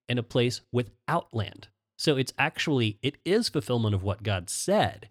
in 0.08 0.18
a 0.18 0.22
place 0.22 0.60
without 0.72 1.32
land. 1.32 1.68
So 1.98 2.16
it's 2.16 2.32
actually 2.38 2.98
it 3.02 3.16
is 3.24 3.48
fulfillment 3.48 3.94
of 3.94 4.02
what 4.02 4.22
God 4.22 4.48
said. 4.48 5.10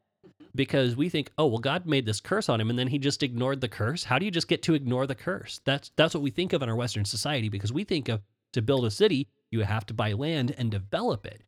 Because 0.56 0.96
we 0.96 1.10
think, 1.10 1.32
oh 1.38 1.46
well, 1.46 1.60
God 1.60 1.86
made 1.86 2.06
this 2.06 2.20
curse 2.20 2.50
on 2.50 2.60
him, 2.60 2.70
and 2.70 2.80
then 2.80 2.88
he 2.88 2.98
just 2.98 3.22
ignored 3.22 3.62
the 3.62 3.68
curse. 3.68 4.06
How 4.06 4.18
do 4.18 4.26
you 4.26 4.32
just 4.32 4.48
get 4.48 4.64
to 4.64 4.74
ignore 4.74 5.06
the 5.06 5.14
curse? 5.14 5.62
That's 5.66 5.92
that's 5.96 6.16
what 6.16 6.24
we 6.24 6.32
think 6.32 6.54
of 6.54 6.64
in 6.64 6.70
our 6.70 6.76
Western 6.76 7.06
society. 7.06 7.50
Because 7.50 7.72
we 7.72 7.84
think 7.84 8.10
of 8.10 8.22
to 8.54 8.62
build 8.62 8.86
a 8.86 8.92
city, 8.92 9.28
you 9.52 9.62
have 9.62 9.86
to 9.88 9.94
buy 9.94 10.14
land 10.14 10.56
and 10.58 10.72
develop 10.72 11.26
it. 11.28 11.44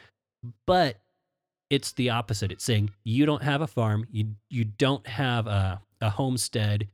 But 0.67 0.97
it's 1.71 1.91
the 1.93 2.11
opposite. 2.11 2.51
It's 2.51 2.63
saying 2.63 2.91
you 3.03 3.25
don't 3.25 3.43
have 3.43 3.61
a 3.61 3.67
farm, 3.67 4.05
you 4.11 4.35
you 4.49 4.65
don't 4.65 5.07
have 5.07 5.47
a 5.47 5.81
a 6.01 6.09
homestead 6.09 6.87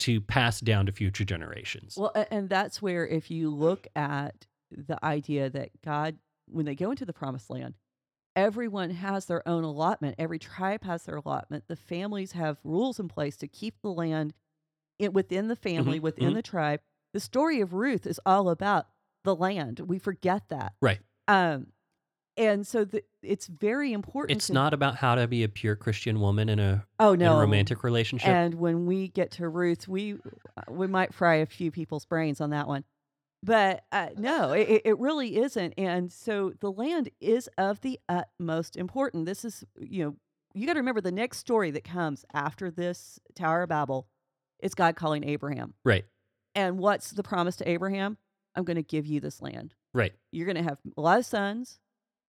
to 0.00 0.20
pass 0.20 0.60
down 0.60 0.86
to 0.86 0.92
future 0.92 1.24
generations. 1.24 1.96
Well, 1.96 2.12
and 2.30 2.48
that's 2.48 2.82
where 2.82 3.06
if 3.06 3.30
you 3.30 3.50
look 3.50 3.86
at 3.96 4.46
the 4.70 5.02
idea 5.04 5.48
that 5.50 5.70
God, 5.82 6.18
when 6.46 6.66
they 6.66 6.74
go 6.74 6.90
into 6.90 7.04
the 7.04 7.12
promised 7.12 7.48
land, 7.50 7.74
everyone 8.36 8.90
has 8.90 9.26
their 9.26 9.46
own 9.48 9.62
allotment. 9.64 10.16
Every 10.18 10.38
tribe 10.38 10.82
has 10.84 11.04
their 11.04 11.16
allotment. 11.16 11.64
The 11.68 11.76
families 11.76 12.32
have 12.32 12.58
rules 12.64 12.98
in 12.98 13.08
place 13.08 13.36
to 13.38 13.48
keep 13.48 13.80
the 13.82 13.90
land 13.92 14.34
within 15.12 15.48
the 15.48 15.56
family, 15.56 15.98
Mhm, 15.98 16.02
within 16.02 16.30
mhm. 16.32 16.34
the 16.34 16.42
tribe. 16.42 16.80
The 17.12 17.20
story 17.20 17.60
of 17.60 17.72
Ruth 17.72 18.06
is 18.06 18.20
all 18.26 18.50
about 18.50 18.88
the 19.22 19.36
land. 19.36 19.80
We 19.80 19.98
forget 19.98 20.48
that. 20.48 20.74
right. 20.80 21.00
Um, 21.28 21.68
and 22.36 22.66
so 22.66 22.84
the, 22.84 23.02
it's 23.22 23.46
very 23.46 23.92
important. 23.92 24.36
It's 24.38 24.48
to- 24.48 24.52
not 24.52 24.74
about 24.74 24.96
how 24.96 25.14
to 25.14 25.26
be 25.26 25.42
a 25.44 25.48
pure 25.48 25.76
Christian 25.76 26.20
woman 26.20 26.48
in 26.48 26.58
a, 26.58 26.84
Oh 26.98 27.14
no, 27.14 27.36
a 27.36 27.40
romantic 27.40 27.84
relationship. 27.84 28.28
And 28.28 28.54
when 28.54 28.86
we 28.86 29.08
get 29.08 29.30
to 29.32 29.48
Ruth, 29.48 29.86
we 29.88 30.16
we 30.68 30.86
might 30.86 31.14
fry 31.14 31.36
a 31.36 31.46
few 31.46 31.70
people's 31.70 32.04
brains 32.04 32.40
on 32.40 32.50
that 32.50 32.66
one. 32.66 32.84
But 33.42 33.84
uh, 33.92 34.08
no, 34.16 34.52
it, 34.52 34.82
it 34.86 34.98
really 34.98 35.36
isn't. 35.36 35.74
And 35.76 36.10
so 36.10 36.54
the 36.60 36.72
land 36.72 37.10
is 37.20 37.48
of 37.58 37.80
the 37.82 38.00
utmost 38.08 38.74
important. 38.74 39.26
This 39.26 39.44
is, 39.44 39.62
you 39.78 40.04
know, 40.04 40.16
you 40.54 40.66
got 40.66 40.74
to 40.74 40.78
remember 40.80 41.02
the 41.02 41.12
next 41.12 41.38
story 41.38 41.70
that 41.72 41.84
comes 41.84 42.24
after 42.32 42.70
this 42.70 43.18
Tower 43.34 43.64
of 43.64 43.68
Babel 43.68 44.06
is 44.60 44.74
God 44.74 44.96
calling 44.96 45.24
Abraham. 45.24 45.74
right. 45.84 46.04
And 46.54 46.78
what's 46.78 47.10
the 47.10 47.24
promise 47.24 47.56
to 47.56 47.68
Abraham? 47.68 48.16
I'm 48.54 48.62
going 48.64 48.76
to 48.76 48.82
give 48.82 49.06
you 49.06 49.18
this 49.18 49.42
land. 49.42 49.74
Right. 49.92 50.12
You're 50.30 50.46
going 50.46 50.56
to 50.56 50.62
have 50.62 50.78
a 50.96 51.00
lot 51.00 51.18
of 51.18 51.26
sons. 51.26 51.80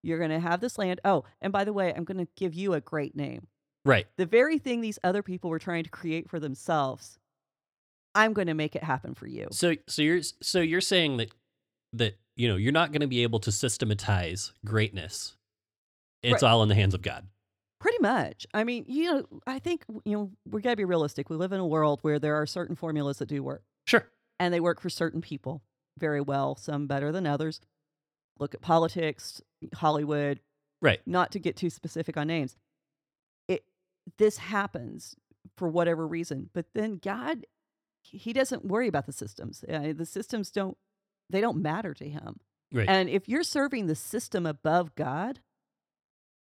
You're 0.05 0.19
going 0.19 0.29
to 0.31 0.39
have 0.39 0.61
this 0.61 0.77
land. 0.77 1.01
Oh, 1.03 1.23
and 1.41 1.51
by 1.51 1.63
the 1.63 1.73
way, 1.73 1.93
I'm 1.93 2.03
going 2.03 2.17
to 2.23 2.27
give 2.35 2.53
you 2.53 2.73
a 2.73 2.81
great 2.81 3.15
name 3.15 3.47
Right. 3.83 4.07
the 4.17 4.25
very 4.25 4.57
thing 4.59 4.81
these 4.81 4.99
other 5.03 5.21
people 5.23 5.49
were 5.49 5.59
trying 5.59 5.83
to 5.83 5.89
create 5.89 6.29
for 6.29 6.39
themselves 6.39 7.19
i'm 8.15 8.33
going 8.33 8.47
to 8.47 8.53
make 8.53 8.75
it 8.75 8.83
happen 8.83 9.13
for 9.13 9.27
you 9.27 9.47
So 9.51 9.75
so 9.87 10.01
you're 10.01 10.21
so 10.41 10.59
you're 10.61 10.81
saying 10.81 11.17
that 11.17 11.31
that 11.93 12.17
you 12.35 12.47
know 12.47 12.55
you're 12.55 12.71
not 12.71 12.91
going 12.91 13.01
to 13.01 13.07
be 13.07 13.23
able 13.23 13.39
to 13.41 13.51
systematize 13.51 14.53
greatness. 14.65 15.35
It's 16.23 16.41
Right. 16.41 16.49
all 16.49 16.63
in 16.63 16.69
the 16.69 16.75
hands 16.75 16.93
of 16.95 17.01
God. 17.01 17.27
pretty 17.79 17.99
much 18.01 18.47
i 18.53 18.63
mean 18.63 18.83
you 18.87 19.03
know 19.11 19.25
i 19.45 19.59
think 19.59 19.83
you 20.05 20.13
know 20.17 20.31
we 20.49 20.61
got 20.61 20.71
to 20.71 20.75
be 20.75 20.85
realistic 20.85 21.29
we 21.29 21.35
live 21.35 21.51
in 21.51 21.59
a 21.59 21.67
world 21.67 21.99
where 22.01 22.17
there 22.19 22.35
are 22.35 22.45
certain 22.47 22.75
formulas 22.75 23.17
that 23.19 23.27
do 23.27 23.43
work 23.43 23.63
Sure. 23.85 24.07
and 24.39 24.53
they 24.53 24.59
work 24.59 24.79
for 24.81 24.89
certain 24.89 25.21
people 25.21 25.61
very 25.99 26.21
well 26.21 26.55
some 26.55 26.87
better 26.87 27.11
than 27.11 27.27
others 27.27 27.59
look 28.39 28.53
at 28.53 28.61
politics 28.61 29.41
hollywood 29.75 30.39
Right. 30.81 30.99
not 31.05 31.31
to 31.31 31.39
get 31.39 31.55
too 31.55 31.69
specific 31.69 32.17
on 32.17 32.27
names 32.27 32.55
it 33.47 33.63
this 34.17 34.37
happens 34.37 35.15
for 35.57 35.67
whatever 35.69 36.05
reason 36.07 36.49
but 36.53 36.65
then 36.73 36.99
god 37.01 37.45
he 38.03 38.33
doesn't 38.33 38.65
worry 38.65 38.87
about 38.87 39.05
the 39.05 39.11
systems 39.13 39.63
uh, 39.67 39.93
the 39.95 40.05
systems 40.05 40.51
don't 40.51 40.77
they 41.29 41.41
don't 41.41 41.57
matter 41.61 41.93
to 41.93 42.07
him 42.07 42.39
Right. 42.73 42.89
and 42.89 43.09
if 43.09 43.29
you're 43.29 43.43
serving 43.43 43.87
the 43.87 43.95
system 43.95 44.45
above 44.45 44.95
god 44.95 45.39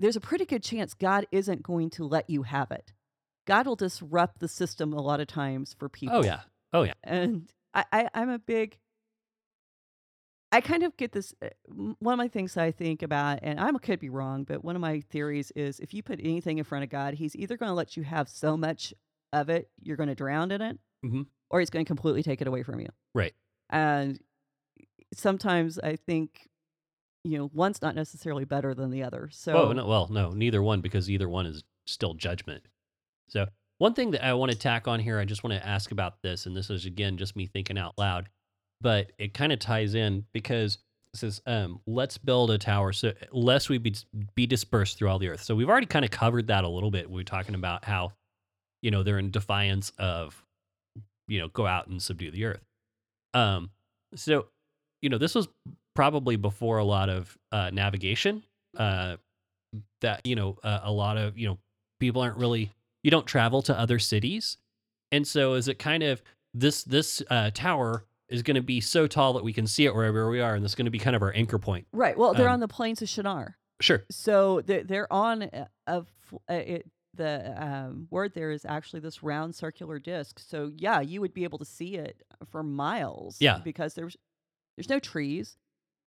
there's 0.01 0.16
a 0.16 0.20
pretty 0.20 0.45
good 0.45 0.62
chance 0.62 0.95
god 0.95 1.26
isn't 1.32 1.62
going 1.62 1.91
to 1.91 2.05
let 2.05 2.28
you 2.28 2.43
have 2.43 2.70
it 2.70 2.93
god 3.47 3.66
will 3.66 3.76
disrupt 3.76 4.39
the 4.41 4.49
system 4.49 4.93
a 4.93 5.01
lot 5.01 5.20
of 5.20 5.26
times 5.26 5.74
for 5.78 5.89
people 5.89 6.16
oh 6.18 6.22
yeah. 6.24 6.41
Oh 6.72 6.82
yeah. 6.82 6.93
and 7.03 7.51
I, 7.74 7.84
I 7.93 8.09
I'm 8.14 8.28
a 8.28 8.39
big. 8.39 8.78
I 10.51 10.61
kind 10.62 10.82
of 10.82 10.96
get 10.96 11.12
this. 11.12 11.34
uh, 11.42 11.49
m- 11.68 11.96
One 11.99 12.14
of 12.14 12.18
my 12.18 12.28
things 12.28 12.57
I 12.57 12.70
think 12.70 13.03
about, 13.03 13.40
and 13.42 13.61
I 13.61 13.70
could 13.72 14.01
be 14.01 14.09
wrong, 14.09 14.44
but 14.44 14.64
one 14.64 14.74
of 14.76 14.80
my 14.80 15.01
theories 15.01 15.51
is 15.53 15.78
if 15.80 15.92
you 15.92 16.03
put 16.03 16.20
anything 16.20 16.59
in 16.59 16.64
front 16.64 16.84
of 16.84 16.90
God, 16.90 17.14
He's 17.14 17.36
either 17.36 17.57
going 17.57 17.68
to 17.70 17.74
let 17.74 17.96
you 17.96 18.03
have 18.05 18.28
so 18.28 18.57
much 18.57 18.94
of 19.32 19.51
it 19.51 19.70
you're 19.82 19.96
going 19.96 20.09
to 20.09 20.14
drown 20.14 20.51
in 20.51 20.62
it, 20.62 20.78
Mhm. 21.05 21.26
or 21.51 21.61
He's 21.61 21.68
going 21.70 21.84
to 21.84 21.88
completely 21.88 22.22
take 22.22 22.40
it 22.40 22.46
away 22.46 22.62
from 22.62 22.80
you. 22.80 22.88
Right. 23.14 23.34
And 23.68 24.18
sometimes 25.14 25.78
I 25.78 25.96
think, 25.96 26.49
you 27.24 27.38
know, 27.38 27.51
one's 27.53 27.82
not 27.82 27.94
necessarily 27.94 28.44
better 28.44 28.74
than 28.74 28.90
the 28.90 29.03
other. 29.03 29.28
So 29.32 29.68
oh 29.68 29.72
no. 29.72 29.86
Well, 29.86 30.09
no. 30.09 30.30
Neither 30.30 30.62
one 30.62 30.80
because 30.80 31.11
either 31.11 31.28
one 31.28 31.46
is 31.46 31.62
still 31.86 32.14
judgment. 32.14 32.64
So 33.28 33.46
one 33.78 33.94
thing 33.94 34.12
that 34.12 34.24
I 34.24 34.32
want 34.34 34.53
to 34.53 34.59
tack 34.59 34.88
on 34.88 35.01
here, 35.01 35.18
I 35.18 35.24
just 35.24 35.44
want 35.44 35.53
to 35.61 35.66
ask 35.66 35.90
about 35.90 36.22
this, 36.22 36.46
and 36.46 36.57
this 36.57 36.70
is 36.70 36.86
again 36.86 37.16
just 37.16 37.36
me 37.36 37.46
thinking 37.46 37.78
out 37.78 37.99
loud, 37.99 38.28
but 38.81 39.12
it 39.18 39.35
kind 39.35 39.53
of 39.53 39.59
ties 39.59 39.95
in 39.95 40.24
because 40.33 40.79
it 41.14 41.18
says, 41.18 41.43
um, 41.47 41.81
"Let's 41.87 42.18
build 42.18 42.51
a 42.51 42.59
tower 42.59 42.93
so 42.93 43.12
lest 43.33 43.68
we 43.68 43.79
be 43.79 43.95
be 44.35 44.47
dispersed 44.47 44.99
through 44.99 45.09
all 45.09 45.18
the 45.18 45.29
earth." 45.29 45.43
So 45.43 45.55
we've 45.55 45.68
already 45.68 45.87
kind 45.87 46.05
of 46.05 46.11
covered 46.11 46.49
that 46.49 46.64
a 46.64 46.68
little 46.68 46.91
bit. 46.91 47.11
We 47.11 47.20
are 47.20 47.24
talking 47.24 47.55
about 47.55 47.85
how, 47.85 48.12
you 48.83 48.91
know, 48.91 49.03
they're 49.03 49.18
in 49.18 49.31
defiance 49.31 49.93
of, 49.99 50.43
you 51.26 51.39
know, 51.39 51.49
go 51.49 51.66
out 51.66 51.89
and 51.89 52.01
subdue 52.01 52.31
the 52.31 52.45
earth. 52.45 52.64
Um, 53.35 53.70
so, 54.14 54.47
you 55.03 55.09
know, 55.09 55.18
this 55.18 55.35
was 55.35 55.49
probably 55.95 56.37
before 56.37 56.79
a 56.79 56.85
lot 56.85 57.09
of 57.09 57.37
uh, 57.53 57.70
navigation. 57.70 58.43
Uh, 58.76 59.16
that 60.01 60.24
you 60.24 60.35
know, 60.35 60.57
uh, 60.62 60.81
a 60.83 60.93
lot 60.93 61.16
of 61.16 61.39
you 61.39 61.49
know, 61.49 61.59
people 62.01 62.22
aren't 62.22 62.37
really 62.37 62.72
you 63.03 63.11
don't 63.11 63.26
travel 63.26 63.62
to 63.62 63.79
other 63.79 63.99
cities, 63.99 64.57
and 65.12 65.26
so 65.26 65.55
is 65.55 65.68
it 65.68 65.79
kind 65.79 66.03
of 66.03 66.22
this 66.55 66.85
this 66.85 67.22
uh, 67.31 67.51
tower 67.53 68.05
is 68.29 68.43
going 68.43 68.57
to 68.57 68.62
be 68.62 68.81
so 68.81 69.07
tall 69.07 69.33
that 69.35 69.45
we 69.45 69.53
can 69.53 69.66
see 69.66 69.87
it 69.87 69.95
wherever 69.95 70.29
we 70.29 70.41
are, 70.41 70.55
and 70.55 70.64
is 70.64 70.74
going 70.74 70.85
to 70.87 70.91
be 70.91 70.99
kind 70.99 71.16
of 71.16 71.22
our 71.22 71.33
anchor 71.35 71.59
point. 71.59 71.87
right. 71.93 72.16
Well, 72.16 72.35
they're 72.35 72.49
Um, 72.49 72.55
on 72.55 72.61
the 72.61 72.68
plains 72.68 73.01
of 73.03 73.09
Shinar. 73.09 73.57
Sure. 73.81 74.05
So 74.11 74.61
they're, 74.62 74.85
they're 74.85 75.12
on 75.12 75.43
a, 75.43 75.68
a 75.87 76.05
uh, 76.49 76.55
it, 76.55 76.91
the 77.14 77.55
um, 77.57 78.07
word 78.11 78.33
there 78.35 78.51
is 78.51 78.64
actually 78.64 79.01
this 79.01 79.22
round 79.22 79.55
circular 79.55 79.99
disc. 79.99 80.39
So 80.41 80.72
yeah, 80.76 81.01
you 81.01 81.20
would 81.20 81.33
be 81.33 81.45
able 81.45 81.59
to 81.59 81.64
see 81.64 81.95
it 81.97 82.22
for 82.51 82.62
miles. 82.62 83.37
Yeah. 83.41 83.59
because 83.64 83.95
there's 83.95 84.16
there's 84.76 84.89
no 84.89 84.99
trees, 84.99 85.57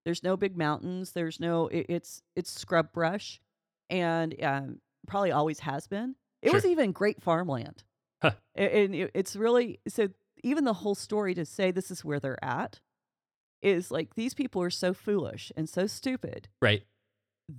there's 0.06 0.24
no 0.24 0.38
big 0.38 0.58
mountains, 0.58 1.14
there's 1.14 1.40
no 1.40 1.68
it, 1.68 1.86
it's 1.90 2.22
it's 2.36 2.52
scrub 2.52 2.92
brush, 2.94 3.42
and 3.90 4.36
um, 4.44 4.80
probably 5.08 5.32
always 5.32 5.60
has 5.62 5.88
been. 5.88 6.16
It 6.42 6.52
was 6.54 6.66
even 6.66 6.92
great 6.92 7.22
farmland, 7.22 7.84
Huh. 8.22 8.32
And 8.56 8.94
it, 8.96 9.12
it's 9.14 9.36
really 9.36 9.80
so. 9.88 10.10
Even 10.44 10.64
the 10.66 10.74
whole 10.74 10.96
story 10.96 11.34
to 11.36 11.46
say 11.46 11.72
this 11.72 11.92
is 11.92 12.04
where 12.06 12.20
they're 12.20 12.44
at 12.44 12.80
is 13.62 13.92
like 13.92 14.16
these 14.16 14.34
people 14.34 14.62
are 14.62 14.70
so 14.72 14.94
foolish 14.94 15.52
and 15.56 15.70
so 15.70 15.86
stupid 15.88 16.48
Right. 16.62 16.84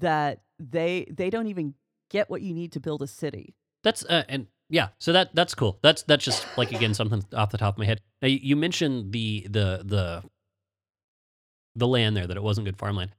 that 0.00 0.42
they 0.58 1.06
they 1.10 1.30
don't 1.30 1.46
even 1.46 1.74
get 2.10 2.28
what 2.28 2.42
you 2.42 2.52
need 2.54 2.72
to 2.72 2.80
build 2.80 3.02
a 3.02 3.06
city. 3.06 3.54
That's 3.84 4.04
uh, 4.04 4.24
and 4.28 4.46
yeah, 4.68 4.88
so 4.98 5.12
that 5.12 5.34
that's 5.34 5.54
cool. 5.54 5.78
That's 5.82 6.02
that's 6.02 6.24
just 6.24 6.46
like 6.56 6.72
again 6.72 6.94
something 6.94 7.22
off 7.34 7.50
the 7.50 7.58
top 7.58 7.74
of 7.74 7.78
my 7.78 7.84
head. 7.84 8.00
Now 8.20 8.28
you, 8.28 8.38
you 8.42 8.56
mentioned 8.56 9.12
the 9.12 9.46
the 9.48 9.82
the 9.84 10.22
the 11.76 11.86
land 11.86 12.16
there 12.16 12.26
that 12.26 12.36
it 12.36 12.42
wasn't 12.42 12.64
good 12.66 12.78
farmland. 12.78 13.14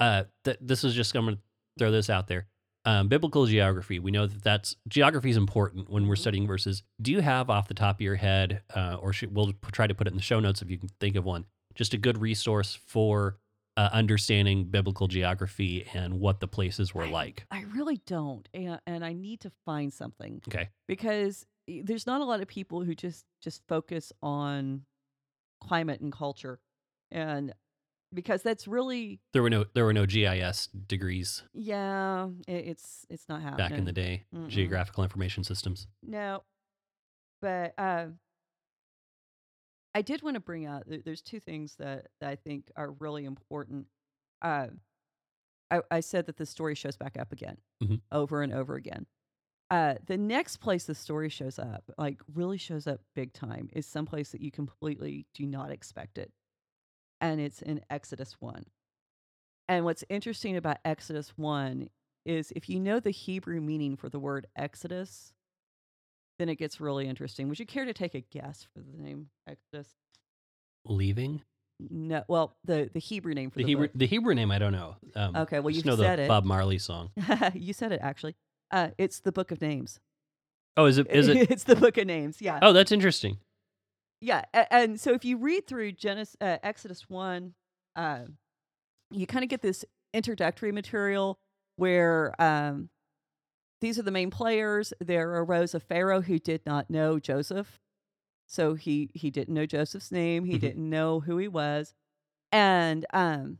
Uh, 0.00 0.24
th- 0.44 0.58
this 0.60 0.84
is 0.84 0.94
just 0.94 1.14
I'm 1.14 1.24
gonna 1.24 1.38
throw 1.78 1.90
this 1.90 2.10
out 2.10 2.26
there. 2.26 2.46
Um, 2.86 3.08
biblical 3.08 3.46
geography. 3.46 3.98
We 3.98 4.10
know 4.10 4.26
that 4.26 4.42
that's 4.42 4.76
geography 4.88 5.30
is 5.30 5.36
important 5.38 5.88
when 5.88 6.06
we're 6.06 6.16
Mhm. 6.16 6.18
studying 6.18 6.46
verses. 6.46 6.82
Do 7.00 7.12
you 7.12 7.20
have 7.22 7.48
off 7.48 7.66
the 7.68 7.74
top 7.74 7.96
of 7.96 8.00
your 8.02 8.16
head, 8.16 8.62
uh, 8.74 8.96
or 9.00 9.12
should, 9.14 9.34
we'll 9.34 9.52
try 9.72 9.86
to 9.86 9.94
put 9.94 10.06
it 10.06 10.10
in 10.10 10.16
the 10.16 10.22
show 10.22 10.38
notes 10.38 10.60
if 10.60 10.70
you 10.70 10.76
can 10.78 10.90
think 11.00 11.16
of 11.16 11.24
one, 11.24 11.46
just 11.74 11.94
a 11.94 11.98
good 11.98 12.18
resource 12.18 12.74
for 12.74 13.38
uh, 13.76 13.88
understanding 13.92 14.66
biblical 14.66 15.08
geography 15.08 15.84
and 15.94 16.20
what 16.20 16.40
the 16.40 16.46
places 16.46 16.94
were 16.94 17.06
like? 17.08 17.46
I 17.50 17.62
really 17.74 17.96
don't, 18.06 18.48
and, 18.54 18.78
and 18.86 19.04
I 19.04 19.14
need 19.14 19.40
to 19.40 19.50
find 19.64 19.92
something 19.92 20.42
Okay. 20.46 20.68
because 20.86 21.46
there's 21.66 22.06
not 22.06 22.20
a 22.20 22.24
lot 22.24 22.40
of 22.42 22.48
people 22.48 22.84
who 22.84 22.94
just 22.94 23.24
just 23.40 23.66
focus 23.66 24.12
on 24.22 24.84
climate 25.60 26.00
and 26.02 26.12
culture, 26.12 26.60
and 27.10 27.52
because 28.14 28.42
that's 28.42 28.66
really 28.68 29.20
There 29.32 29.42
were 29.42 29.50
no 29.50 29.64
there 29.74 29.84
were 29.84 29.92
no 29.92 30.06
GIS 30.06 30.68
degrees 30.68 31.42
yeah, 31.52 32.28
it, 32.48 32.52
it's 32.68 33.04
it's 33.10 33.28
not 33.28 33.42
happening 33.42 33.68
back 33.68 33.78
in 33.78 33.84
the 33.84 33.92
day. 33.92 34.24
Mm-mm. 34.34 34.48
Geographical 34.48 35.02
information 35.04 35.44
systems. 35.44 35.86
No, 36.02 36.42
but 37.42 37.74
uh, 37.78 38.06
I 39.94 40.02
did 40.02 40.22
want 40.22 40.34
to 40.34 40.40
bring 40.40 40.66
out. 40.66 40.84
there- 40.88 41.02
There's 41.04 41.22
two 41.22 41.40
things 41.40 41.76
that, 41.76 42.08
that 42.20 42.28
I 42.30 42.36
think 42.36 42.70
are 42.76 42.90
really 42.92 43.24
important. 43.24 43.86
Uh, 44.42 44.68
I, 45.70 45.80
I 45.90 46.00
said 46.00 46.26
that 46.26 46.36
the 46.36 46.46
story 46.46 46.74
shows 46.74 46.96
back 46.96 47.16
up 47.18 47.32
again, 47.32 47.58
Mhm. 47.82 48.00
over 48.12 48.42
and 48.42 48.52
over 48.52 48.74
again. 48.74 49.06
Uh, 49.70 49.94
the 50.06 50.18
next 50.18 50.58
place 50.58 50.84
the 50.84 50.94
story 50.94 51.28
shows 51.28 51.58
up, 51.58 51.90
like 51.96 52.20
really 52.32 52.58
shows 52.58 52.86
up 52.86 53.00
big 53.14 53.32
time, 53.32 53.70
is 53.72 53.86
someplace 53.86 54.30
that 54.30 54.40
you 54.40 54.50
completely 54.50 55.26
do 55.32 55.46
not 55.46 55.70
expect 55.70 56.18
it, 56.18 56.32
and 57.24 57.40
it's 57.40 57.62
in 57.62 57.80
Exodus 57.90 58.36
one. 58.38 58.66
And 59.66 59.84
what's 59.84 60.04
interesting 60.10 60.56
about 60.56 60.78
Exodus 60.84 61.32
one 61.36 61.88
is 62.26 62.52
if 62.54 62.68
you 62.68 62.78
know 62.78 63.00
the 63.00 63.10
Hebrew 63.10 63.60
meaning 63.60 63.96
for 63.96 64.08
the 64.10 64.18
word 64.18 64.46
Exodus, 64.56 65.32
then 66.38 66.48
it 66.50 66.56
gets 66.56 66.80
really 66.80 67.08
interesting. 67.08 67.48
Would 67.48 67.58
you 67.58 67.66
care 67.66 67.86
to 67.86 67.94
take 67.94 68.14
a 68.14 68.20
guess 68.20 68.66
for 68.74 68.80
the 68.82 69.02
name 69.02 69.28
Exodus? 69.48 69.94
Leaving 70.86 71.40
No, 71.90 72.24
well, 72.28 72.56
the 72.64 72.90
the 72.92 73.00
Hebrew 73.00 73.32
name 73.32 73.50
for 73.50 73.58
the 73.58 73.64
the, 73.64 73.68
Hebrew 73.68 73.86
book. 73.88 73.92
the 73.96 74.06
Hebrew 74.06 74.34
name 74.34 74.50
I 74.50 74.58
don't 74.58 74.72
know. 74.72 74.96
Um, 75.16 75.34
Okay, 75.36 75.60
well, 75.60 75.70
you've 75.70 75.86
know 75.86 75.96
said 75.96 76.18
the 76.18 76.24
it. 76.24 76.28
Bob 76.28 76.44
Marley 76.44 76.78
song. 76.78 77.10
you 77.54 77.72
said 77.72 77.92
it 77.92 78.00
actually. 78.02 78.36
Uh, 78.70 78.90
it's 78.98 79.20
the 79.20 79.32
Book 79.32 79.50
of 79.50 79.60
Names. 79.62 79.98
Oh, 80.76 80.86
is 80.86 80.98
it? 80.98 81.06
Is 81.10 81.28
it? 81.28 81.36
it's 81.50 81.64
the 81.64 81.76
book 81.76 81.96
of 81.98 82.06
names. 82.06 82.42
Yeah. 82.42 82.58
Oh, 82.60 82.72
that's 82.72 82.90
interesting. 82.92 83.38
Yeah, 84.24 84.44
and 84.70 84.98
so 84.98 85.12
if 85.12 85.22
you 85.24 85.36
read 85.36 85.66
through 85.66 85.92
Genesis, 85.92 86.34
uh, 86.40 86.56
Exodus 86.62 87.10
one, 87.10 87.52
uh, 87.94 88.20
you 89.10 89.26
kind 89.26 89.42
of 89.42 89.50
get 89.50 89.60
this 89.60 89.84
introductory 90.14 90.72
material 90.72 91.38
where 91.76 92.34
um, 92.40 92.88
these 93.82 93.98
are 93.98 94.02
the 94.02 94.10
main 94.10 94.30
players. 94.30 94.94
There 94.98 95.30
arose 95.42 95.74
a 95.74 95.80
Pharaoh 95.80 96.22
who 96.22 96.38
did 96.38 96.62
not 96.64 96.88
know 96.88 97.18
Joseph, 97.18 97.78
so 98.46 98.72
he 98.74 99.10
he 99.12 99.30
didn't 99.30 99.52
know 99.52 99.66
Joseph's 99.66 100.10
name. 100.10 100.46
He 100.46 100.56
Mhm. 100.56 100.60
didn't 100.60 100.88
know 100.90 101.20
who 101.20 101.36
he 101.36 101.48
was, 101.48 101.92
and 102.50 103.04
um, 103.12 103.58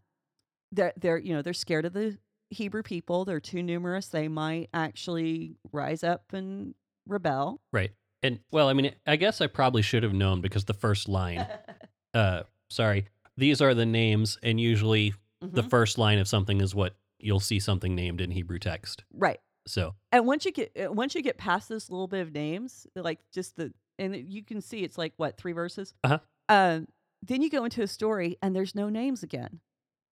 they're 0.73 0.95
they're 0.97 1.19
you 1.19 1.35
know 1.35 1.43
they're 1.43 1.53
scared 1.53 1.85
of 1.85 1.93
the 1.93 2.17
Hebrew 2.49 2.83
people. 2.83 3.27
They're 3.27 3.39
too 3.39 3.63
numerous. 3.63 4.09
They 4.09 4.29
might 4.29 4.71
actually 4.73 5.57
rise 5.73 6.03
up 6.03 6.33
and 6.33 6.75
rebel. 7.07 7.61
Right. 7.71 7.93
And 8.25 8.41
well, 8.51 8.69
I 8.69 8.73
mean, 8.73 8.93
I 9.07 9.15
guess 9.17 9.41
I 9.41 9.47
probably 9.47 9.83
should 9.83 10.03
have 10.03 10.15
known 10.15 10.41
because 10.41 10.65
the 10.65 10.75
first 10.75 11.09
line, 11.09 11.47
uh, 12.15 12.43
sorry, 12.71 13.07
these 13.37 13.61
are 13.61 13.75
the 13.75 13.87
names, 13.87 14.39
and 14.43 14.59
usually 14.61 15.15
the 15.41 15.63
Mhm. 15.63 15.71
first 15.71 15.99
line 15.99 16.19
of 16.19 16.27
something 16.27 16.61
is 16.61 16.75
what 16.75 16.97
you'll 17.21 17.39
see 17.41 17.61
something 17.61 17.95
named 17.95 18.21
in 18.21 18.31
Hebrew 18.33 18.59
text. 18.59 19.05
right. 19.13 19.39
So, 19.67 19.95
And 20.13 20.27
once 20.27 20.45
you 20.45 20.53
get 20.53 20.73
uh, 20.79 20.93
once 20.93 21.15
you 21.15 21.23
get 21.23 21.39
past 21.39 21.71
this 21.71 21.89
little 21.91 22.07
bit 22.09 22.21
of 22.21 22.33
names, 22.35 22.87
like 22.95 23.21
just 23.33 23.57
the 23.57 23.73
and 23.99 24.15
you 24.15 24.43
can 24.43 24.61
see 24.61 24.81
it's 24.81 24.99
like 24.99 25.15
what 25.17 25.39
three 25.39 25.53
verses. 25.53 25.95
Uh-huh. 26.05 26.19
Um, 26.51 26.89
then 27.23 27.41
you 27.41 27.49
go 27.49 27.65
into 27.65 27.81
a 27.83 27.87
story 27.87 28.37
and 28.43 28.55
there's 28.55 28.75
no 28.75 28.91
names 28.91 29.23
again. 29.23 29.61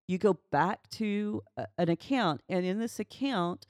You 0.08 0.16
go 0.16 0.38
back 0.50 0.88
to 0.92 1.42
a, 1.58 1.66
an 1.76 1.90
account, 1.90 2.42
and 2.48 2.64
in 2.64 2.78
this 2.78 2.98
account, 2.98 3.66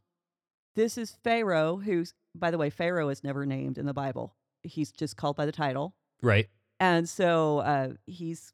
this 0.76 0.96
is 0.96 1.16
Pharaoh, 1.24 1.78
who's 1.78 2.14
by 2.34 2.50
the 2.50 2.58
way, 2.58 2.70
Pharaoh 2.70 3.08
is 3.08 3.22
never 3.24 3.44
named 3.46 3.78
in 3.78 3.86
the 3.86 3.94
Bible. 3.94 4.34
He's 4.62 4.92
just 4.92 5.16
called 5.16 5.36
by 5.36 5.46
the 5.46 5.52
title. 5.52 5.94
right. 6.22 6.48
And 6.80 7.08
so 7.08 7.58
uh, 7.60 7.88
he's 8.06 8.52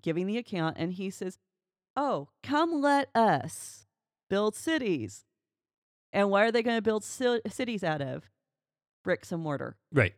giving 0.00 0.26
the 0.26 0.38
account, 0.38 0.76
and 0.78 0.92
he 0.94 1.10
says, 1.10 1.38
"Oh, 1.94 2.28
come, 2.42 2.80
let 2.80 3.10
us 3.14 3.86
build 4.30 4.54
cities." 4.54 5.24
And 6.12 6.30
what 6.30 6.42
are 6.44 6.50
they 6.52 6.62
going 6.62 6.76
to 6.78 6.82
build 6.82 7.02
ci- 7.04 7.40
cities 7.48 7.84
out 7.84 8.00
of? 8.00 8.30
Bricks 9.04 9.30
and 9.30 9.42
mortar. 9.42 9.76
Right. 9.92 10.14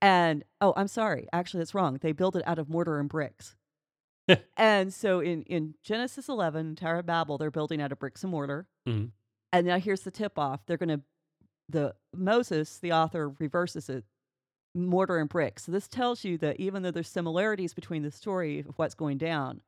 And 0.00 0.42
oh, 0.62 0.72
I'm 0.74 0.88
sorry, 0.88 1.28
actually, 1.34 1.58
that's 1.58 1.74
wrong. 1.74 1.98
They 2.00 2.12
build 2.12 2.34
it 2.34 2.42
out 2.46 2.58
of 2.58 2.68
mortar 2.70 2.98
and 2.98 3.08
bricks. 3.10 3.56
and 4.56 4.92
so 4.94 5.20
in 5.20 5.42
in 5.42 5.74
Genesis 5.82 6.28
11, 6.30 6.76
Tower 6.76 6.98
of 7.00 7.06
Babel, 7.06 7.36
they're 7.36 7.50
building 7.50 7.82
out 7.82 7.92
of 7.92 7.98
bricks 7.98 8.22
and 8.22 8.30
mortar. 8.30 8.68
Mhm. 8.88 9.10
And 9.52 9.66
now 9.66 9.78
here's 9.78 10.00
the 10.02 10.10
tip 10.10 10.38
off: 10.38 10.64
they're 10.64 10.78
going 10.78 10.88
to 10.88 11.02
the 11.72 11.94
Moses, 12.14 12.78
the 12.78 12.92
author, 12.92 13.32
reverses 13.38 13.88
it 13.88 14.04
mortar 14.74 15.18
and 15.18 15.28
brick. 15.28 15.58
So 15.58 15.72
this 15.72 15.88
tells 15.88 16.24
you 16.24 16.38
that 16.38 16.58
even 16.58 16.82
though 16.82 16.90
there's 16.90 17.08
similarities 17.08 17.74
between 17.74 18.02
the 18.02 18.10
story 18.10 18.60
of 18.60 18.78
what's 18.78 18.94
going 18.94 19.18
down, 19.18 19.60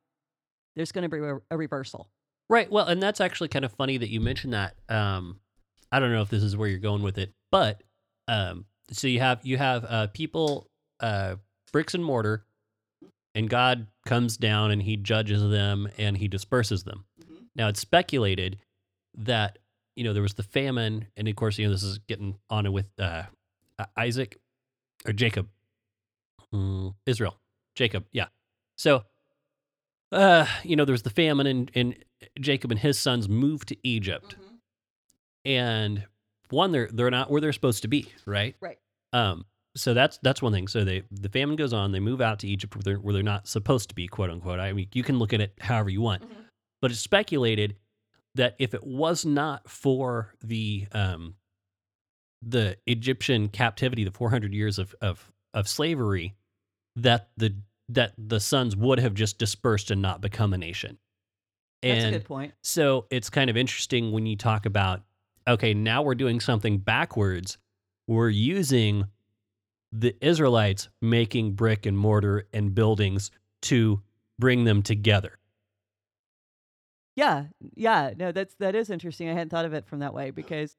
there's 0.75 0.91
going 0.91 1.03
to 1.03 1.09
be 1.09 1.23
a, 1.23 1.37
a 1.51 1.57
reversal. 1.57 2.09
Right. 2.49 2.71
Well, 2.71 2.85
and 2.85 3.01
that's 3.01 3.21
actually 3.21 3.49
kind 3.49 3.65
of 3.65 3.71
funny 3.73 3.97
that 3.97 4.09
you 4.09 4.19
mentioned 4.19 4.53
that. 4.53 4.75
Um, 4.89 5.39
I 5.91 5.99
don't 5.99 6.11
know 6.11 6.21
if 6.21 6.29
this 6.29 6.43
is 6.43 6.57
where 6.57 6.67
you're 6.67 6.79
going 6.79 7.03
with 7.03 7.17
it, 7.17 7.31
but 7.51 7.81
um, 8.27 8.65
so 8.91 9.07
you 9.07 9.19
have 9.19 9.39
you 9.43 9.57
have 9.57 9.85
uh, 9.87 10.07
people, 10.07 10.67
uh, 10.99 11.35
bricks 11.71 11.93
and 11.93 12.03
mortar, 12.03 12.45
and 13.33 13.49
God 13.49 13.87
comes 14.05 14.37
down 14.37 14.71
and 14.71 14.81
He 14.81 14.95
judges 14.95 15.47
them 15.47 15.89
and 15.97 16.17
He 16.17 16.27
disperses 16.27 16.83
them. 16.83 17.05
Now 17.55 17.69
it's 17.69 17.79
speculated 17.79 18.57
that 19.17 19.59
you 19.95 20.03
know 20.03 20.13
there 20.13 20.21
was 20.21 20.33
the 20.35 20.43
famine, 20.43 21.07
and 21.17 21.27
of 21.27 21.35
course 21.35 21.57
you 21.57 21.65
know 21.65 21.71
this 21.73 21.83
is 21.83 21.99
getting 21.99 22.37
on 22.49 22.71
with 22.73 22.87
uh, 22.99 23.23
Isaac 23.97 24.37
or 25.05 25.13
Jacob, 25.13 25.47
Mm, 26.53 26.93
Israel, 27.05 27.37
Jacob, 27.75 28.05
yeah. 28.11 28.27
So 28.77 29.03
uh, 30.11 30.45
you 30.63 30.75
know, 30.75 30.85
there 30.85 30.93
was 30.93 31.01
the 31.01 31.09
famine, 31.09 31.47
and, 31.47 31.71
and 31.75 31.95
Jacob 32.39 32.71
and 32.71 32.79
his 32.79 32.97
sons 32.97 33.27
moved 33.27 33.67
to 33.69 33.77
Egypt. 33.83 34.35
And 35.43 36.05
one, 36.49 36.71
they're 36.71 36.89
they're 36.91 37.11
not 37.11 37.29
where 37.29 37.41
they're 37.41 37.53
supposed 37.53 37.81
to 37.83 37.87
be, 37.87 38.11
right? 38.25 38.55
Right. 38.61 38.77
Um. 39.13 39.45
So 39.75 39.93
that's 39.93 40.17
that's 40.23 40.41
one 40.41 40.53
thing. 40.53 40.67
So 40.67 40.83
they 40.85 41.03
the 41.11 41.29
famine 41.29 41.55
goes 41.55 41.73
on. 41.73 41.91
They 41.91 41.99
move 41.99 42.21
out 42.21 42.39
to 42.39 42.47
Egypt 42.47 42.75
where 42.75 42.83
they're 42.83 42.97
where 42.99 43.13
they're 43.13 43.23
not 43.23 43.47
supposed 43.47 43.89
to 43.89 43.95
be, 43.95 44.07
quote 44.07 44.29
unquote. 44.29 44.59
I 44.59 44.71
mean, 44.73 44.87
you 44.93 45.03
can 45.03 45.19
look 45.19 45.33
at 45.33 45.41
it 45.41 45.53
however 45.59 45.89
you 45.89 46.01
want, 46.01 46.23
Mhm. 46.23 46.45
but 46.81 46.91
it's 46.91 46.99
speculated 46.99 47.75
that 48.35 48.55
if 48.59 48.73
it 48.73 48.85
was 48.85 49.25
not 49.25 49.69
for 49.69 50.33
the 50.43 50.87
um 50.91 51.35
the 52.41 52.77
Egyptian 52.85 53.49
captivity, 53.49 54.03
the 54.03 54.11
400 54.11 54.53
years 54.53 54.77
of 54.77 54.93
of 55.01 55.31
of 55.53 55.67
slavery, 55.67 56.35
that 56.95 57.29
the 57.37 57.55
that 57.89 58.13
the 58.17 58.39
sons 58.39 58.75
would 58.75 58.99
have 58.99 59.13
just 59.13 59.37
dispersed 59.37 59.91
and 59.91 60.01
not 60.01 60.21
become 60.21 60.53
a 60.53 60.57
nation. 60.57 60.97
That's 61.81 62.05
a 62.05 62.11
good 62.11 62.25
point. 62.25 62.53
so 62.63 63.05
it's 63.11 63.29
kind 63.29 63.49
of 63.49 63.57
interesting 63.57 64.11
when 64.11 64.25
you 64.25 64.35
talk 64.35 64.65
about 64.65 65.03
okay, 65.47 65.73
now 65.73 66.01
we're 66.01 66.15
doing 66.15 66.39
something 66.39 66.79
backwards. 66.79 67.57
We're 68.07 68.29
using 68.29 69.05
the 69.91 70.15
Israelites 70.19 70.89
making 71.01 71.53
brick 71.53 71.85
and 71.85 71.97
mortar 71.97 72.47
and 72.53 72.73
buildings 72.73 73.31
to 73.63 74.01
bring 74.39 74.63
them 74.63 74.81
together. 74.81 75.37
Yeah, 77.15 77.45
yeah. 77.75 78.13
No, 78.17 78.31
that's 78.31 78.55
that 78.55 78.75
is 78.75 78.89
interesting. 78.89 79.29
I 79.29 79.33
hadn't 79.33 79.49
thought 79.49 79.65
of 79.65 79.73
it 79.73 79.85
from 79.87 79.99
that 79.99 80.13
way 80.13 80.31
because 80.31 80.75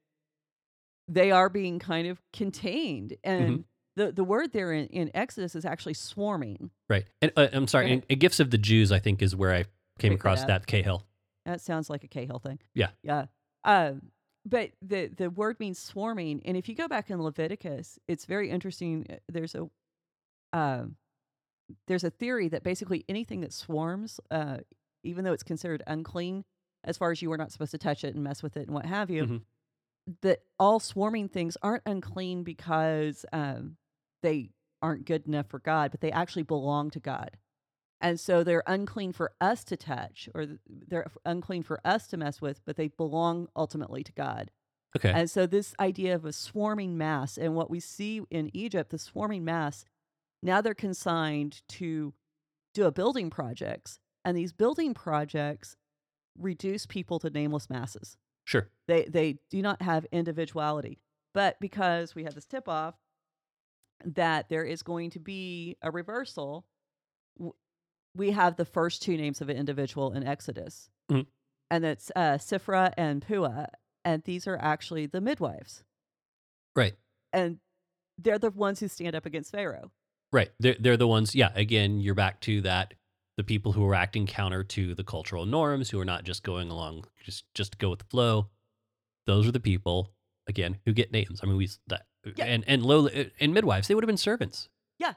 they 1.07 1.31
are 1.31 1.49
being 1.49 1.79
kind 1.79 2.07
of 2.07 2.21
contained, 2.33 3.17
and 3.23 3.63
the 3.95 4.11
the 4.11 4.23
word 4.23 4.51
there 4.53 4.71
in, 4.71 4.87
in 4.87 5.09
Exodus 5.15 5.55
is 5.55 5.65
actually 5.65 5.95
swarming. 5.95 6.69
Right. 6.89 7.05
And 7.21 7.31
uh, 7.35 7.47
I'm 7.53 7.67
sorry, 7.67 7.91
and, 7.91 8.05
and 8.09 8.19
Gifts 8.19 8.39
of 8.39 8.51
the 8.51 8.57
Jews, 8.57 8.91
I 8.91 8.99
think, 8.99 9.21
is 9.21 9.35
where 9.35 9.51
I 9.53 9.65
came 9.99 10.11
Pick 10.11 10.19
across 10.19 10.41
up. 10.41 10.47
that 10.49 10.67
Cahill. 10.67 11.05
That 11.45 11.61
sounds 11.61 11.89
like 11.89 12.03
a 12.03 12.07
Cahill 12.07 12.39
thing. 12.39 12.59
Yeah. 12.75 12.89
Yeah. 13.01 13.25
Um, 13.63 14.11
but 14.45 14.71
the 14.81 15.07
the 15.07 15.29
word 15.29 15.59
means 15.59 15.79
swarming, 15.79 16.41
and 16.45 16.55
if 16.55 16.69
you 16.69 16.75
go 16.75 16.87
back 16.87 17.09
in 17.09 17.21
Leviticus, 17.21 17.97
it's 18.07 18.25
very 18.25 18.49
interesting. 18.49 19.07
Uh, 19.09 19.15
There's 19.27 19.55
a 19.55 19.69
um, 20.53 20.97
there's 21.87 22.03
a 22.03 22.09
theory 22.09 22.47
that 22.49 22.63
basically 22.63 23.03
anything 23.09 23.41
that 23.41 23.51
swarms, 23.51 24.19
uh, 24.31 24.59
even 25.07 25.23
though 25.25 25.33
it's 25.33 25.43
considered 25.43 25.81
unclean, 25.87 26.43
as 26.83 26.97
far 26.97 27.11
as 27.11 27.21
you 27.21 27.31
are 27.31 27.37
not 27.37 27.51
supposed 27.51 27.71
to 27.71 27.77
touch 27.77 28.03
it 28.03 28.13
and 28.15 28.23
mess 28.23 28.43
with 28.43 28.55
it 28.57 28.67
and 28.67 28.71
what 28.75 28.85
have 28.85 29.09
you, 29.09 29.25
Mhm. 29.25 29.41
that 30.21 30.43
all 30.59 30.79
swarming 30.79 31.27
things 31.27 31.57
aren't 31.61 31.83
unclean 31.85 32.43
because 32.43 33.25
um, 33.33 33.77
they 34.21 34.51
aren't 34.81 35.05
good 35.05 35.25
enough 35.27 35.47
for 35.47 35.59
God, 35.59 35.91
but 35.91 36.01
they 36.01 36.11
actually 36.11 36.43
belong 36.43 36.89
to 36.91 36.99
God. 36.99 37.37
And 37.99 38.19
so 38.19 38.43
they're 38.43 38.63
unclean 38.67 39.11
for 39.11 39.33
us 39.41 39.63
to 39.65 39.75
touch, 39.75 40.29
or 40.35 40.59
they're 40.67 41.09
unclean 41.25 41.63
for 41.63 41.81
us 41.83 42.05
to 42.07 42.17
mess 42.17 42.39
with, 42.39 42.63
but 42.63 42.75
they 42.75 42.89
belong 42.89 43.47
ultimately 43.55 44.03
to 44.03 44.11
God. 44.13 44.51
Okay. 44.95 45.11
And 45.11 45.29
so 45.29 45.45
this 45.47 45.73
idea 45.79 46.13
of 46.15 46.23
a 46.23 46.31
swarming 46.31 46.95
mass, 46.97 47.37
and 47.37 47.55
what 47.55 47.69
we 47.71 47.79
see 47.79 48.21
in 48.29 48.55
Egypt, 48.55 48.91
the 48.91 48.99
swarming 48.99 49.43
mass, 49.43 49.83
now 50.43 50.61
they're 50.61 50.75
consigned 50.75 51.61
to 51.69 52.13
do 52.75 52.85
a 52.85 52.91
building 52.91 53.31
projects, 53.31 53.99
and 54.27 54.37
these 54.37 54.51
building 54.51 54.93
projects 54.93 55.77
reduce 56.37 56.85
people 56.85 57.17
to 57.19 57.29
nameless 57.29 57.69
masses. 57.69 58.17
sure. 58.45 58.69
They 58.87 59.05
they 59.05 59.39
do 59.49 59.61
not 59.61 59.81
have 59.81 60.05
individuality. 60.11 60.99
But 61.33 61.59
because 61.59 62.13
we 62.15 62.23
had 62.23 62.33
this 62.33 62.45
tip 62.45 62.67
off 62.69 62.95
that 64.03 64.49
there 64.49 64.63
is 64.63 64.81
going 64.83 65.09
to 65.11 65.19
be 65.19 65.77
a 65.81 65.91
reversal, 65.91 66.65
we 68.15 68.31
have 68.31 68.55
the 68.55 68.65
first 68.65 69.01
two 69.01 69.17
names 69.17 69.41
of 69.41 69.49
an 69.49 69.57
individual 69.57 70.11
in 70.13 70.23
Exodus, 70.25 70.89
Mhm. 71.11 71.27
and 71.69 71.85
it's 71.85 72.11
uh, 72.15 72.37
Sifra 72.37 72.93
and 72.97 73.25
Pua, 73.25 73.67
and 74.03 74.23
these 74.23 74.47
are 74.47 74.57
actually 74.57 75.05
the 75.05 75.21
midwives, 75.21 75.83
Right. 76.75 76.95
and 77.31 77.59
they're 78.17 78.39
the 78.39 78.49
ones 78.51 78.79
who 78.79 78.87
stand 78.87 79.15
up 79.15 79.25
against 79.25 79.51
Pharaoh. 79.51 79.91
Right. 80.31 80.51
They're, 80.59 80.75
they're 80.79 80.97
the 80.97 81.07
ones, 81.07 81.35
yeah, 81.35 81.51
again, 81.55 81.99
you're 81.99 82.15
back 82.15 82.41
to 82.41 82.61
that. 82.61 82.95
The 83.37 83.43
people 83.43 83.71
who 83.73 83.85
are 83.87 83.93
acting 83.95 84.25
counter 84.25 84.63
to 84.63 84.95
the 84.95 85.03
cultural 85.03 85.45
norms, 85.45 85.89
who 85.91 85.99
are 85.99 86.05
not 86.05 86.23
just 86.23 86.43
going 86.43 86.69
along, 86.69 87.05
just 87.23 87.45
just 87.53 87.77
go 87.77 87.89
with 87.91 87.99
the 87.99 88.05
flow. 88.05 88.49
Those 89.27 89.47
are 89.47 89.51
the 89.51 89.59
people, 89.59 90.11
again, 90.47 90.77
who 90.85 90.93
get 90.93 91.11
names. 91.11 91.39
I 91.43 91.45
mean, 91.45 91.57
we 91.57 91.69
that 91.87 92.05
Yeah. 92.35 92.45
and 92.45 92.63
and 92.67 92.83
low 92.83 93.07
uh, 93.07 93.25
and 93.39 93.53
midwives, 93.53 93.87
they 93.87 93.95
would 93.95 94.03
have 94.03 94.07
been 94.07 94.17
servants. 94.17 94.69
Yeah. 94.97 95.13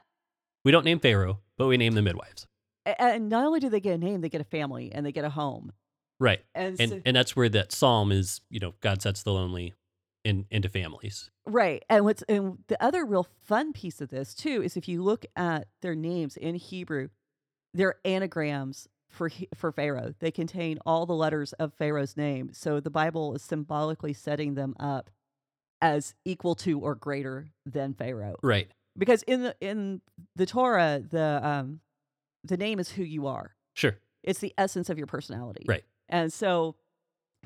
We 0.63 0.71
don't 0.71 0.85
name 0.85 0.99
Pharaoh, 0.99 1.39
but 1.57 1.67
we 1.67 1.77
name 1.77 1.93
the 1.93 2.01
midwives. 2.03 2.45
And 2.85 3.29
not 3.29 3.45
only 3.45 3.59
do 3.59 3.69
they 3.69 3.79
get 3.79 3.93
a 3.93 3.97
name, 3.97 4.21
they 4.21 4.29
get 4.29 4.41
a 4.41 4.45
family 4.45 4.91
and 4.91 5.05
they 5.05 5.11
get 5.11 5.25
a 5.25 5.29
home. 5.29 5.71
Right. 6.19 6.43
And, 6.53 6.79
And 6.79 6.89
so, 6.89 7.01
and 7.05 7.15
that's 7.15 7.35
where 7.35 7.49
that 7.49 7.71
psalm 7.71 8.11
is, 8.11 8.41
you 8.49 8.59
know, 8.59 8.73
God 8.81 9.01
sets 9.01 9.23
the 9.23 9.33
lonely 9.33 9.73
in 10.23 10.45
into 10.51 10.69
families. 10.69 11.31
Right. 11.47 11.83
And 11.89 12.05
what's 12.05 12.21
and 12.23 12.59
the 12.67 12.81
other 12.83 13.03
real 13.05 13.25
fun 13.43 13.73
piece 13.73 14.01
of 14.01 14.09
this 14.09 14.35
too 14.35 14.61
is 14.61 14.77
if 14.77 14.87
you 14.87 15.01
look 15.01 15.25
at 15.35 15.67
their 15.81 15.95
names 15.95 16.37
in 16.37 16.53
Hebrew, 16.55 17.09
they're 17.73 17.95
anagrams 18.05 18.87
for 19.09 19.29
for 19.55 19.71
Pharaoh. 19.71 20.13
They 20.19 20.31
contain 20.31 20.79
all 20.85 21.05
the 21.05 21.13
letters 21.13 21.53
of 21.53 21.73
Pharaoh's 21.73 22.17
name. 22.17 22.51
So 22.53 22.79
the 22.79 22.89
Bible 22.89 23.35
is 23.35 23.41
symbolically 23.41 24.13
setting 24.13 24.55
them 24.55 24.75
up 24.79 25.09
as 25.81 26.15
equal 26.25 26.55
to 26.55 26.79
or 26.79 26.95
greater 26.95 27.47
than 27.65 27.93
Pharaoh. 27.93 28.35
Right. 28.41 28.69
Because 28.97 29.23
in 29.23 29.43
the 29.43 29.55
in 29.61 30.01
the 30.35 30.45
Torah, 30.45 31.01
the 31.07 31.39
um 31.43 31.79
the 32.43 32.57
name 32.57 32.79
is 32.79 32.89
who 32.89 33.03
you 33.03 33.27
are. 33.27 33.55
Sure. 33.73 33.97
It's 34.23 34.39
the 34.39 34.53
essence 34.57 34.89
of 34.89 34.97
your 34.97 35.07
personality. 35.07 35.65
Right. 35.67 35.83
And 36.09 36.31
so 36.31 36.75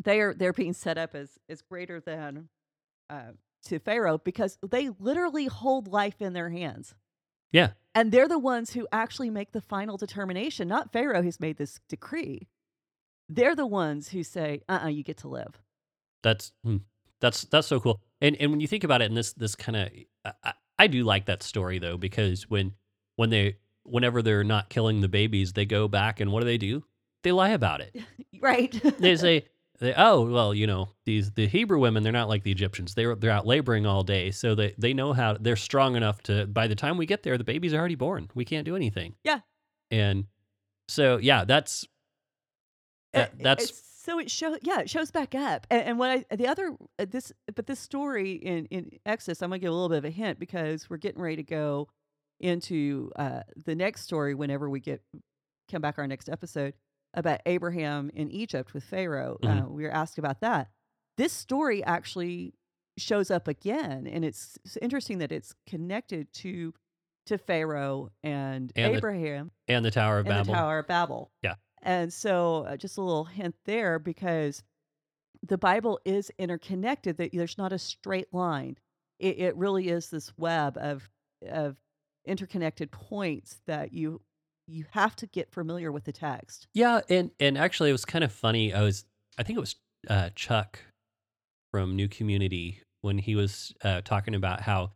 they 0.04 0.20
are 0.22 0.34
they're 0.34 0.54
being 0.54 0.74
set 0.74 0.98
up 0.98 1.16
as 1.16 1.40
as 1.50 1.62
greater 1.62 2.00
than 2.00 2.50
uh, 3.10 3.32
to 3.66 3.80
Pharaoh 3.80 4.18
because 4.18 4.58
they 4.68 4.90
literally 5.00 5.46
hold 5.46 5.88
life 5.88 6.22
in 6.22 6.34
their 6.34 6.50
hands. 6.50 6.94
Yeah. 7.56 7.70
And 7.94 8.12
they're 8.12 8.28
the 8.28 8.38
ones 8.38 8.74
who 8.74 8.86
actually 8.92 9.30
make 9.30 9.54
the 9.54 9.62
final 9.62 9.96
determination, 9.96 10.68
not 10.68 10.92
Pharaoh 10.92 11.22
who's 11.22 11.40
made 11.40 11.56
this 11.56 11.80
decree. 11.88 12.50
They're 13.30 13.56
the 13.56 13.66
ones 13.66 14.10
who 14.10 14.24
say, 14.24 14.62
"Uh, 14.68 14.82
uh 14.84 14.88
you 14.88 15.04
get 15.04 15.16
to 15.20 15.30
live." 15.30 15.62
That's 16.22 16.52
hmm, 16.66 16.78
that's 17.22 17.46
that's 17.46 17.68
so 17.68 17.80
cool. 17.80 18.02
And 18.20 18.36
and 18.42 18.52
when 18.52 18.60
you 18.60 18.68
think 18.68 18.84
about 18.84 19.02
it, 19.02 19.06
and 19.06 19.16
this 19.16 19.32
this 19.32 19.56
kind 19.56 19.78
of 19.78 19.90
I, 20.44 20.54
I 20.78 20.88
do 20.88 21.06
like 21.06 21.28
that 21.28 21.44
story 21.44 21.80
though 21.80 21.96
because 21.96 22.50
when 22.50 22.74
when 23.16 23.30
they 23.30 23.56
whenever 23.84 24.22
they're 24.22 24.44
not 24.44 24.68
killing 24.70 25.00
the 25.00 25.08
babies, 25.08 25.54
they 25.54 25.66
go 25.66 25.88
back 25.88 26.20
and 26.20 26.34
what 26.34 26.42
do 26.42 26.46
they 26.46 26.58
do? 26.58 26.84
They 27.24 27.32
lie 27.32 27.52
about 27.52 27.80
it. 27.80 27.96
right. 28.42 28.72
They 29.00 29.16
say, 29.16 29.46
they, 29.80 29.94
"Oh, 29.96 30.30
well, 30.30 30.54
you 30.54 30.68
know, 30.68 30.90
these 31.06 31.32
the 31.32 31.48
Hebrew 31.48 31.80
women, 31.80 32.04
they're 32.04 32.12
not 32.14 32.30
like 32.30 32.44
the 32.44 32.52
Egyptians. 32.52 32.94
They're 32.96 33.16
they're 33.16 33.32
out 33.32 33.46
laboring 33.46 33.86
all 33.86 34.04
day, 34.04 34.32
so 34.32 34.56
they 34.56 34.74
they 34.78 34.94
know 34.94 35.14
how 35.14 35.38
they're 35.40 35.56
strong 35.56 35.96
enough 35.96 36.22
to. 36.24 36.46
By 36.48 36.68
the 36.68 36.76
time 36.76 36.98
we 36.98 37.06
get 37.06 37.24
there, 37.24 37.38
the 37.38 37.44
baby's 37.44 37.74
already 37.74 37.96
born. 37.96 38.30
We 38.36 38.46
can't 38.46 38.66
do 38.66 38.76
anything. 38.76 39.16
Yeah. 39.24 39.40
And 39.92 40.26
so 40.88 41.18
yeah, 41.18 41.46
that's 41.46 41.86
that, 43.14 43.32
Uh, 43.32 43.36
that's 43.42 43.64
it's- 43.66 43.82
so 44.06 44.20
it 44.20 44.30
shows 44.30 44.60
yeah 44.62 44.82
it 44.82 44.88
shows 44.90 45.10
back 45.10 45.34
up 45.34 45.66
and, 45.72 45.82
and 45.82 45.98
what 45.98 46.12
i 46.30 46.36
the 46.36 46.46
other 46.48 46.76
uh, 47.00 47.06
this 47.10 47.32
but 47.56 47.66
this 47.66 47.80
story 47.80 48.34
in 48.34 48.68
in 48.68 48.92
exodus 49.04 49.42
i'm 49.42 49.50
gonna 49.50 49.58
give 49.58 49.72
a 49.72 49.74
little 49.74 49.90
bit 49.90 49.98
of 49.98 50.06
a 50.06 50.12
hint 50.12 50.38
because 50.38 50.88
we're 50.92 50.98
getting 50.98 51.20
ready 51.20 51.38
to 51.38 51.42
go 51.44 51.88
into 52.40 53.10
uh 53.16 53.40
the 53.66 53.74
next 53.74 54.02
story 54.04 54.36
whenever 54.36 54.70
we 54.70 54.80
get 54.80 55.02
come 55.72 55.82
back 55.82 55.98
our 55.98 56.06
next 56.06 56.30
episode 56.30 56.76
about 57.16 57.42
abraham 57.46 58.10
in 58.14 58.30
egypt 58.32 58.74
with 58.74 58.84
pharaoh 58.84 59.38
Mhm. 59.44 59.66
uh, 59.66 59.70
we 59.70 59.84
were 59.84 59.92
asked 59.92 60.18
about 60.18 60.42
that 60.42 60.70
this 61.18 61.34
story 61.34 61.84
actually 61.84 62.54
shows 62.98 63.30
up 63.32 63.48
again 63.48 64.06
and 64.08 64.24
it's, 64.24 64.58
it's 64.66 64.78
interesting 64.78 65.18
that 65.20 65.32
it's 65.32 65.54
connected 65.68 66.32
to 66.34 66.74
to 67.26 67.38
pharaoh 67.38 68.10
and, 68.24 68.72
And 68.76 68.94
the 68.94 68.98
abraham 68.98 69.52
and 69.68 69.84
the 69.84 69.92
Tower 69.92 70.20
of 70.20 70.26
and 70.28 70.34
Babel. 70.36 70.46
the 70.46 70.60
Tower 70.60 70.80
of 70.80 70.88
Babel. 70.88 71.32
Yeah. 71.42 71.56
And 71.82 72.12
so, 72.14 72.66
uh, 72.68 72.78
just 72.78 72.98
a 72.98 73.02
little 73.02 73.26
hint 73.26 73.56
there 73.66 73.98
because 74.00 74.64
the 75.42 75.58
Bible 75.58 76.00
is 76.06 76.32
interconnected. 76.40 77.18
That 77.18 77.32
there's 77.34 77.58
not 77.58 77.74
a 77.74 77.78
straight 77.80 78.34
line. 78.34 78.78
It, 79.20 79.40
it 79.40 79.56
really 79.56 79.90
is 79.90 80.10
this 80.10 80.36
web 80.38 80.78
of 80.78 81.10
of 81.48 81.78
interconnected 82.26 82.92
points 82.92 83.60
that 83.68 83.92
you 83.94 84.22
you 84.68 84.86
have 84.92 85.16
to 85.18 85.28
get 85.28 85.52
familiar 85.52 85.92
with 85.92 86.04
the 86.06 86.12
text. 86.12 86.68
Yeah, 86.74 87.02
and 87.10 87.32
and 87.40 87.58
actually, 87.58 87.90
it 87.90 87.94
was 87.94 88.06
kind 88.06 88.24
of 88.24 88.32
funny. 88.32 88.74
I 88.74 88.82
was, 88.82 89.06
I 89.38 89.44
think 89.44 89.58
it 89.58 89.62
was 89.62 89.76
uh, 90.10 90.30
Chuck 90.36 90.80
from 91.72 91.96
New 91.96 92.08
Community 92.08 92.82
when 93.02 93.18
he 93.18 93.36
was 93.36 93.74
uh, 93.84 94.02
talking 94.02 94.34
about 94.36 94.62
how 94.62 94.92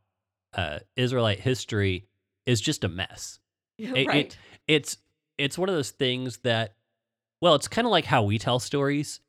uh, 0.56 0.80
Israelite 0.96 1.40
history 1.40 2.06
is 2.46 2.62
just 2.62 2.84
a 2.84 2.90
mess. 2.90 3.40
It- 3.78 4.08
right. 4.08 4.38
It's 4.68 4.98
it's 5.38 5.58
one 5.58 5.70
of 5.70 5.76
those 5.76 5.92
things 5.92 6.38
that, 6.40 6.74
well, 7.42 7.56
it's 7.56 7.68
kind 7.70 7.86
of 7.88 7.92
like 7.92 8.06
how 8.06 8.24
we 8.24 8.38
tell 8.38 8.60
stories. 8.60 9.20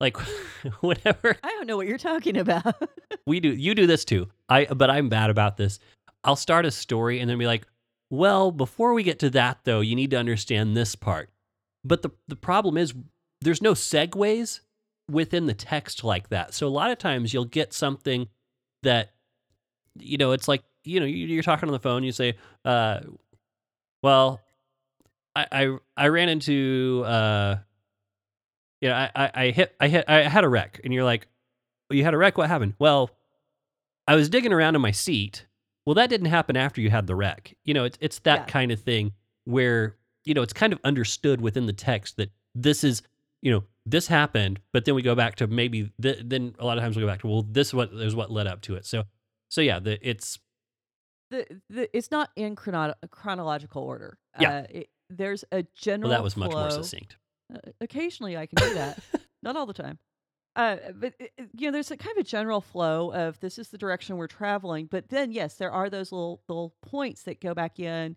Like 0.00 0.16
whatever. 0.80 1.36
I 1.44 1.48
don't 1.50 1.66
know 1.66 1.76
what 1.76 1.86
you're 1.86 1.98
talking 1.98 2.36
about. 2.38 2.74
we 3.26 3.38
do, 3.38 3.50
you 3.50 3.74
do 3.74 3.86
this 3.86 4.04
too. 4.04 4.28
I 4.48 4.64
but 4.64 4.90
I'm 4.90 5.08
bad 5.08 5.30
about 5.30 5.56
this. 5.58 5.78
I'll 6.24 6.36
start 6.36 6.64
a 6.66 6.70
story 6.70 7.20
and 7.20 7.28
then 7.30 7.38
be 7.38 7.46
like, 7.46 7.66
well, 8.10 8.50
before 8.50 8.92
we 8.92 9.02
get 9.02 9.18
to 9.20 9.30
that 9.30 9.60
though, 9.64 9.80
you 9.80 9.94
need 9.96 10.10
to 10.10 10.18
understand 10.18 10.76
this 10.76 10.94
part. 10.94 11.30
But 11.84 12.02
the 12.02 12.10
the 12.28 12.36
problem 12.36 12.76
is 12.76 12.92
there's 13.40 13.62
no 13.62 13.72
segues 13.72 14.60
within 15.10 15.46
the 15.46 15.54
text 15.54 16.04
like 16.04 16.28
that. 16.28 16.52
So 16.54 16.66
a 16.66 16.68
lot 16.68 16.90
of 16.90 16.98
times 16.98 17.32
you'll 17.32 17.44
get 17.46 17.72
something 17.72 18.28
that 18.82 19.10
you 19.98 20.18
know, 20.18 20.32
it's 20.32 20.46
like, 20.46 20.62
you 20.84 21.00
know, 21.00 21.06
you- 21.06 21.26
you're 21.26 21.42
talking 21.42 21.68
on 21.68 21.72
the 21.72 21.78
phone, 21.80 22.04
you 22.04 22.12
say, 22.12 22.36
uh 22.64 23.00
well, 24.02 24.40
I 25.36 25.46
I, 25.52 25.76
I 25.96 26.08
ran 26.08 26.28
into 26.28 27.02
uh 27.06 27.58
you 28.80 28.88
know, 28.88 28.94
I, 28.94 29.10
I, 29.14 29.30
I 29.34 29.50
hit 29.50 29.74
I 29.80 29.88
hit 29.88 30.04
I 30.08 30.22
had 30.22 30.44
a 30.44 30.48
wreck 30.48 30.80
and 30.84 30.92
you're 30.94 31.04
like, 31.04 31.26
"Oh, 31.90 31.94
you 31.94 32.04
had 32.04 32.14
a 32.14 32.18
wreck, 32.18 32.38
what 32.38 32.48
happened? 32.48 32.74
Well, 32.78 33.10
I 34.08 34.16
was 34.16 34.28
digging 34.28 34.52
around 34.52 34.74
in 34.74 34.80
my 34.80 34.90
seat. 34.90 35.46
Well, 35.90 35.96
that 35.96 36.08
didn't 36.08 36.28
happen 36.28 36.56
after 36.56 36.80
you 36.80 36.88
had 36.88 37.08
the 37.08 37.16
wreck. 37.16 37.52
You 37.64 37.74
know, 37.74 37.82
it's 37.82 37.98
it's 38.00 38.20
that 38.20 38.42
Yeah. 38.42 38.44
kind 38.46 38.70
of 38.70 38.80
thing 38.80 39.10
where, 39.42 39.96
you 40.24 40.34
know, 40.34 40.42
it's 40.42 40.52
kind 40.52 40.72
of 40.72 40.78
understood 40.84 41.40
within 41.40 41.66
the 41.66 41.72
text 41.72 42.16
that 42.18 42.30
this 42.54 42.84
is, 42.84 43.02
you 43.42 43.50
know, 43.50 43.64
this 43.84 44.06
happened, 44.06 44.60
but 44.72 44.84
then 44.84 44.94
we 44.94 45.02
go 45.02 45.16
back 45.16 45.34
to 45.34 45.48
maybe 45.48 45.90
th- 46.00 46.20
then 46.24 46.54
a 46.60 46.64
lot 46.64 46.78
of 46.78 46.84
times 46.84 46.94
we 46.94 47.00
go 47.02 47.08
back 47.08 47.22
to 47.22 47.26
well, 47.26 47.42
this 47.42 47.66
is 47.66 47.74
what 47.74 47.92
is 47.92 48.14
what 48.14 48.30
led 48.30 48.46
up 48.46 48.60
to 48.60 48.76
it. 48.76 48.86
So 48.86 49.02
so 49.48 49.62
yeah, 49.62 49.80
the 49.80 49.98
it's 50.08 50.38
the, 51.32 51.44
the 51.68 51.96
it's 51.96 52.12
not 52.12 52.30
in 52.36 52.54
chrono- 52.54 52.94
chronological 53.10 53.82
order. 53.82 54.16
Yeah. 54.38 54.58
Uh, 54.58 54.66
it, 54.70 54.90
there's 55.08 55.42
a 55.50 55.64
general. 55.74 56.10
well 56.10 56.18
that 56.20 56.22
was 56.22 56.36
much 56.36 56.52
more 56.52 56.70
succinct. 56.70 57.16
Uh, 57.52 57.58
occasionally, 57.80 58.36
I 58.36 58.46
can 58.46 58.54
do 58.68 58.74
that. 58.74 59.00
Not 59.42 59.56
all 59.56 59.66
the 59.66 59.72
time. 59.72 59.98
Uh, 60.56 60.76
but 60.94 61.14
it- 61.18 61.32
it- 61.36 61.50
you 61.56 61.66
know, 61.68 61.72
there's 61.72 61.90
a 61.90 61.96
kind 61.96 62.16
of 62.16 62.20
a 62.20 62.24
general 62.28 62.60
flow 62.60 63.12
of 63.12 63.38
this 63.40 63.58
is 63.58 63.68
the 63.68 63.78
direction 63.78 64.16
we're 64.16 64.26
traveling. 64.26 64.86
But 64.86 65.08
then, 65.08 65.30
yes, 65.32 65.54
there 65.56 65.70
are 65.70 65.88
those 65.88 66.10
little 66.12 66.42
little 66.48 66.74
points 66.82 67.22
that 67.22 67.40
go 67.40 67.54
back 67.54 67.78
in 67.78 68.16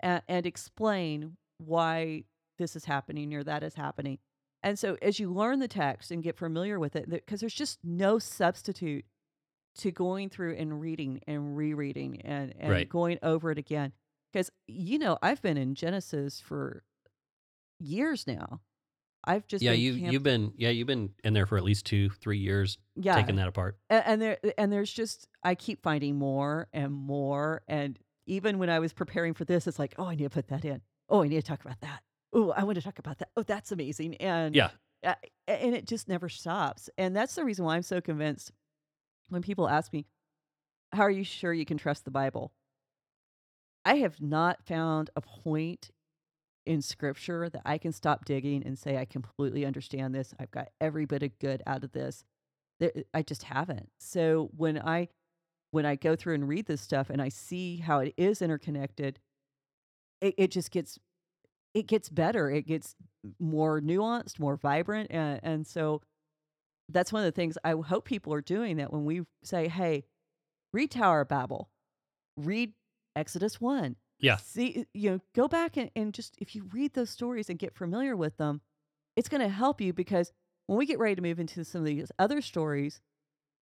and, 0.00 0.22
and 0.28 0.46
explain 0.46 1.36
why 1.58 2.24
this 2.58 2.76
is 2.76 2.84
happening 2.84 3.34
or 3.34 3.42
that 3.44 3.62
is 3.62 3.74
happening. 3.74 4.18
And 4.62 4.78
so, 4.78 4.96
as 5.02 5.18
you 5.18 5.32
learn 5.32 5.58
the 5.58 5.66
text 5.68 6.12
and 6.12 6.22
get 6.22 6.36
familiar 6.36 6.78
with 6.78 6.94
it, 6.94 7.10
because 7.10 7.40
there's 7.40 7.52
just 7.54 7.80
no 7.84 8.18
substitute 8.20 9.04
to 9.78 9.90
going 9.90 10.28
through 10.28 10.54
and 10.54 10.80
reading 10.80 11.20
and 11.26 11.56
rereading 11.56 12.20
and, 12.22 12.54
and 12.58 12.70
Right. 12.70 12.88
going 12.88 13.18
over 13.22 13.50
it 13.50 13.58
again. 13.58 13.92
Because, 14.32 14.50
you 14.68 14.98
know, 14.98 15.18
I've 15.20 15.42
been 15.42 15.56
in 15.56 15.74
Genesis 15.74 16.40
for 16.40 16.84
years 17.80 18.26
now. 18.26 18.60
I've 19.24 19.46
just 19.46 19.62
yeah, 19.62 19.70
been 19.72 19.80
you 19.80 19.98
camp- 19.98 20.12
you've 20.12 20.22
been 20.22 20.52
yeah, 20.56 20.70
you've 20.70 20.86
been 20.86 21.10
in 21.24 21.32
there 21.32 21.46
for 21.46 21.56
at 21.56 21.64
least 21.64 21.86
2 21.86 22.10
3 22.10 22.38
years 22.38 22.78
yeah, 22.96 23.14
taking 23.16 23.36
that 23.36 23.48
apart. 23.48 23.78
a- 23.90 24.06
and 24.08 24.20
there 24.20 24.38
and 24.58 24.72
there's 24.72 24.92
just 24.92 25.28
I 25.42 25.54
keep 25.54 25.82
finding 25.82 26.16
more 26.16 26.68
and 26.72 26.92
more 26.92 27.62
and 27.68 27.98
even 28.26 28.58
when 28.58 28.70
I 28.70 28.78
was 28.78 28.92
preparing 28.92 29.34
for 29.34 29.44
this 29.44 29.66
it's 29.66 29.78
like 29.78 29.94
oh 29.98 30.06
I 30.06 30.14
need 30.14 30.24
to 30.24 30.30
put 30.30 30.48
that 30.48 30.64
in. 30.64 30.82
Oh 31.08 31.22
I 31.22 31.28
need 31.28 31.36
to 31.36 31.42
talk 31.46 31.64
about 31.64 31.80
that. 31.80 32.02
Oh 32.32 32.50
I 32.52 32.64
want 32.64 32.76
to 32.76 32.82
talk 32.82 32.98
about 32.98 33.18
that. 33.18 33.30
Oh 33.36 33.42
that's 33.42 33.70
amazing. 33.72 34.16
And 34.16 34.54
Yeah. 34.54 34.70
uh, 35.04 35.14
and 35.46 35.74
it 35.74 35.86
just 35.86 36.08
never 36.08 36.28
stops. 36.28 36.88
And 36.98 37.14
that's 37.14 37.34
the 37.34 37.44
reason 37.44 37.64
why 37.64 37.76
I'm 37.76 37.82
so 37.82 38.00
convinced 38.00 38.52
when 39.28 39.42
people 39.42 39.68
ask 39.68 39.92
me 39.92 40.06
how 40.92 41.02
are 41.02 41.10
you 41.10 41.24
sure 41.24 41.52
you 41.52 41.64
can 41.64 41.78
trust 41.78 42.04
the 42.04 42.10
Bible? 42.10 42.52
I 43.84 43.96
have 43.96 44.20
not 44.20 44.62
found 44.64 45.10
a 45.16 45.20
point 45.20 45.90
in 46.66 46.80
scripture 46.82 47.48
that 47.48 47.62
I 47.64 47.78
can 47.78 47.92
stop 47.92 48.24
digging 48.24 48.62
and 48.64 48.78
say 48.78 48.96
I 48.96 49.04
completely 49.04 49.66
understand 49.66 50.14
this 50.14 50.34
I've 50.38 50.50
got 50.50 50.68
every 50.80 51.06
bit 51.06 51.22
of 51.22 51.38
good 51.38 51.62
out 51.66 51.84
of 51.84 51.92
this 51.92 52.24
eh, 52.80 53.02
I 53.12 53.22
just 53.22 53.44
haven't. 53.44 53.90
So 53.98 54.50
when 54.56 54.78
I 54.78 55.08
when 55.72 55.86
I 55.86 55.96
go 55.96 56.14
through 56.14 56.34
and 56.34 56.46
read 56.46 56.66
this 56.66 56.80
stuff 56.80 57.10
and 57.10 57.20
I 57.20 57.30
see 57.30 57.78
how 57.78 57.98
it 58.00 58.14
is 58.16 58.42
interconnected, 58.42 59.18
it, 60.20 60.34
it 60.38 60.50
just 60.50 60.70
gets 60.70 60.98
it 61.74 61.86
gets 61.86 62.08
better. 62.08 62.50
It 62.50 62.66
gets 62.66 62.94
more 63.40 63.80
nuanced, 63.80 64.38
more 64.38 64.56
vibrant, 64.56 65.10
and, 65.10 65.40
and 65.42 65.66
so 65.66 66.02
that's 66.88 67.12
one 67.12 67.22
of 67.22 67.26
the 67.26 67.32
things 67.32 67.56
I 67.64 67.72
hope 67.72 68.04
people 68.04 68.34
are 68.34 68.42
doing. 68.42 68.76
That 68.76 68.92
when 68.92 69.04
we 69.04 69.22
say, 69.42 69.68
"Hey, 69.68 70.04
read 70.72 70.90
Tower 70.90 71.22
of 71.22 71.28
Babel, 71.28 71.70
read 72.36 72.72
Exodus 73.16 73.60
one, 73.60 73.96
Yeah. 74.22 74.36
see, 74.36 74.86
you 74.94 75.10
know, 75.10 75.20
go 75.34 75.48
back 75.48 75.76
and, 75.76 75.90
and 75.94 76.14
just 76.14 76.34
if 76.38 76.54
you 76.54 76.64
read 76.72 76.94
those 76.94 77.10
stories 77.10 77.50
and 77.50 77.58
get 77.58 77.74
familiar 77.74 78.16
with 78.16 78.38
them, 78.38 78.62
it's 79.16 79.28
going 79.28 79.42
to 79.42 79.48
help 79.48 79.80
you 79.80 79.92
because 79.92 80.32
when 80.66 80.78
we 80.78 80.86
get 80.86 80.98
ready 80.98 81.14
to 81.16 81.20
move 81.22 81.38
into 81.40 81.64
some 81.64 81.80
of 81.82 81.86
these 81.86 82.10
other 82.18 82.40
stories, 82.40 83.00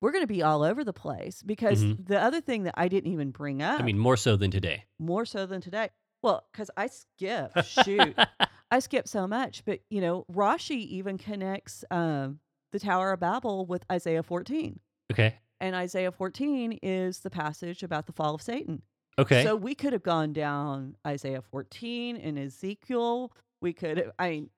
we're 0.00 0.12
going 0.12 0.22
to 0.22 0.28
be 0.32 0.42
all 0.42 0.62
over 0.62 0.84
the 0.84 0.92
place 0.92 1.42
because 1.42 1.82
Mhm. 1.82 2.06
the 2.06 2.20
other 2.20 2.40
thing 2.40 2.62
that 2.64 2.74
I 2.76 2.88
didn't 2.88 3.10
even 3.12 3.30
bring 3.32 3.60
up, 3.62 3.80
I 3.80 3.82
mean, 3.82 3.98
more 3.98 4.16
so 4.16 4.36
than 4.36 4.50
today. 4.50 4.84
more 4.98 5.24
so 5.24 5.44
than 5.46 5.60
today, 5.60 5.90
well, 6.22 6.46
because 6.52 6.70
I 6.76 6.86
skip, 6.86 7.52
shoot, 7.64 8.16
I 8.70 8.78
skip 8.78 9.08
so 9.08 9.26
much, 9.26 9.64
but 9.64 9.80
you 9.90 10.00
know, 10.00 10.24
Rashi 10.32 10.76
even 10.86 11.18
connects 11.18 11.84
um, 11.90 12.40
the 12.72 12.78
Tower 12.78 13.12
of 13.12 13.20
Babel 13.20 13.66
with 13.66 13.84
Isaiah 13.90 14.22
14. 14.22 14.78
okay. 15.10 15.38
And 15.62 15.74
Isaiah 15.76 16.12
14 16.12 16.78
is 16.82 17.20
the 17.20 17.30
passage 17.30 17.82
about 17.82 18.06
the 18.06 18.12
fall 18.12 18.34
of 18.34 18.40
Satan. 18.42 18.82
Okay. 19.18 19.44
So 19.44 19.56
we 19.56 19.74
could 19.74 19.92
have 19.92 20.02
gone 20.02 20.32
down 20.32 20.96
Isaiah 21.06 21.42
14 21.42 22.16
and 22.16 22.38
Ezekiel. 22.38 23.32
We 23.60 23.72
could 23.72 23.98
have, 23.98 24.10
I 24.18 24.30
mean, 24.30 24.50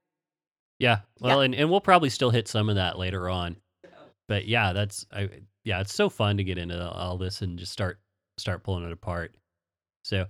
Yeah. 0.78 1.00
Well, 1.20 1.40
and, 1.40 1.55
and 1.55 1.70
we'll 1.70 1.80
probably 1.80 2.11
still 2.11 2.30
hit 2.30 2.46
some 2.48 2.68
of 2.68 2.76
that 2.76 2.98
later 2.98 3.28
on. 3.28 3.57
but 4.28 4.46
yeah, 4.46 4.72
that's 4.72 5.07
I, 5.12 5.28
yeah, 5.64 5.80
it's 5.80 5.94
so 5.94 6.09
fun 6.09 6.36
to 6.36 6.44
get 6.44 6.59
into 6.59 6.88
all 6.90 7.18
this 7.18 7.42
and 7.42 7.59
just 7.59 7.72
start 7.72 7.98
start 8.38 8.62
pulling 8.62 8.84
it 8.84 8.92
apart. 8.92 9.34
So, 10.05 10.26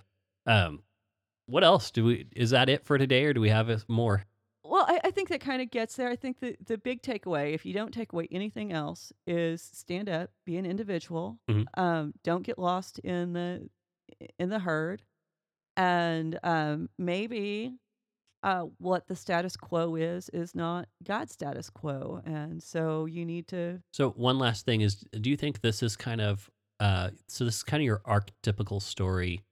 um, 0.47 0.83
what 1.47 1.65
else 1.65 1.91
do 1.91 2.05
we? 2.05 2.27
Is 2.35 2.51
that 2.51 2.69
it 2.69 2.85
for 2.85 2.99
today, 2.99 3.25
or 3.25 3.33
do 3.33 3.41
we 3.41 3.49
have 3.51 3.85
more? 3.89 4.25
Well, 4.65 4.85
I, 4.89 5.01
I 5.05 5.11
think 5.11 5.29
that 5.29 5.41
kind 5.41 5.61
of 5.63 5.71
gets 5.71 5.97
there. 5.97 6.09
I 6.09 6.17
think 6.17 6.41
the 6.41 6.57
the 6.67 6.79
big 6.79 7.03
takeaway, 7.03 7.55
if 7.55 7.65
you 7.65 7.73
don't 7.75 7.93
take 7.93 8.13
away 8.13 8.29
anything 8.31 8.73
else, 8.73 9.13
is 9.27 9.63
stand 9.63 10.09
up, 10.09 10.31
be 10.45 10.57
an 10.57 10.67
individual. 10.67 11.39
Mhm. 11.51 11.65
Um, 11.79 12.15
don't 12.25 12.43
get 12.43 12.59
lost 12.59 12.99
in 13.01 13.33
the 13.33 13.69
in 14.39 14.49
the 14.49 14.59
herd, 14.59 15.03
and 15.77 16.39
um, 16.43 16.89
maybe 16.99 17.77
uh, 18.43 18.67
what 18.79 19.07
the 19.07 19.15
status 19.15 19.57
quo 19.57 19.95
is 19.95 20.29
is 20.31 20.55
not 20.55 20.89
God's 21.05 21.33
status 21.33 21.71
quo, 21.71 22.21
and 22.25 22.63
so 22.63 23.07
you 23.07 23.25
need 23.25 23.49
to. 23.49 23.81
So 23.93 24.11
one 24.11 24.39
last 24.39 24.65
thing 24.65 24.81
is, 24.81 24.97
do 25.21 25.31
you 25.31 25.37
think 25.37 25.61
this 25.61 25.83
is 25.83 25.97
kind 25.97 26.21
of 26.21 26.51
uh, 26.81 27.11
so 27.29 27.45
this 27.45 27.57
is 27.57 27.63
kind 27.63 27.81
of 27.81 27.85
your 27.85 28.01
archetypical 28.01 28.83
story, 28.83 29.45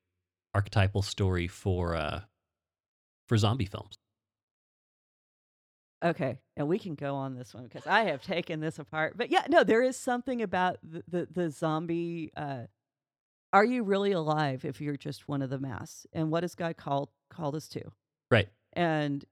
archetypal 0.55 1.03
story 1.03 1.47
for 1.47 1.95
uh, 1.95 2.21
for 3.29 3.37
zombie 3.37 3.67
films? 3.67 3.97
Okay, 6.03 6.39
and 6.57 6.67
we 6.67 6.79
can 6.79 6.95
go 6.95 7.15
on 7.15 7.35
this 7.35 7.55
one 7.55 7.65
because 7.65 7.87
I 7.87 8.05
have 8.05 8.23
taken 8.23 8.61
this 8.61 8.79
apart. 8.79 9.17
But 9.17 9.31
yeah, 9.31 9.45
no, 9.49 9.63
there 9.63 9.83
is 9.83 9.97
something 9.97 10.43
about 10.43 10.79
the 10.83 11.05
the, 11.07 11.29
the 11.31 11.51
zombie. 11.51 12.33
Uh, 12.37 12.63
are 13.53 13.65
you 13.65 13.83
really 13.83 14.13
alive 14.13 14.65
if 14.65 14.81
you're 14.81 14.97
just 14.97 15.29
one 15.29 15.43
of 15.43 15.51
the 15.51 15.59
mass? 15.59 16.07
And 16.13 16.31
what 16.31 16.43
has 16.45 16.55
God 16.55 16.77
called 16.77 17.11
called 17.31 17.55
us 17.55 17.69
to? 17.69 17.83
Right. 18.31 18.49
And 18.73 19.25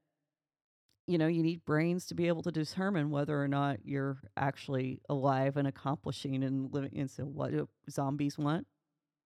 you 1.07 1.17
know, 1.17 1.27
you 1.27 1.43
need 1.43 1.65
brains 1.65 2.05
to 2.07 2.15
be 2.15 2.29
able 2.29 2.43
to 2.43 2.51
determine 2.53 3.09
whether 3.11 3.41
or 3.43 3.49
not 3.49 3.79
you're 3.85 4.19
actually 4.37 5.01
alive 5.09 5.57
and 5.57 5.67
accomplishing 5.67 6.45
and 6.45 6.71
living. 6.73 6.99
And 6.99 7.11
so, 7.11 7.25
what 7.25 7.51
do 7.51 7.67
zombies 7.91 8.37
want? 8.37 8.67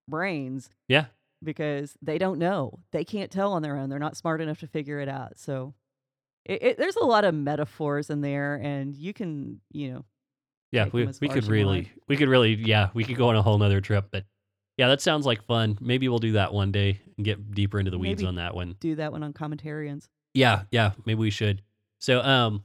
Brains, 0.07 0.69
Yeah. 0.87 1.05
because 1.43 1.97
they 2.01 2.17
don't 2.17 2.39
know. 2.39 2.79
They 2.91 3.03
can't 3.03 3.29
tell 3.31 3.51
on 3.53 3.61
their 3.63 3.75
own. 3.77 3.89
They're 3.89 3.99
not 3.99 4.15
smart 4.15 4.39
enough 4.39 4.59
to 4.61 4.67
figure 4.67 4.99
it 4.99 5.09
out. 5.09 5.37
So, 5.37 5.73
it, 6.45 6.63
it, 6.63 6.77
there's 6.77 6.95
a 6.95 7.05
lot 7.05 7.25
of 7.25 7.33
metaphors 7.33 8.09
in 8.09 8.21
there, 8.21 8.55
and 8.55 8.95
you 8.95 9.13
can, 9.13 9.59
you 9.71 9.91
know, 9.93 10.05
Yeah, 10.71 10.87
we 10.91 11.05
we 11.19 11.27
could 11.27 11.47
really 11.47 11.91
we 12.07 12.15
could 12.15 12.29
really 12.29 12.53
yeah 12.53 12.89
we 12.93 13.03
could 13.03 13.17
go 13.17 13.27
on 13.29 13.35
a 13.35 13.41
whole 13.41 13.57
nother 13.57 13.81
trip, 13.81 14.07
but 14.11 14.23
yeah, 14.77 14.87
that 14.87 15.01
sounds 15.01 15.25
like 15.25 15.43
fun. 15.45 15.77
Maybe 15.81 16.07
we'll 16.09 16.19
do 16.19 16.33
that 16.33 16.53
one 16.53 16.71
day 16.71 16.99
and 17.17 17.25
get 17.25 17.51
deeper 17.51 17.79
into 17.79 17.91
the 17.91 17.99
weeds 17.99 18.21
Maybe. 18.21 18.27
on 18.27 18.35
that 18.35 18.55
one. 18.55 18.75
do 18.79 18.95
that 18.95 19.11
one 19.11 19.23
on 19.23 19.33
commentarians. 19.33 20.07
Yeah, 20.33 20.63
yeah, 20.71 20.91
maybe 21.05 21.19
we 21.19 21.29
should. 21.29 21.61
So, 21.99 22.21
um, 22.21 22.63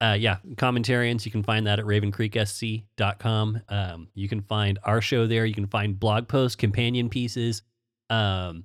uh, 0.00 0.16
yeah, 0.18 0.38
commentarians, 0.54 1.26
you 1.26 1.30
can 1.30 1.42
find 1.42 1.66
that 1.66 1.78
at 1.78 1.84
ravencreeksc.com. 1.84 3.60
Um, 3.68 4.08
you 4.14 4.28
can 4.28 4.40
find 4.40 4.78
our 4.84 5.02
show 5.02 5.26
there. 5.26 5.44
You 5.44 5.54
can 5.54 5.66
find 5.66 6.00
blog 6.00 6.26
posts, 6.28 6.56
companion 6.56 7.10
pieces. 7.10 7.62
Um, 8.08 8.64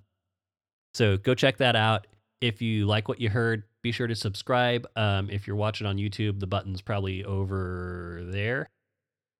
so 0.94 1.18
go 1.18 1.36
check 1.36 1.58
that 1.58 1.76
out. 1.76 2.08
If 2.40 2.62
you 2.62 2.86
like 2.86 3.10
what 3.10 3.20
you 3.20 3.30
heard, 3.30 3.64
be 3.82 3.92
sure 3.92 4.08
to 4.08 4.16
subscribe. 4.16 4.88
Um, 4.96 5.30
if 5.30 5.46
you're 5.46 5.56
watching 5.58 5.86
on 5.88 5.98
YouTube, 5.98 6.40
the 6.40 6.48
button's 6.48 6.82
probably 6.82 7.26
over 7.26 8.22
there. 8.26 8.70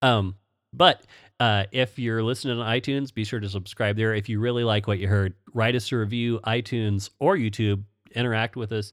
Um, 0.02 0.36
but 0.72 1.00
uh, 1.38 1.64
if 1.72 1.98
you're 1.98 2.22
listening 2.22 2.58
on 2.58 2.66
iTunes, 2.66 3.12
be 3.12 3.24
sure 3.24 3.40
to 3.40 3.48
subscribe 3.48 3.96
there. 3.96 4.14
If 4.14 4.28
you 4.28 4.40
really 4.40 4.64
like 4.64 4.86
what 4.86 4.98
you 4.98 5.08
heard, 5.08 5.34
write 5.52 5.74
us 5.74 5.92
a 5.92 5.96
review, 5.96 6.40
iTunes 6.46 7.10
or 7.18 7.36
YouTube, 7.36 7.82
interact 8.14 8.56
with 8.56 8.72
us. 8.72 8.92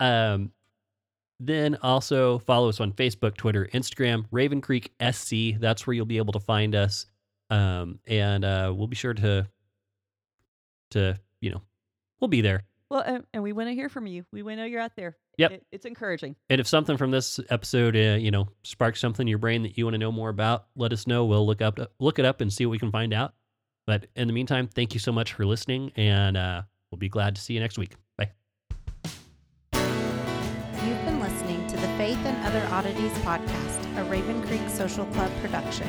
Um, 0.00 0.52
then 1.38 1.76
also 1.82 2.38
follow 2.40 2.68
us 2.68 2.80
on 2.80 2.92
Facebook, 2.92 3.36
Twitter, 3.36 3.68
Instagram, 3.72 4.24
Raven 4.30 4.60
Creek 4.60 4.92
SC. 5.00 5.58
That's 5.58 5.86
where 5.86 5.94
you'll 5.94 6.06
be 6.06 6.16
able 6.16 6.32
to 6.32 6.40
find 6.40 6.74
us. 6.74 7.06
Um, 7.50 8.00
and 8.06 8.44
uh, 8.44 8.72
we'll 8.74 8.88
be 8.88 8.96
sure 8.96 9.14
to, 9.14 9.46
to 10.90 11.16
you 11.40 11.50
know, 11.50 11.62
we'll 12.20 12.28
be 12.28 12.40
there. 12.40 12.64
Well, 12.90 13.00
and, 13.00 13.24
and 13.32 13.42
we 13.42 13.52
want 13.52 13.68
to 13.68 13.74
hear 13.74 13.88
from 13.88 14.06
you. 14.06 14.24
We 14.32 14.42
want 14.42 14.58
to 14.58 14.62
know 14.62 14.64
you're 14.66 14.80
out 14.80 14.94
there. 14.96 15.16
Yep. 15.38 15.50
It, 15.50 15.66
it's 15.72 15.86
encouraging. 15.86 16.36
And 16.48 16.60
if 16.60 16.68
something 16.68 16.96
from 16.96 17.10
this 17.10 17.40
episode, 17.50 17.96
uh, 17.96 18.16
you 18.16 18.30
know, 18.30 18.48
sparks 18.62 19.00
something 19.00 19.24
in 19.24 19.28
your 19.28 19.38
brain 19.38 19.64
that 19.64 19.76
you 19.76 19.84
want 19.84 19.94
to 19.94 19.98
know 19.98 20.12
more 20.12 20.28
about, 20.28 20.66
let 20.76 20.92
us 20.92 21.06
know. 21.06 21.24
We'll 21.24 21.46
look 21.46 21.60
up, 21.60 21.78
look 21.98 22.18
it 22.18 22.24
up, 22.24 22.40
and 22.40 22.52
see 22.52 22.64
what 22.64 22.70
we 22.70 22.78
can 22.78 22.92
find 22.92 23.12
out. 23.12 23.34
But 23.86 24.06
in 24.16 24.28
the 24.28 24.32
meantime, 24.32 24.68
thank 24.68 24.94
you 24.94 25.00
so 25.00 25.12
much 25.12 25.32
for 25.32 25.44
listening, 25.44 25.92
and 25.96 26.36
uh, 26.36 26.62
we'll 26.90 26.98
be 26.98 27.08
glad 27.08 27.36
to 27.36 27.40
see 27.40 27.54
you 27.54 27.60
next 27.60 27.78
week. 27.78 27.94
Bye. 28.16 28.30
You've 29.74 31.04
been 31.04 31.20
listening 31.20 31.66
to 31.68 31.76
the 31.76 31.88
Faith 31.98 32.18
and 32.24 32.46
Other 32.46 32.66
Oddities 32.72 33.12
podcast, 33.18 33.98
a 33.98 34.04
Raven 34.04 34.42
Creek 34.46 34.68
Social 34.68 35.06
Club 35.06 35.30
production. 35.40 35.88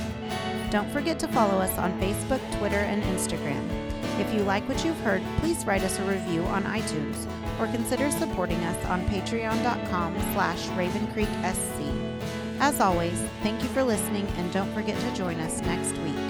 Don't 0.70 0.90
forget 0.92 1.18
to 1.20 1.28
follow 1.30 1.60
us 1.60 1.78
on 1.78 2.00
Facebook, 2.00 2.42
Twitter, 2.60 2.76
and 2.76 3.02
Instagram. 3.04 3.87
If 4.20 4.34
you 4.34 4.42
like 4.42 4.68
what 4.68 4.84
you've 4.84 5.00
heard, 5.02 5.22
please 5.38 5.66
write 5.66 5.84
us 5.84 6.00
a 6.00 6.04
review 6.04 6.44
on 6.46 6.64
iTunes 6.64 7.28
or 7.60 7.68
consider 7.68 8.10
supporting 8.12 8.60
us 8.64 8.86
on 8.86 9.06
patreon.com 9.08 10.16
slash 10.34 10.68
ravencreeksc. 10.70 12.18
As 12.60 12.82
always, 12.82 13.20
thank 13.44 13.62
you 13.62 13.70
for 13.70 13.84
listening 13.84 14.28
and 14.38 14.52
don't 14.52 14.74
forget 14.74 15.00
to 15.00 15.16
join 15.16 15.40
us 15.40 15.62
next 15.62 15.96
week. 16.00 16.27